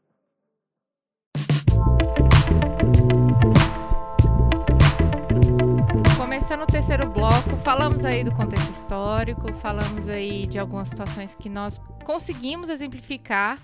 Começando 6.16 6.62
o 6.62 6.66
terceiro 6.66 7.08
bloco, 7.08 7.56
falamos 7.58 8.04
aí 8.04 8.24
do 8.24 8.32
contexto 8.32 8.70
histórico, 8.70 9.52
falamos 9.54 10.08
aí 10.08 10.46
de 10.46 10.58
algumas 10.58 10.88
situações 10.88 11.34
que 11.34 11.48
nós 11.48 11.78
conseguimos 12.04 12.68
exemplificar 12.68 13.58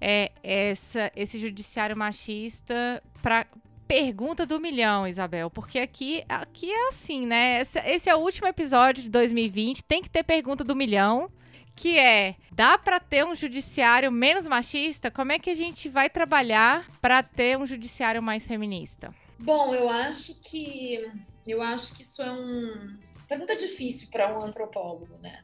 é, 0.00 0.30
essa, 0.42 1.10
esse 1.14 1.38
judiciário 1.38 1.96
machista 1.96 3.02
para 3.22 3.46
pergunta 3.86 4.44
do 4.44 4.60
milhão, 4.60 5.06
Isabel, 5.06 5.48
porque 5.48 5.78
aqui, 5.78 6.24
aqui 6.28 6.70
é 6.70 6.88
assim, 6.88 7.24
né? 7.24 7.60
Esse, 7.60 7.78
esse, 7.80 8.10
é 8.10 8.14
o 8.14 8.18
último 8.18 8.48
episódio 8.48 9.02
de 9.02 9.08
2020, 9.08 9.84
tem 9.84 10.02
que 10.02 10.10
ter 10.10 10.24
pergunta 10.24 10.64
do 10.64 10.74
milhão, 10.74 11.30
que 11.76 11.98
é: 11.98 12.34
dá 12.50 12.78
para 12.78 12.98
ter 12.98 13.24
um 13.24 13.34
judiciário 13.34 14.10
menos 14.10 14.48
machista? 14.48 15.10
Como 15.10 15.30
é 15.30 15.38
que 15.38 15.50
a 15.50 15.54
gente 15.54 15.88
vai 15.88 16.08
trabalhar 16.08 16.90
para 17.00 17.22
ter 17.22 17.58
um 17.58 17.66
judiciário 17.66 18.22
mais 18.22 18.48
feminista? 18.48 19.14
Bom, 19.38 19.74
eu 19.74 19.88
acho 19.88 20.40
que 20.40 20.98
eu 21.46 21.62
acho 21.62 21.94
que 21.94 22.02
isso 22.02 22.22
é 22.22 22.32
um 22.32 22.98
pergunta 23.28 23.54
difícil 23.54 24.08
para 24.10 24.36
um 24.36 24.40
antropólogo, 24.40 25.18
né? 25.18 25.40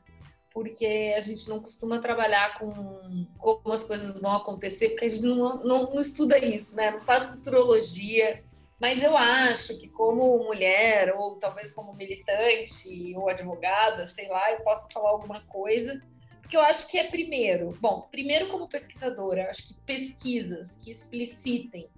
Porque 0.50 1.14
a 1.16 1.20
gente 1.20 1.48
não 1.48 1.60
costuma 1.60 1.98
trabalhar 1.98 2.58
com 2.58 3.26
como 3.38 3.72
as 3.72 3.84
coisas 3.84 4.18
vão 4.18 4.32
acontecer, 4.32 4.90
porque 4.90 5.04
a 5.04 5.08
gente 5.08 5.22
não, 5.22 5.62
não, 5.62 5.90
não 5.90 6.00
estuda 6.00 6.38
isso, 6.38 6.76
né? 6.76 6.90
Não 6.90 7.00
faz 7.02 7.26
futurologia. 7.26 8.42
Mas 8.78 9.02
eu 9.02 9.16
acho 9.16 9.78
que 9.78 9.88
como 9.88 10.44
mulher, 10.44 11.14
ou 11.16 11.36
talvez 11.36 11.72
como 11.72 11.94
militante, 11.94 13.14
ou 13.16 13.28
advogada, 13.28 14.04
sei 14.06 14.28
lá, 14.28 14.50
eu 14.52 14.60
posso 14.62 14.88
falar 14.92 15.10
alguma 15.10 15.40
coisa 15.42 16.00
porque 16.42 16.56
eu 16.56 16.60
acho 16.60 16.90
que 16.90 16.98
é 16.98 17.04
primeiro, 17.04 17.76
bom, 17.80 18.02
primeiro 18.10 18.48
como 18.48 18.68
pesquisadora, 18.68 19.48
acho 19.48 19.68
que 19.68 19.74
pesquisas 19.86 20.76
que 20.76 20.90
explicitem 20.90 21.88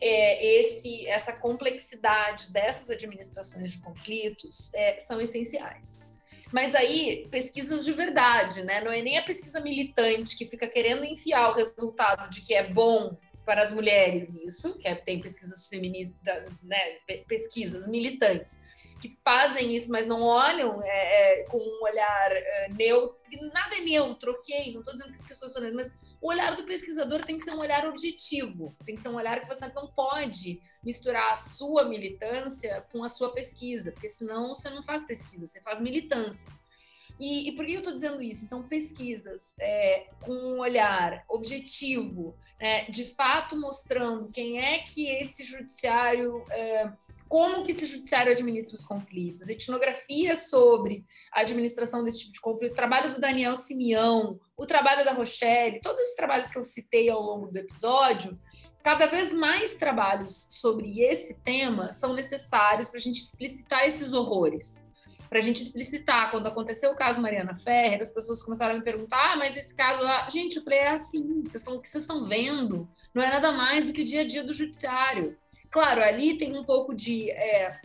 é, 0.00 0.58
esse, 0.58 1.06
essa 1.06 1.32
complexidade 1.32 2.52
dessas 2.52 2.90
administrações 2.90 3.70
de 3.70 3.78
conflitos 3.78 4.74
é, 4.74 4.98
são 4.98 5.20
essenciais. 5.20 5.96
Mas 6.50 6.74
aí, 6.74 7.28
pesquisas 7.30 7.84
de 7.84 7.92
verdade, 7.92 8.62
né? 8.64 8.80
Não 8.80 8.92
é 8.92 9.00
nem 9.00 9.16
a 9.16 9.22
pesquisa 9.22 9.60
militante 9.60 10.36
que 10.36 10.44
fica 10.44 10.66
querendo 10.66 11.04
enfiar 11.04 11.50
o 11.50 11.54
resultado 11.54 12.28
de 12.28 12.42
que 12.42 12.52
é 12.52 12.68
bom 12.68 13.16
para 13.44 13.62
as 13.62 13.72
mulheres, 13.72 14.34
isso, 14.34 14.76
que 14.78 14.86
é, 14.86 14.94
tem 14.94 15.20
pesquisas 15.20 15.68
feministas, 15.68 16.52
né? 16.62 16.78
Pesquisas 17.26 17.86
militantes 17.86 18.60
que 19.00 19.18
fazem 19.24 19.74
isso, 19.74 19.90
mas 19.90 20.06
não 20.06 20.22
olham 20.22 20.80
é, 20.82 21.40
é, 21.40 21.44
com 21.44 21.58
um 21.58 21.82
olhar 21.82 22.32
é, 22.32 22.68
neutro. 22.70 23.18
Nada 23.52 23.76
é 23.76 23.80
neutro, 23.80 24.32
ok? 24.32 24.72
Não 24.72 24.80
estou 24.80 24.94
dizendo 24.94 25.12
que 25.14 25.22
as 25.22 25.28
pessoas 25.28 25.52
são 25.52 25.62
neutras, 25.62 25.90
mas 25.90 26.02
o 26.20 26.28
olhar 26.28 26.54
do 26.54 26.62
pesquisador 26.64 27.20
tem 27.22 27.36
que 27.36 27.44
ser 27.44 27.50
um 27.50 27.58
olhar 27.58 27.84
objetivo, 27.86 28.76
tem 28.86 28.94
que 28.94 29.00
ser 29.00 29.08
um 29.08 29.16
olhar 29.16 29.40
que 29.40 29.52
você 29.52 29.66
não 29.74 29.88
pode 29.88 30.62
misturar 30.84 31.32
a 31.32 31.36
sua 31.36 31.84
militância 31.84 32.86
com 32.92 33.02
a 33.02 33.08
sua 33.08 33.32
pesquisa, 33.32 33.90
porque 33.90 34.08
senão 34.08 34.54
você 34.54 34.70
não 34.70 34.84
faz 34.84 35.04
pesquisa, 35.04 35.46
você 35.46 35.60
faz 35.60 35.80
militância. 35.80 36.48
E, 37.18 37.48
e 37.48 37.52
por 37.52 37.66
que 37.66 37.72
eu 37.72 37.78
estou 37.78 37.92
dizendo 37.92 38.22
isso? 38.22 38.44
Então, 38.44 38.62
pesquisas 38.62 39.54
é, 39.58 40.06
com 40.20 40.32
um 40.32 40.60
olhar 40.60 41.24
objetivo, 41.28 42.36
é, 42.58 42.90
de 42.90 43.04
fato 43.14 43.56
mostrando 43.56 44.30
quem 44.30 44.60
é 44.60 44.78
que 44.78 45.08
esse 45.08 45.44
judiciário 45.44 46.44
é, 46.50 46.92
como 47.32 47.64
que 47.64 47.72
esse 47.72 47.86
judiciário 47.86 48.30
administra 48.30 48.74
os 48.74 48.84
conflitos, 48.84 49.48
etnografia 49.48 50.36
sobre 50.36 51.02
a 51.32 51.40
administração 51.40 52.04
desse 52.04 52.18
tipo 52.18 52.32
de 52.32 52.40
conflito, 52.42 52.72
o 52.72 52.76
trabalho 52.76 53.10
do 53.10 53.18
Daniel 53.18 53.56
Simeão, 53.56 54.38
o 54.54 54.66
trabalho 54.66 55.02
da 55.02 55.14
Rochelle, 55.14 55.80
todos 55.80 55.98
esses 55.98 56.14
trabalhos 56.14 56.50
que 56.50 56.58
eu 56.58 56.64
citei 56.64 57.08
ao 57.08 57.22
longo 57.22 57.50
do 57.50 57.56
episódio, 57.56 58.38
cada 58.84 59.06
vez 59.06 59.32
mais 59.32 59.76
trabalhos 59.76 60.46
sobre 60.50 61.00
esse 61.00 61.40
tema 61.40 61.90
são 61.90 62.12
necessários 62.12 62.90
para 62.90 62.98
a 62.98 63.02
gente 63.02 63.22
explicitar 63.22 63.86
esses 63.86 64.12
horrores. 64.12 64.84
Para 65.30 65.38
a 65.38 65.42
gente 65.42 65.62
explicitar, 65.62 66.30
quando 66.30 66.48
aconteceu 66.48 66.90
o 66.90 66.94
caso 66.94 67.22
Mariana 67.22 67.56
Ferrer, 67.56 68.02
as 68.02 68.10
pessoas 68.10 68.42
começaram 68.42 68.74
a 68.74 68.76
me 68.76 68.84
perguntar: 68.84 69.32
ah, 69.32 69.36
mas 69.38 69.56
esse 69.56 69.74
caso 69.74 70.02
lá. 70.02 70.28
Gente, 70.28 70.56
eu 70.56 70.62
falei: 70.62 70.80
é 70.80 70.90
assim, 70.90 71.42
vocês 71.42 71.62
estão, 71.62 71.76
o 71.76 71.80
que 71.80 71.88
vocês 71.88 72.02
estão 72.02 72.26
vendo 72.26 72.86
não 73.14 73.22
é 73.22 73.30
nada 73.30 73.50
mais 73.50 73.86
do 73.86 73.94
que 73.94 74.02
o 74.02 74.04
dia 74.04 74.20
a 74.20 74.26
dia 74.26 74.44
do 74.44 74.52
judiciário. 74.52 75.34
Claro, 75.72 76.02
ali 76.02 76.36
tem 76.36 76.56
um 76.56 76.64
pouco 76.64 76.94
de 76.94 77.30
é, 77.30 77.80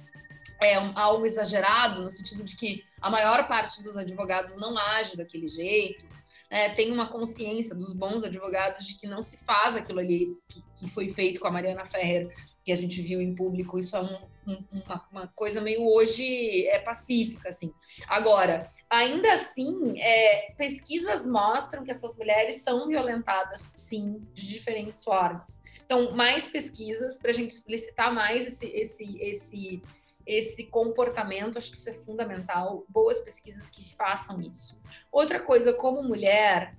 é, 0.61 0.75
algo 0.93 1.25
exagerado, 1.25 2.03
no 2.03 2.11
sentido 2.11 2.43
de 2.43 2.55
que 2.55 2.83
a 3.01 3.09
maior 3.09 3.47
parte 3.47 3.81
dos 3.81 3.95
advogados 3.95 4.57
não 4.57 4.77
age 4.77 5.15
daquele 5.15 5.47
jeito, 5.47 6.05
é, 6.49 6.69
tem 6.69 6.91
uma 6.91 7.07
consciência 7.07 7.75
dos 7.75 7.93
bons 7.93 8.23
advogados 8.23 8.85
de 8.85 8.95
que 8.95 9.05
não 9.05 9.21
se 9.21 9.43
faz 9.43 9.75
aquilo 9.75 9.99
ali 9.99 10.37
que, 10.47 10.63
que, 10.79 10.89
foi 10.89 11.09
feito 11.09 11.41
com 11.41 11.47
a 11.47 11.51
Mariana 11.51 11.85
Ferrer, 11.85 12.29
que 12.63 12.71
a 12.71 12.75
gente 12.75 13.01
viu 13.01 13.21
em 13.21 13.35
público. 13.35 13.77
Isso 13.77 13.97
é 13.97 14.01
um, 14.01 14.27
um, 14.47 14.65
uma, 14.71 15.07
uma, 15.11 15.27
coisa 15.35 15.59
meio 15.59 15.85
hoje 15.85 16.65
é 16.67 16.79
pacífica, 16.79 17.49
assim. 17.49 17.73
Agora, 18.07 18.65
ainda 18.89 19.33
assim, 19.33 19.99
é, 19.99 20.53
pesquisas 20.57 21.27
mostram 21.27 21.83
que 21.83 21.91
essas 21.91 22.17
mulheres 22.17 22.63
são 22.63 22.87
violentadas, 22.87 23.59
sim, 23.75 24.25
de 24.33 24.47
diferentes 24.47 25.03
formas. 25.03 25.61
Então, 25.87 26.13
mais 26.13 26.49
pesquisas 26.49 27.17
para 27.17 27.31
a 27.31 27.33
gente 27.33 27.51
explicitar 27.51 28.13
mais 28.13 28.45
esse, 28.45 28.67
esse, 28.67 29.17
esse, 29.21 29.81
esse 30.25 30.65
comportamento, 30.65 31.57
acho 31.57 31.71
que 31.71 31.77
isso 31.77 31.89
é 31.89 31.93
fundamental. 31.93 32.83
Boas 32.89 33.21
pesquisas 33.21 33.69
que 33.69 33.95
façam 33.95 34.41
isso. 34.41 34.77
Outra 35.09 35.39
coisa, 35.39 35.71
como 35.71 36.03
mulher, 36.03 36.75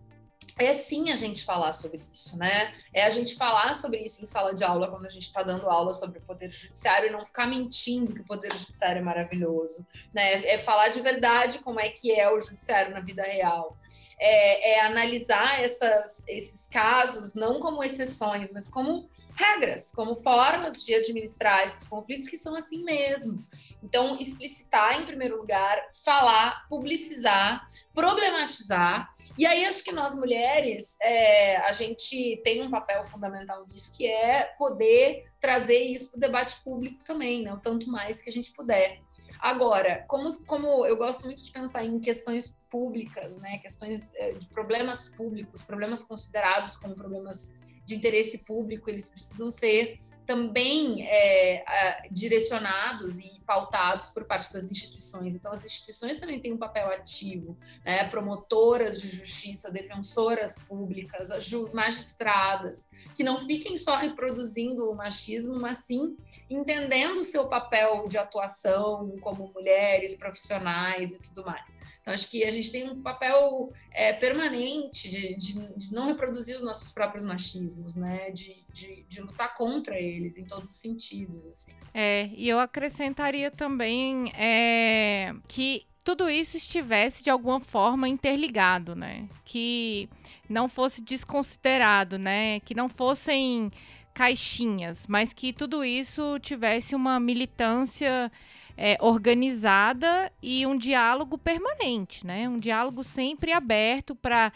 é 0.58 0.74
sim 0.74 1.10
a 1.10 1.16
gente 1.16 1.44
falar 1.44 1.72
sobre 1.72 2.02
isso, 2.12 2.36
né? 2.36 2.74
É 2.92 3.04
a 3.04 3.10
gente 3.10 3.36
falar 3.36 3.74
sobre 3.74 4.00
isso 4.00 4.22
em 4.22 4.26
sala 4.26 4.54
de 4.54 4.64
aula, 4.64 4.88
quando 4.88 5.06
a 5.06 5.10
gente 5.10 5.22
está 5.22 5.42
dando 5.42 5.68
aula 5.70 5.94
sobre 5.94 6.18
o 6.18 6.22
Poder 6.22 6.52
Judiciário 6.52 7.08
e 7.08 7.12
não 7.12 7.24
ficar 7.24 7.46
mentindo 7.46 8.12
que 8.12 8.20
o 8.20 8.26
Poder 8.26 8.52
Judiciário 8.52 8.98
é 8.98 9.02
maravilhoso, 9.02 9.86
né? 10.12 10.44
É 10.46 10.58
falar 10.58 10.88
de 10.88 11.00
verdade 11.00 11.60
como 11.60 11.80
é 11.80 11.88
que 11.88 12.12
é 12.12 12.30
o 12.30 12.40
Judiciário 12.40 12.92
na 12.92 13.00
vida 13.00 13.22
real. 13.22 13.76
É, 14.18 14.72
é 14.72 14.80
analisar 14.80 15.62
essas, 15.62 16.22
esses 16.26 16.68
casos 16.68 17.34
não 17.34 17.60
como 17.60 17.84
exceções, 17.84 18.52
mas 18.52 18.68
como 18.68 19.08
regras, 19.38 19.92
como 19.92 20.16
formas 20.16 20.84
de 20.84 20.94
administrar 20.94 21.64
esses 21.64 21.86
conflitos 21.86 22.28
que 22.28 22.36
são 22.36 22.56
assim 22.56 22.82
mesmo. 22.82 23.46
Então, 23.82 24.18
explicitar 24.18 25.00
em 25.00 25.06
primeiro 25.06 25.36
lugar, 25.36 25.80
falar, 26.04 26.66
publicizar, 26.68 27.68
problematizar. 27.94 29.08
E 29.36 29.46
aí, 29.46 29.64
acho 29.64 29.84
que 29.84 29.92
nós 29.92 30.16
mulheres, 30.16 30.96
é, 31.00 31.58
a 31.58 31.72
gente 31.72 32.40
tem 32.42 32.62
um 32.62 32.70
papel 32.70 33.04
fundamental 33.04 33.64
nisso, 33.68 33.96
que 33.96 34.06
é 34.06 34.54
poder 34.58 35.30
trazer 35.40 35.78
isso 35.78 36.10
para 36.10 36.18
o 36.18 36.20
debate 36.20 36.60
público 36.64 37.04
também, 37.04 37.44
né? 37.44 37.52
o 37.52 37.60
tanto 37.60 37.88
mais 37.88 38.20
que 38.20 38.28
a 38.28 38.32
gente 38.32 38.52
puder. 38.52 39.00
Agora, 39.38 40.04
como, 40.08 40.28
como 40.46 40.84
eu 40.84 40.96
gosto 40.96 41.24
muito 41.24 41.44
de 41.44 41.52
pensar 41.52 41.84
em 41.84 42.00
questões 42.00 42.58
públicas, 42.68 43.36
né, 43.38 43.58
questões 43.58 44.12
é, 44.16 44.32
de 44.32 44.46
problemas 44.48 45.08
públicos, 45.10 45.62
problemas 45.62 46.02
considerados 46.02 46.76
como 46.76 46.96
problemas 46.96 47.52
de 47.88 47.94
interesse 47.94 48.38
público, 48.44 48.90
eles 48.90 49.08
precisam 49.08 49.50
ser 49.50 49.98
também 50.26 51.08
é, 51.08 52.06
direcionados 52.10 53.18
e 53.18 53.40
pautados 53.46 54.10
por 54.10 54.26
parte 54.26 54.52
das 54.52 54.70
instituições. 54.70 55.34
Então, 55.34 55.50
as 55.50 55.64
instituições 55.64 56.18
também 56.18 56.38
têm 56.38 56.52
um 56.52 56.58
papel 56.58 56.90
ativo, 56.90 57.56
né? 57.82 58.06
promotoras 58.10 59.00
de 59.00 59.08
justiça, 59.08 59.70
defensoras 59.70 60.58
públicas, 60.68 61.30
magistradas, 61.72 62.90
que 63.14 63.24
não 63.24 63.46
fiquem 63.46 63.74
só 63.78 63.94
reproduzindo 63.94 64.90
o 64.90 64.94
machismo, 64.94 65.58
mas 65.58 65.78
sim 65.78 66.14
entendendo 66.50 67.20
o 67.20 67.24
seu 67.24 67.48
papel 67.48 68.06
de 68.06 68.18
atuação 68.18 69.16
como 69.22 69.50
mulheres 69.54 70.14
profissionais 70.14 71.12
e 71.12 71.22
tudo 71.22 71.42
mais. 71.42 71.74
Então, 72.08 72.14
acho 72.14 72.30
que 72.30 72.42
a 72.42 72.50
gente 72.50 72.72
tem 72.72 72.88
um 72.88 73.02
papel 73.02 73.70
é, 73.92 74.14
permanente 74.14 75.10
de, 75.10 75.36
de, 75.36 75.76
de, 75.76 75.92
não 75.92 76.06
reproduzir 76.06 76.56
os 76.56 76.62
nossos 76.62 76.90
próprios 76.90 77.22
machismos, 77.22 77.94
né? 77.94 78.30
De, 78.30 78.64
de, 78.72 79.04
de, 79.06 79.20
lutar 79.20 79.52
contra 79.52 80.00
eles 80.00 80.38
em 80.38 80.44
todos 80.44 80.70
os 80.70 80.76
sentidos, 80.76 81.44
assim. 81.44 81.72
É, 81.92 82.30
e 82.34 82.48
eu 82.48 82.58
acrescentaria 82.58 83.50
também 83.50 84.32
é, 84.34 85.34
que 85.46 85.84
tudo 86.02 86.30
isso 86.30 86.56
estivesse 86.56 87.22
de 87.22 87.28
alguma 87.28 87.60
forma 87.60 88.08
interligado, 88.08 88.96
né? 88.96 89.28
Que 89.44 90.08
não 90.48 90.66
fosse 90.66 91.02
desconsiderado, 91.02 92.18
né? 92.18 92.60
Que 92.60 92.74
não 92.74 92.88
fossem 92.88 93.70
caixinhas, 94.14 95.06
mas 95.06 95.34
que 95.34 95.52
tudo 95.52 95.84
isso 95.84 96.38
tivesse 96.40 96.94
uma 96.94 97.20
militância 97.20 98.32
é, 98.80 98.96
organizada 99.00 100.32
e 100.40 100.64
um 100.64 100.78
diálogo 100.78 101.36
permanente, 101.36 102.24
né? 102.24 102.48
Um 102.48 102.58
diálogo 102.58 103.02
sempre 103.02 103.50
aberto 103.50 104.14
para 104.14 104.52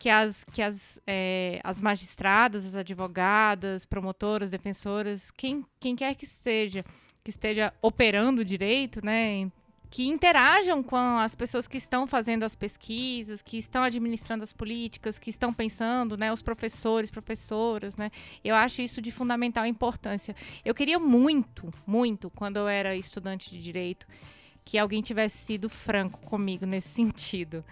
que 0.00 0.08
as, 0.08 0.44
que 0.52 0.60
as, 0.60 1.00
é, 1.06 1.60
as 1.62 1.80
magistradas, 1.80 2.66
as 2.66 2.74
advogadas, 2.74 3.86
promotoras, 3.86 4.50
defensoras, 4.50 5.30
quem, 5.30 5.64
quem 5.78 5.94
quer 5.94 6.16
que 6.16 6.26
seja, 6.26 6.84
que 7.22 7.30
esteja 7.30 7.72
operando 7.80 8.44
direito, 8.44 9.04
né, 9.04 9.48
que 9.90 10.06
interajam 10.06 10.84
com 10.84 11.18
as 11.18 11.34
pessoas 11.34 11.66
que 11.66 11.76
estão 11.76 12.06
fazendo 12.06 12.44
as 12.44 12.54
pesquisas, 12.54 13.42
que 13.42 13.58
estão 13.58 13.82
administrando 13.82 14.44
as 14.44 14.52
políticas, 14.52 15.18
que 15.18 15.30
estão 15.30 15.52
pensando, 15.52 16.16
né, 16.16 16.32
os 16.32 16.42
professores, 16.42 17.10
professoras, 17.10 17.96
né? 17.96 18.10
Eu 18.44 18.54
acho 18.54 18.80
isso 18.80 19.02
de 19.02 19.10
fundamental 19.10 19.66
importância. 19.66 20.34
Eu 20.64 20.74
queria 20.76 20.98
muito, 21.00 21.74
muito, 21.84 22.30
quando 22.30 22.58
eu 22.58 22.68
era 22.68 22.94
estudante 22.94 23.50
de 23.50 23.60
direito, 23.60 24.06
que 24.64 24.78
alguém 24.78 25.02
tivesse 25.02 25.38
sido 25.38 25.68
franco 25.68 26.20
comigo 26.20 26.64
nesse 26.64 26.88
sentido, 26.94 27.64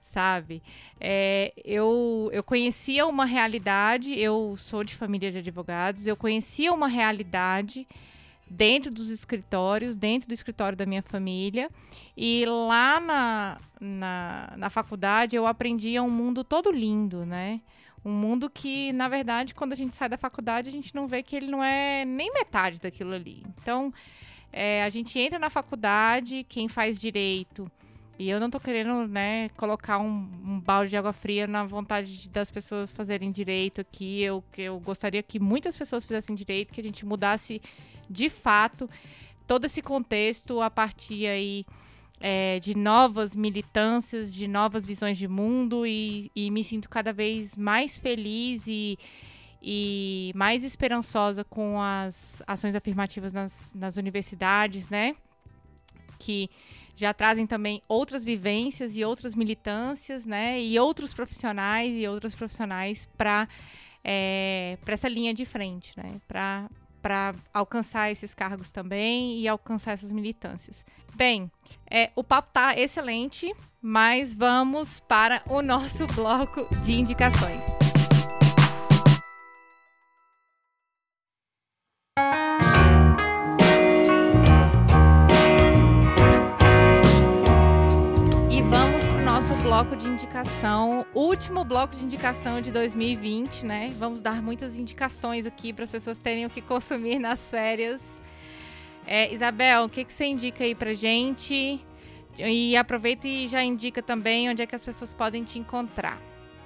sabe? 0.00 0.62
É, 0.98 1.52
eu, 1.62 2.30
eu 2.32 2.42
conhecia 2.42 3.06
uma 3.06 3.26
realidade, 3.26 4.18
eu 4.18 4.54
sou 4.56 4.82
de 4.82 4.94
família 4.94 5.30
de 5.30 5.38
advogados, 5.38 6.06
eu 6.06 6.16
conhecia 6.16 6.72
uma 6.72 6.88
realidade 6.88 7.86
dentro 8.48 8.90
dos 8.90 9.10
escritórios, 9.10 9.94
dentro 9.94 10.28
do 10.28 10.34
escritório 10.34 10.76
da 10.76 10.86
minha 10.86 11.02
família. 11.02 11.68
E 12.16 12.44
lá 12.46 13.00
na, 13.00 13.58
na, 13.80 14.54
na 14.56 14.70
faculdade 14.70 15.36
eu 15.36 15.46
aprendia 15.46 16.02
um 16.02 16.10
mundo 16.10 16.44
todo 16.44 16.70
lindo, 16.70 17.26
né? 17.26 17.60
Um 18.04 18.12
mundo 18.12 18.48
que, 18.48 18.92
na 18.92 19.08
verdade, 19.08 19.52
quando 19.52 19.72
a 19.72 19.76
gente 19.76 19.96
sai 19.96 20.08
da 20.08 20.16
faculdade, 20.16 20.68
a 20.68 20.72
gente 20.72 20.94
não 20.94 21.08
vê 21.08 21.24
que 21.24 21.34
ele 21.34 21.48
não 21.48 21.62
é 21.62 22.04
nem 22.04 22.32
metade 22.32 22.80
daquilo 22.80 23.12
ali. 23.12 23.44
Então, 23.60 23.92
é, 24.52 24.84
a 24.84 24.88
gente 24.88 25.18
entra 25.18 25.40
na 25.40 25.50
faculdade, 25.50 26.46
quem 26.48 26.68
faz 26.68 27.00
direito. 27.00 27.70
E 28.18 28.30
eu 28.30 28.40
não 28.40 28.48
tô 28.48 28.58
querendo, 28.58 29.06
né, 29.06 29.50
colocar 29.50 29.98
um, 29.98 30.28
um 30.44 30.60
balde 30.60 30.90
de 30.90 30.96
água 30.96 31.12
fria 31.12 31.46
na 31.46 31.64
vontade 31.64 32.28
das 32.30 32.50
pessoas 32.50 32.90
fazerem 32.90 33.30
direito 33.30 33.80
aqui. 33.82 34.22
Eu, 34.22 34.42
eu 34.56 34.80
gostaria 34.80 35.22
que 35.22 35.38
muitas 35.38 35.76
pessoas 35.76 36.06
fizessem 36.06 36.34
direito, 36.34 36.72
que 36.72 36.80
a 36.80 36.84
gente 36.84 37.04
mudasse 37.04 37.60
de 38.08 38.30
fato, 38.30 38.88
todo 39.46 39.66
esse 39.66 39.82
contexto 39.82 40.62
a 40.62 40.70
partir 40.70 41.26
aí 41.26 41.66
é, 42.18 42.58
de 42.60 42.74
novas 42.74 43.36
militâncias, 43.36 44.32
de 44.32 44.48
novas 44.48 44.86
visões 44.86 45.18
de 45.18 45.28
mundo 45.28 45.86
e, 45.86 46.30
e 46.34 46.50
me 46.50 46.64
sinto 46.64 46.88
cada 46.88 47.12
vez 47.12 47.56
mais 47.56 48.00
feliz 48.00 48.66
e, 48.66 48.98
e 49.62 50.32
mais 50.34 50.64
esperançosa 50.64 51.44
com 51.44 51.80
as 51.80 52.42
ações 52.46 52.74
afirmativas 52.74 53.32
nas, 53.32 53.70
nas 53.74 53.96
universidades, 53.98 54.88
né? 54.88 55.14
Que 56.18 56.48
já 56.96 57.12
trazem 57.12 57.46
também 57.46 57.82
outras 57.86 58.24
vivências 58.24 58.96
e 58.96 59.04
outras 59.04 59.34
militâncias, 59.34 60.24
né? 60.24 60.60
E 60.60 60.78
outros 60.80 61.12
profissionais 61.12 61.94
e 61.94 62.08
outros 62.08 62.34
profissionais 62.34 63.06
para 63.16 63.46
é, 64.02 64.78
essa 64.86 65.08
linha 65.08 65.34
de 65.34 65.44
frente, 65.44 65.92
né? 65.96 66.20
Para 66.26 66.68
para 67.02 67.36
alcançar 67.54 68.10
esses 68.10 68.34
cargos 68.34 68.68
também 68.68 69.38
e 69.38 69.46
alcançar 69.46 69.92
essas 69.92 70.10
militâncias. 70.10 70.84
Bem, 71.14 71.48
é, 71.88 72.10
o 72.16 72.24
papo 72.24 72.50
tá 72.52 72.76
excelente, 72.76 73.54
mas 73.80 74.34
vamos 74.34 74.98
para 74.98 75.40
o 75.46 75.62
nosso 75.62 76.04
bloco 76.08 76.66
de 76.82 76.94
indicações. 76.94 77.85
Bloco 89.96 89.98
de 89.98 90.08
indicação, 90.08 91.06
último 91.14 91.64
bloco 91.64 91.96
de 91.96 92.04
indicação 92.04 92.60
de 92.60 92.70
2020, 92.70 93.64
né? 93.64 93.94
Vamos 93.98 94.20
dar 94.20 94.42
muitas 94.42 94.76
indicações 94.76 95.46
aqui 95.46 95.72
para 95.72 95.84
as 95.84 95.90
pessoas 95.90 96.18
terem 96.18 96.44
o 96.44 96.50
que 96.50 96.60
consumir 96.60 97.18
nas 97.18 97.50
férias. 97.50 98.20
É, 99.06 99.32
Isabel, 99.32 99.84
o 99.84 99.88
que, 99.88 100.04
que 100.04 100.12
você 100.12 100.26
indica 100.26 100.64
aí 100.64 100.74
pra 100.74 100.92
gente? 100.92 101.80
E 102.38 102.76
aproveita 102.76 103.26
e 103.26 103.48
já 103.48 103.62
indica 103.62 104.02
também 104.02 104.50
onde 104.50 104.62
é 104.62 104.66
que 104.66 104.74
as 104.74 104.84
pessoas 104.84 105.14
podem 105.14 105.42
te 105.44 105.58
encontrar. 105.58 106.20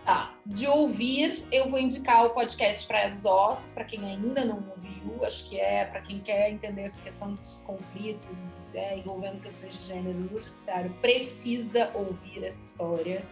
Tá. 0.04 0.34
De 0.46 0.66
ouvir, 0.66 1.46
eu 1.52 1.68
vou 1.70 1.78
indicar 1.78 2.26
o 2.26 2.30
podcast 2.30 2.86
Praia 2.86 3.10
dos 3.10 3.24
Ossos, 3.24 3.72
para 3.72 3.84
quem 3.84 4.04
ainda 4.04 4.44
não 4.44 4.64
ouviu. 4.70 5.24
Acho 5.24 5.48
que 5.48 5.60
é 5.60 5.84
para 5.84 6.00
quem 6.00 6.18
quer 6.18 6.50
entender 6.50 6.82
essa 6.82 7.00
questão 7.00 7.34
dos 7.34 7.62
conflitos 7.66 8.50
é, 8.74 8.98
envolvendo 8.98 9.40
questões 9.40 9.78
de 9.78 9.86
gênero 9.86 10.18
no 10.18 10.38
judiciário, 10.38 10.90
precisa 11.00 11.90
ouvir 11.94 12.44
essa 12.44 12.62
história, 12.62 13.24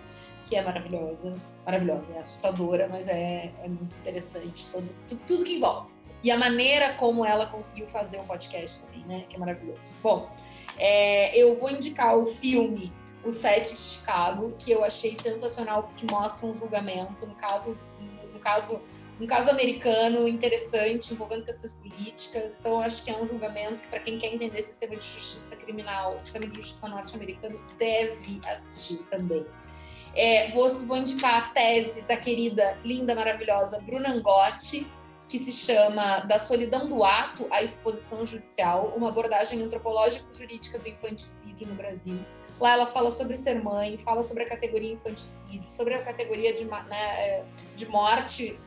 que 0.46 0.56
é 0.56 0.62
maravilhosa. 0.62 1.34
Maravilhosa, 1.64 2.14
é 2.14 2.18
assustadora, 2.20 2.88
mas 2.88 3.06
é, 3.08 3.52
é 3.62 3.68
muito 3.68 3.98
interessante. 3.98 4.66
Tudo, 4.66 4.94
tudo 5.26 5.44
que 5.44 5.54
envolve. 5.54 5.92
E 6.22 6.30
a 6.30 6.36
maneira 6.36 6.94
como 6.94 7.24
ela 7.24 7.46
conseguiu 7.46 7.86
fazer 7.88 8.18
um 8.18 8.24
podcast 8.24 8.80
também, 8.80 9.04
né? 9.06 9.24
Que 9.28 9.36
é 9.36 9.38
maravilhoso. 9.38 9.94
Bom, 10.02 10.30
é, 10.76 11.36
eu 11.36 11.56
vou 11.56 11.70
indicar 11.70 12.16
o 12.16 12.26
filme 12.26 12.92
o 13.24 13.30
set 13.30 13.74
de 13.74 13.80
Chicago, 13.80 14.54
que 14.58 14.70
eu 14.70 14.84
achei 14.84 15.14
sensacional 15.14 15.84
porque 15.84 16.06
mostra 16.10 16.46
um 16.46 16.54
julgamento, 16.54 17.26
no 17.26 17.34
caso, 17.34 17.78
no 18.32 18.38
caso, 18.38 18.80
um 19.20 19.26
caso 19.26 19.50
americano 19.50 20.28
interessante, 20.28 21.12
envolvendo 21.12 21.44
questões 21.44 21.74
políticas. 21.74 22.56
Então, 22.58 22.80
acho 22.80 23.04
que 23.04 23.10
é 23.10 23.20
um 23.20 23.24
julgamento 23.24 23.82
que, 23.82 23.88
para 23.88 24.00
quem 24.00 24.18
quer 24.18 24.32
entender 24.32 24.62
sistema 24.62 24.96
de 24.96 25.04
justiça 25.04 25.56
criminal, 25.56 26.14
o 26.14 26.18
sistema 26.18 26.46
de 26.46 26.54
justiça 26.54 26.88
norte-americano, 26.88 27.60
deve 27.78 28.40
assistir 28.46 28.98
também. 29.10 29.44
É, 30.14 30.50
vou, 30.52 30.68
vou 30.68 30.96
indicar 30.96 31.36
a 31.36 31.48
tese 31.50 32.02
da 32.02 32.16
querida, 32.16 32.78
linda, 32.84 33.14
maravilhosa 33.14 33.80
Bruna 33.80 34.10
Angotti, 34.10 34.90
que 35.28 35.38
se 35.38 35.52
chama 35.52 36.20
Da 36.20 36.38
Solidão 36.38 36.88
do 36.88 37.04
Ato 37.04 37.46
à 37.50 37.62
Exposição 37.62 38.24
Judicial, 38.24 38.94
uma 38.96 39.10
abordagem 39.10 39.60
antropológico-jurídica 39.62 40.78
do 40.78 40.88
infanticídio 40.88 41.66
no 41.66 41.74
Brasil 41.74 42.24
Lá 42.60 42.72
ela 42.72 42.86
fala 42.86 43.10
sobre 43.10 43.36
ser 43.36 43.62
mãe, 43.62 43.96
fala 43.98 44.22
sobre 44.22 44.42
a 44.42 44.48
categoria 44.48 44.92
infanticídio, 44.92 45.68
sobre 45.70 45.94
a 45.94 46.02
categoria 46.02 46.54
de, 46.54 46.64
né, 46.64 46.88
é, 46.90 47.44
de 47.76 47.86
morte 47.88 48.58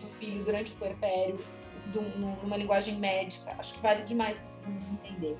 do 0.00 0.08
filho 0.08 0.44
durante 0.44 0.72
o 0.72 0.76
puerpério, 0.76 1.38
numa 2.42 2.56
linguagem 2.56 2.96
médica. 2.96 3.54
Acho 3.58 3.74
que 3.74 3.80
vale 3.80 4.02
demais 4.04 4.38
para 4.38 4.48
todo 4.48 4.68
mundo 4.68 5.00
entender. 5.04 5.36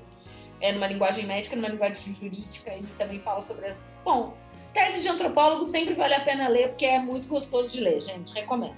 É 0.61 0.71
numa 0.71 0.87
linguagem 0.87 1.25
médica, 1.25 1.55
numa 1.55 1.69
linguagem 1.69 2.13
jurídica 2.13 2.75
e 2.75 2.83
também 2.97 3.19
fala 3.19 3.41
sobre 3.41 3.65
as. 3.65 3.97
Bom, 4.03 4.35
tese 4.73 5.01
de 5.01 5.07
antropólogo 5.07 5.65
sempre 5.65 5.93
vale 5.93 6.15
a 6.15 6.21
pena 6.21 6.47
ler 6.47 6.69
porque 6.69 6.85
é 6.85 6.99
muito 6.99 7.27
gostoso 7.27 7.71
de 7.71 7.81
ler, 7.81 8.01
gente. 8.01 8.33
Recomendo. 8.33 8.77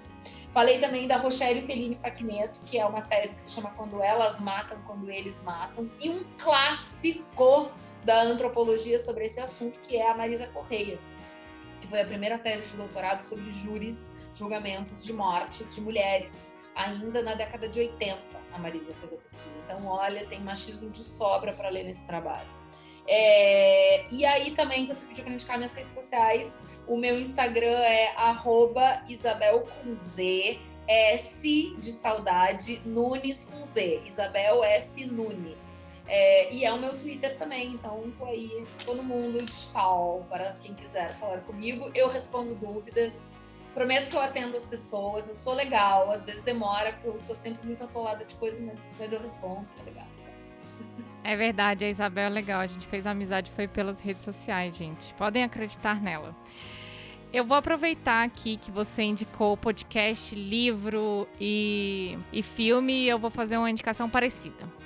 Falei 0.53 0.80
também 0.80 1.07
da 1.07 1.15
Rochelle 1.15 1.61
Fellini 1.61 1.95
Facneto, 1.95 2.61
que 2.65 2.78
é 2.78 2.86
uma 2.86 3.01
tese 3.01 3.36
que 3.36 3.41
se 3.41 3.51
chama 3.51 3.72
Quando 3.72 4.01
Elas 4.01 4.39
Matam, 4.41 4.82
Quando 4.86 5.09
Eles 5.09 5.41
Matam, 5.43 5.89
e 5.97 6.09
um 6.09 6.26
clássico 6.38 7.72
da 8.04 8.24
antropologia 8.24 8.97
sobre 8.99 9.26
esse 9.26 9.39
assunto, 9.39 9.80
que 9.80 9.97
é 9.97 10.10
a 10.10 10.16
Marisa 10.16 10.47
Correia, 10.47 10.99
que 11.80 11.88
foi 11.88 12.02
a 12.02 12.06
primeira 12.06 12.38
tese 12.38 12.70
de 12.70 12.78
doutorado 12.78 13.22
sobre 13.22 13.52
júris, 13.52 14.12
julgamentos 14.34 15.04
de 15.04 15.14
mortes 15.14 15.76
de 15.76 15.82
mulheres, 15.82 16.38
ainda 16.76 17.22
na 17.22 17.36
década 17.36 17.68
de 17.68 17.80
80, 17.80 18.18
a 18.54 18.58
Marisa 18.58 18.93
fez 18.95 19.14
a 19.14 19.18
pesquisa. 19.18 19.45
Então, 19.66 19.86
olha, 19.86 20.26
tem 20.26 20.39
machismo 20.41 20.89
de 20.89 21.04
sobra 21.04 21.54
para 21.54 21.70
ler 21.70 21.84
nesse 21.84 22.06
trabalho. 22.06 22.49
É, 23.08 24.06
e 24.12 24.26
aí 24.26 24.52
também 24.52 24.88
você 24.88 25.06
pediu 25.06 25.24
para 25.24 25.34
indicar 25.34 25.58
minhas 25.58 25.74
redes 25.74 25.93
sociais. 25.93 26.62
O 26.88 26.97
meu 26.97 27.20
Instagram 27.20 27.78
é 27.80 28.14
Isabel 29.08 29.62
com 29.62 29.95
Z, 29.95 30.60
S 30.88 31.76
de 31.78 31.91
saudade, 31.91 32.82
Nunes 32.86 33.45
com 33.45 33.64
Z. 33.64 34.02
Isabel 34.06 34.64
S. 34.64 35.06
Nunes. 35.06 35.81
É, 36.14 36.53
e 36.53 36.66
é 36.66 36.74
o 36.74 36.78
meu 36.78 36.97
Twitter 36.97 37.38
também, 37.38 37.70
então 37.70 38.12
tô 38.18 38.26
aí, 38.26 38.68
tô 38.84 38.93
no 38.93 39.01
mundo 39.01 39.41
digital 39.45 40.26
para 40.28 40.57
quem 40.59 40.76
quiser 40.76 41.18
falar 41.18 41.38
comigo. 41.39 41.89
Eu 41.95 42.09
respondo 42.09 42.53
dúvidas, 42.53 43.18
prometo 43.74 44.09
que 44.09 44.18
eu 44.18 44.20
atendo 44.20 44.57
as 44.57 44.68
pessoas, 44.68 45.30
eu 45.30 45.36
sou 45.36 45.53
legal, 45.53 46.12
às 46.12 46.22
vezes 46.22 46.41
demora, 46.41 46.91
porque 46.91 47.07
eu 47.07 47.22
tô 47.26 47.34
sempre 47.34 47.66
muito 47.66 47.82
atolada 47.86 48.26
de 48.26 48.36
coisas, 48.36 48.59
mas, 48.59 48.78
mas 48.99 49.14
eu 49.14 49.22
respondo, 49.22 49.66
sou 49.70 49.86
legal. 49.86 50.05
É 51.24 51.34
verdade, 51.38 51.86
a 51.86 51.89
Isabel 51.89 52.26
é 52.26 52.30
legal. 52.30 52.59
A 52.59 52.68
gente 52.68 52.86
fez 52.88 53.07
amizade 53.07 53.49
foi 53.49 53.70
pelas 53.70 54.01
redes 54.01 54.26
sociais, 54.26 54.76
gente. 54.76 55.14
Podem 55.14 55.45
acreditar 55.45 56.01
nela. 56.01 56.36
Eu 57.32 57.45
vou 57.45 57.55
aproveitar 57.55 58.26
aqui 58.26 58.57
que 58.57 58.70
você 58.70 59.03
indicou 59.03 59.55
podcast, 59.55 60.36
livro 60.36 61.26
e, 61.39 62.20
e 62.34 62.43
filme 62.43 62.91
e 62.91 63.07
eu 63.07 63.18
vou 63.18 63.30
fazer 63.30 63.57
uma 63.57 63.72
indicação 63.72 64.09
parecida. 64.09 64.81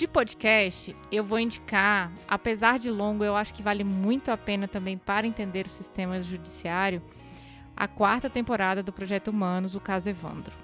De 0.00 0.08
podcast, 0.08 0.96
eu 1.12 1.22
vou 1.22 1.38
indicar, 1.38 2.10
apesar 2.26 2.78
de 2.78 2.90
longo, 2.90 3.22
eu 3.22 3.36
acho 3.36 3.52
que 3.52 3.62
vale 3.62 3.84
muito 3.84 4.30
a 4.30 4.36
pena 4.38 4.66
também 4.66 4.96
para 4.96 5.26
entender 5.26 5.66
o 5.66 5.68
sistema 5.68 6.22
judiciário, 6.22 7.02
a 7.76 7.86
quarta 7.86 8.30
temporada 8.30 8.82
do 8.82 8.94
Projeto 8.94 9.28
Humanos, 9.28 9.74
o 9.74 9.80
caso 9.80 10.08
Evandro. 10.08 10.54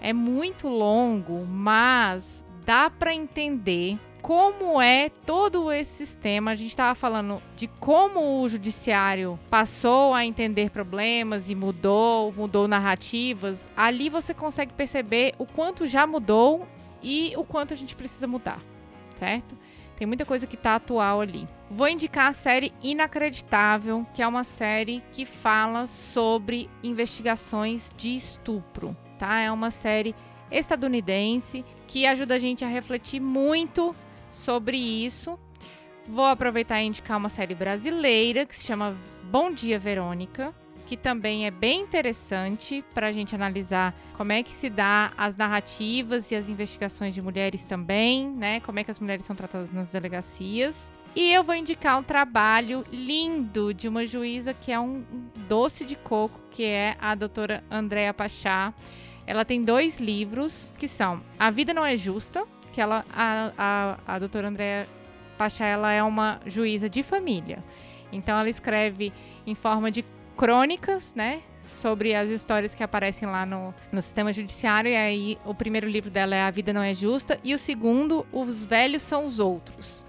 É 0.00 0.14
muito 0.14 0.68
longo, 0.68 1.44
mas 1.44 2.42
dá 2.64 2.88
para 2.88 3.12
entender 3.12 3.98
como 4.22 4.80
é 4.80 5.10
todo 5.10 5.70
esse 5.70 6.06
sistema. 6.06 6.52
A 6.52 6.54
gente 6.54 6.70
estava 6.70 6.94
falando 6.94 7.42
de 7.54 7.68
como 7.68 8.40
o 8.40 8.48
judiciário 8.48 9.38
passou 9.50 10.14
a 10.14 10.24
entender 10.24 10.70
problemas 10.70 11.50
e 11.50 11.54
mudou, 11.54 12.32
mudou 12.32 12.66
narrativas. 12.66 13.68
Ali 13.76 14.08
você 14.08 14.32
consegue 14.32 14.72
perceber 14.72 15.34
o 15.38 15.44
quanto 15.44 15.86
já 15.86 16.06
mudou 16.06 16.66
e 17.02 17.34
o 17.36 17.44
quanto 17.44 17.74
a 17.74 17.76
gente 17.76 17.94
precisa 17.94 18.26
mudar, 18.26 18.62
certo? 19.18 19.56
Tem 19.96 20.06
muita 20.06 20.24
coisa 20.24 20.46
que 20.46 20.54
está 20.54 20.76
atual 20.76 21.20
ali. 21.20 21.48
Vou 21.68 21.88
indicar 21.88 22.28
a 22.28 22.32
série 22.32 22.72
Inacreditável, 22.82 24.06
que 24.14 24.22
é 24.22 24.26
uma 24.26 24.44
série 24.44 25.02
que 25.10 25.26
fala 25.26 25.86
sobre 25.86 26.70
investigações 26.82 27.92
de 27.96 28.14
estupro, 28.14 28.96
tá? 29.18 29.40
É 29.40 29.50
uma 29.50 29.72
série 29.72 30.14
estadunidense 30.50 31.64
que 31.86 32.06
ajuda 32.06 32.36
a 32.36 32.38
gente 32.38 32.64
a 32.64 32.68
refletir 32.68 33.20
muito 33.20 33.94
sobre 34.30 34.76
isso. 34.76 35.38
Vou 36.06 36.26
aproveitar 36.26 36.80
e 36.80 36.86
indicar 36.86 37.18
uma 37.18 37.28
série 37.28 37.54
brasileira 37.54 38.46
que 38.46 38.56
se 38.56 38.64
chama 38.64 38.96
Bom 39.24 39.52
Dia 39.52 39.78
Verônica, 39.78 40.54
que 40.88 40.96
também 40.96 41.44
é 41.44 41.50
bem 41.50 41.82
interessante 41.82 42.82
para 42.94 43.08
a 43.08 43.12
gente 43.12 43.34
analisar 43.34 43.94
como 44.14 44.32
é 44.32 44.42
que 44.42 44.52
se 44.52 44.70
dá 44.70 45.12
as 45.18 45.36
narrativas 45.36 46.32
e 46.32 46.34
as 46.34 46.48
investigações 46.48 47.12
de 47.12 47.20
mulheres 47.20 47.62
também, 47.62 48.26
né? 48.26 48.60
Como 48.60 48.78
é 48.78 48.84
que 48.84 48.90
as 48.90 48.98
mulheres 48.98 49.26
são 49.26 49.36
tratadas 49.36 49.70
nas 49.70 49.90
delegacias. 49.90 50.90
E 51.14 51.30
eu 51.30 51.44
vou 51.44 51.54
indicar 51.54 51.98
um 51.98 52.02
trabalho 52.02 52.86
lindo 52.90 53.74
de 53.74 53.86
uma 53.86 54.06
juíza 54.06 54.54
que 54.54 54.72
é 54.72 54.80
um 54.80 55.04
doce 55.46 55.84
de 55.84 55.94
coco, 55.94 56.40
que 56.50 56.64
é 56.64 56.96
a 56.98 57.14
doutora 57.14 57.62
Andréa 57.70 58.14
Pachá. 58.14 58.72
Ela 59.26 59.44
tem 59.44 59.60
dois 59.60 60.00
livros 60.00 60.72
que 60.78 60.88
são 60.88 61.20
A 61.38 61.50
Vida 61.50 61.74
Não 61.74 61.84
É 61.84 61.98
Justa, 61.98 62.46
que 62.72 62.80
ela, 62.80 63.04
a, 63.14 63.52
a, 63.58 64.14
a 64.14 64.18
doutora 64.18 64.48
Andréa 64.48 64.88
Pachá, 65.36 65.66
ela 65.66 65.92
é 65.92 66.02
uma 66.02 66.40
juíza 66.46 66.88
de 66.88 67.02
família. 67.02 67.62
Então 68.10 68.38
ela 68.38 68.48
escreve 68.48 69.12
em 69.46 69.54
forma 69.54 69.90
de 69.90 70.02
crônicas, 70.38 71.14
né? 71.16 71.42
Sobre 71.64 72.14
as 72.14 72.30
histórias 72.30 72.72
que 72.74 72.82
aparecem 72.82 73.28
lá 73.28 73.44
no, 73.44 73.74
no 73.92 74.00
sistema 74.00 74.32
judiciário. 74.32 74.88
E 74.88 74.96
aí, 74.96 75.38
o 75.44 75.52
primeiro 75.52 75.88
livro 75.88 76.10
dela 76.10 76.34
é 76.34 76.42
A 76.42 76.50
Vida 76.50 76.72
Não 76.72 76.80
É 76.80 76.94
Justa. 76.94 77.38
E 77.42 77.52
o 77.52 77.58
segundo, 77.58 78.24
Os 78.32 78.64
Velhos 78.64 79.02
São 79.02 79.24
os 79.24 79.40
Outros. 79.40 80.06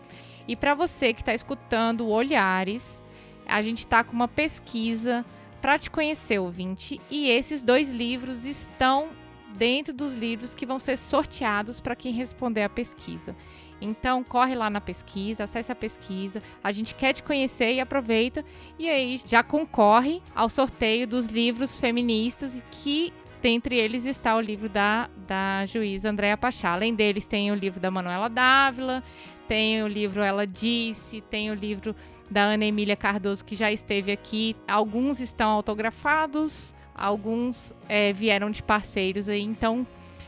E 0.47 0.55
para 0.55 0.75
você 0.75 1.13
que 1.13 1.21
está 1.21 1.33
escutando 1.33 2.07
Olhares, 2.07 3.01
a 3.47 3.61
gente 3.63 3.79
está 3.79 4.03
com 4.03 4.13
uma 4.13 4.27
pesquisa 4.27 5.25
para 5.59 5.79
te 5.79 5.89
conhecer, 5.89 6.39
ouvinte. 6.39 7.01
E 7.09 7.29
esses 7.29 7.63
dois 7.63 7.89
livros 7.89 8.45
estão 8.45 9.09
dentro 9.55 9.93
dos 9.93 10.13
livros 10.13 10.53
que 10.53 10.65
vão 10.65 10.79
ser 10.79 10.95
sorteados 10.95 11.81
para 11.81 11.95
quem 11.95 12.13
responder 12.13 12.63
a 12.63 12.69
pesquisa. 12.69 13.35
Então, 13.81 14.23
corre 14.23 14.55
lá 14.55 14.69
na 14.69 14.81
pesquisa, 14.81 15.43
acesse 15.43 15.71
a 15.71 15.75
pesquisa. 15.75 16.41
A 16.63 16.71
gente 16.71 16.93
quer 16.95 17.13
te 17.13 17.23
conhecer 17.23 17.73
e 17.73 17.79
aproveita. 17.79 18.43
E 18.77 18.89
aí 18.89 19.21
já 19.25 19.41
concorre 19.43 20.21
ao 20.35 20.49
sorteio 20.49 21.07
dos 21.07 21.27
livros 21.27 21.79
feministas 21.79 22.61
que 22.71 23.13
dentre 23.41 23.75
eles 23.75 24.05
está 24.05 24.35
o 24.35 24.41
livro 24.41 24.67
da, 24.67 25.09
da 25.25 25.65
juíza 25.65 26.09
Andréa 26.09 26.37
Pachá. 26.37 26.71
Além 26.71 26.93
deles, 26.93 27.27
tem 27.27 27.51
o 27.51 27.55
livro 27.55 27.79
da 27.79 27.89
Manuela 27.89 28.29
Dávila, 28.29 29.03
tem 29.47 29.81
o 29.81 29.87
livro 29.87 30.21
Ela 30.21 30.45
Disse, 30.45 31.21
tem 31.21 31.49
o 31.49 31.53
livro 31.53 31.95
da 32.29 32.41
Ana 32.41 32.65
Emília 32.65 32.95
Cardoso, 32.95 33.43
que 33.43 33.55
já 33.55 33.71
esteve 33.71 34.11
aqui. 34.11 34.55
Alguns 34.67 35.19
estão 35.19 35.49
autografados, 35.49 36.75
alguns 36.93 37.73
é, 37.87 38.13
vieram 38.13 38.51
de 38.51 38.61
parceiros 38.61 39.27
aí, 39.27 39.41
então 39.41 39.87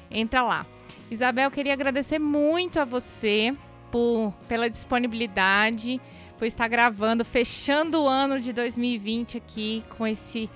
entra 0.09 0.41
lá. 0.41 0.65
Isabel, 1.11 1.51
queria 1.51 1.73
agradecer 1.73 2.19
muito 2.19 2.79
a 2.79 2.85
você 2.85 3.53
por, 3.91 4.33
pela 4.47 4.69
disponibilidade, 4.69 5.99
por 6.37 6.45
estar 6.45 6.69
gravando, 6.69 7.25
fechando 7.25 8.03
o 8.03 8.07
ano 8.07 8.39
de 8.39 8.53
2020 8.53 9.35
aqui 9.35 9.83
com 9.97 10.07
esse 10.07 10.49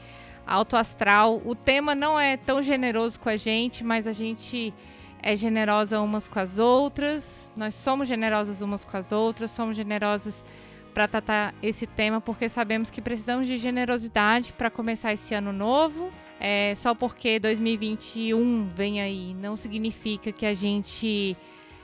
alto 0.47 0.77
astral. 0.77 1.41
O 1.43 1.53
tema 1.53 1.93
não 1.93 2.17
é 2.17 2.37
tão 2.37 2.61
generoso 2.61 3.19
com 3.19 3.27
a 3.27 3.35
gente, 3.35 3.83
mas 3.83 4.07
a 4.07 4.13
gente 4.13 4.73
é 5.21 5.35
generosa 5.35 5.99
umas 5.99 6.29
com 6.29 6.39
as 6.39 6.57
outras. 6.57 7.51
Nós 7.53 7.73
somos 7.73 8.07
generosas 8.07 8.61
umas 8.61 8.85
com 8.85 8.95
as 8.95 9.11
outras, 9.11 9.51
somos 9.51 9.75
generosas 9.75 10.41
para 10.93 11.05
tratar 11.05 11.53
esse 11.61 11.85
tema, 11.85 12.21
porque 12.21 12.47
sabemos 12.47 12.89
que 12.89 13.01
precisamos 13.01 13.45
de 13.45 13.57
generosidade 13.57 14.53
para 14.53 14.71
começar 14.71 15.11
esse 15.11 15.33
ano 15.35 15.51
novo. 15.51 16.09
É, 16.39 16.75
só 16.75 16.93
porque 16.93 17.39
2021 17.39 18.67
vem 18.75 19.01
aí 19.01 19.33
não 19.33 19.55
significa 19.55 20.31
que 20.31 20.45
a 20.45 20.53
gente 20.53 21.35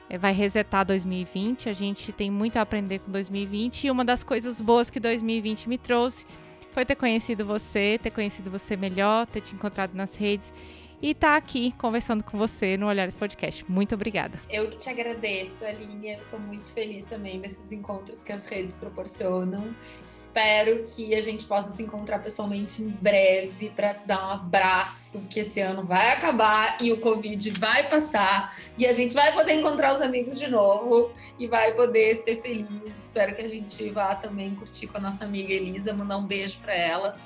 é, 0.10 0.18
vai 0.18 0.34
resetar 0.34 0.86
2020. 0.86 1.70
A 1.70 1.74
gente 1.74 2.12
tem 2.12 2.30
muito 2.30 2.58
a 2.58 2.62
aprender 2.62 3.00
com 3.00 3.12
2020 3.12 3.86
e 3.86 3.92
uma 3.92 4.04
das 4.04 4.24
coisas 4.24 4.60
boas 4.60 4.90
que 4.90 5.00
2020 5.00 5.70
me 5.70 5.78
trouxe 5.78 6.26
foi 6.72 6.86
ter 6.86 6.96
conhecido 6.96 7.46
você, 7.46 8.00
ter 8.02 8.12
conhecido 8.12 8.50
você 8.50 8.76
melhor, 8.78 9.26
ter 9.28 9.42
te 9.42 9.54
encontrado 9.54 9.94
nas 9.94 10.16
redes 10.16 10.54
e 11.02 11.12
estar 11.12 11.32
tá 11.32 11.36
aqui 11.36 11.74
conversando 11.78 12.24
com 12.24 12.38
você 12.38 12.78
no 12.78 12.88
Olhares 12.88 13.16
Podcast. 13.16 13.70
Muito 13.70 13.96
obrigada. 13.96 14.40
Eu 14.50 14.70
que 14.70 14.78
te 14.78 14.90
agradeço, 14.90 15.66
Aline. 15.66 16.14
Eu 16.14 16.22
sou 16.22 16.40
muito 16.40 16.72
feliz 16.74 17.06
também 17.06 17.40
desses 17.40 17.72
encontros 17.72 18.24
que 18.24 18.32
as 18.32 18.46
redes 18.46 18.76
proporcionam. 18.76 19.76
Espero 20.12 20.86
que 20.86 21.16
a 21.16 21.22
gente 21.22 21.46
possa 21.46 21.74
se 21.74 21.84
encontrar 21.84 22.20
pessoalmente 22.20 22.82
em 22.82 22.90
breve 22.90 23.72
para 23.76 23.94
se 23.94 24.06
dar 24.08 24.28
um 24.28 24.32
abraço, 24.32 25.22
que 25.30 25.40
esse 25.40 25.60
ano 25.60 25.84
vai 25.84 26.10
acabar 26.12 26.78
e 26.80 26.92
o 26.92 27.02
Covid 27.02 27.50
vai 27.60 27.90
passar 27.90 28.56
e 28.78 28.86
a 28.86 28.94
gente 28.94 29.14
vai 29.14 29.34
poder 29.34 29.54
encontrar 29.54 29.94
os 29.94 30.02
amigos 30.02 30.38
de 30.38 30.48
novo 30.48 31.12
e 31.40 31.48
vai 31.48 31.74
poder 31.74 32.16
ser 32.16 32.42
feliz. 32.42 32.68
Espero 32.86 33.36
que 33.36 33.42
a 33.42 33.50
gente 33.50 33.90
vá 33.90 34.16
também 34.16 34.56
curtir 34.56 34.88
com 34.88 34.98
a 34.98 35.02
nossa 35.02 35.26
amiga 35.26 35.52
Elisa, 35.52 35.94
mandar 35.94 36.18
um 36.18 36.26
beijo 36.26 36.60
para 36.60 36.76
ela 36.76 37.20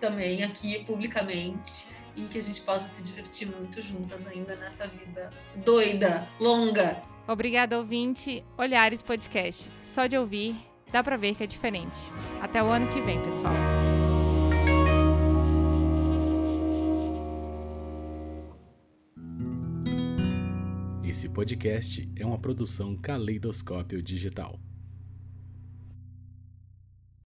também 0.00 0.44
aqui 0.44 0.84
publicamente 0.84 1.86
e 2.18 2.28
que 2.28 2.38
a 2.38 2.42
gente 2.42 2.60
possa 2.62 2.88
se 2.88 3.02
divertir 3.02 3.48
muito 3.48 3.80
juntas 3.80 4.20
ainda 4.26 4.56
nessa 4.56 4.86
vida 4.86 5.30
doida, 5.64 6.28
longa. 6.40 7.02
Obrigada, 7.26 7.78
ouvinte. 7.78 8.44
Olhares 8.56 9.02
Podcast. 9.02 9.70
Só 9.78 10.06
de 10.06 10.16
ouvir, 10.16 10.56
dá 10.90 11.02
pra 11.02 11.16
ver 11.16 11.34
que 11.34 11.44
é 11.44 11.46
diferente. 11.46 11.98
Até 12.40 12.62
o 12.62 12.66
ano 12.66 12.88
que 12.88 13.00
vem, 13.00 13.22
pessoal. 13.22 13.52
Esse 21.04 21.28
podcast 21.28 22.08
é 22.16 22.24
uma 22.24 22.38
produção 22.38 22.96
Caleidoscópio 22.96 24.02
Digital. 24.02 24.58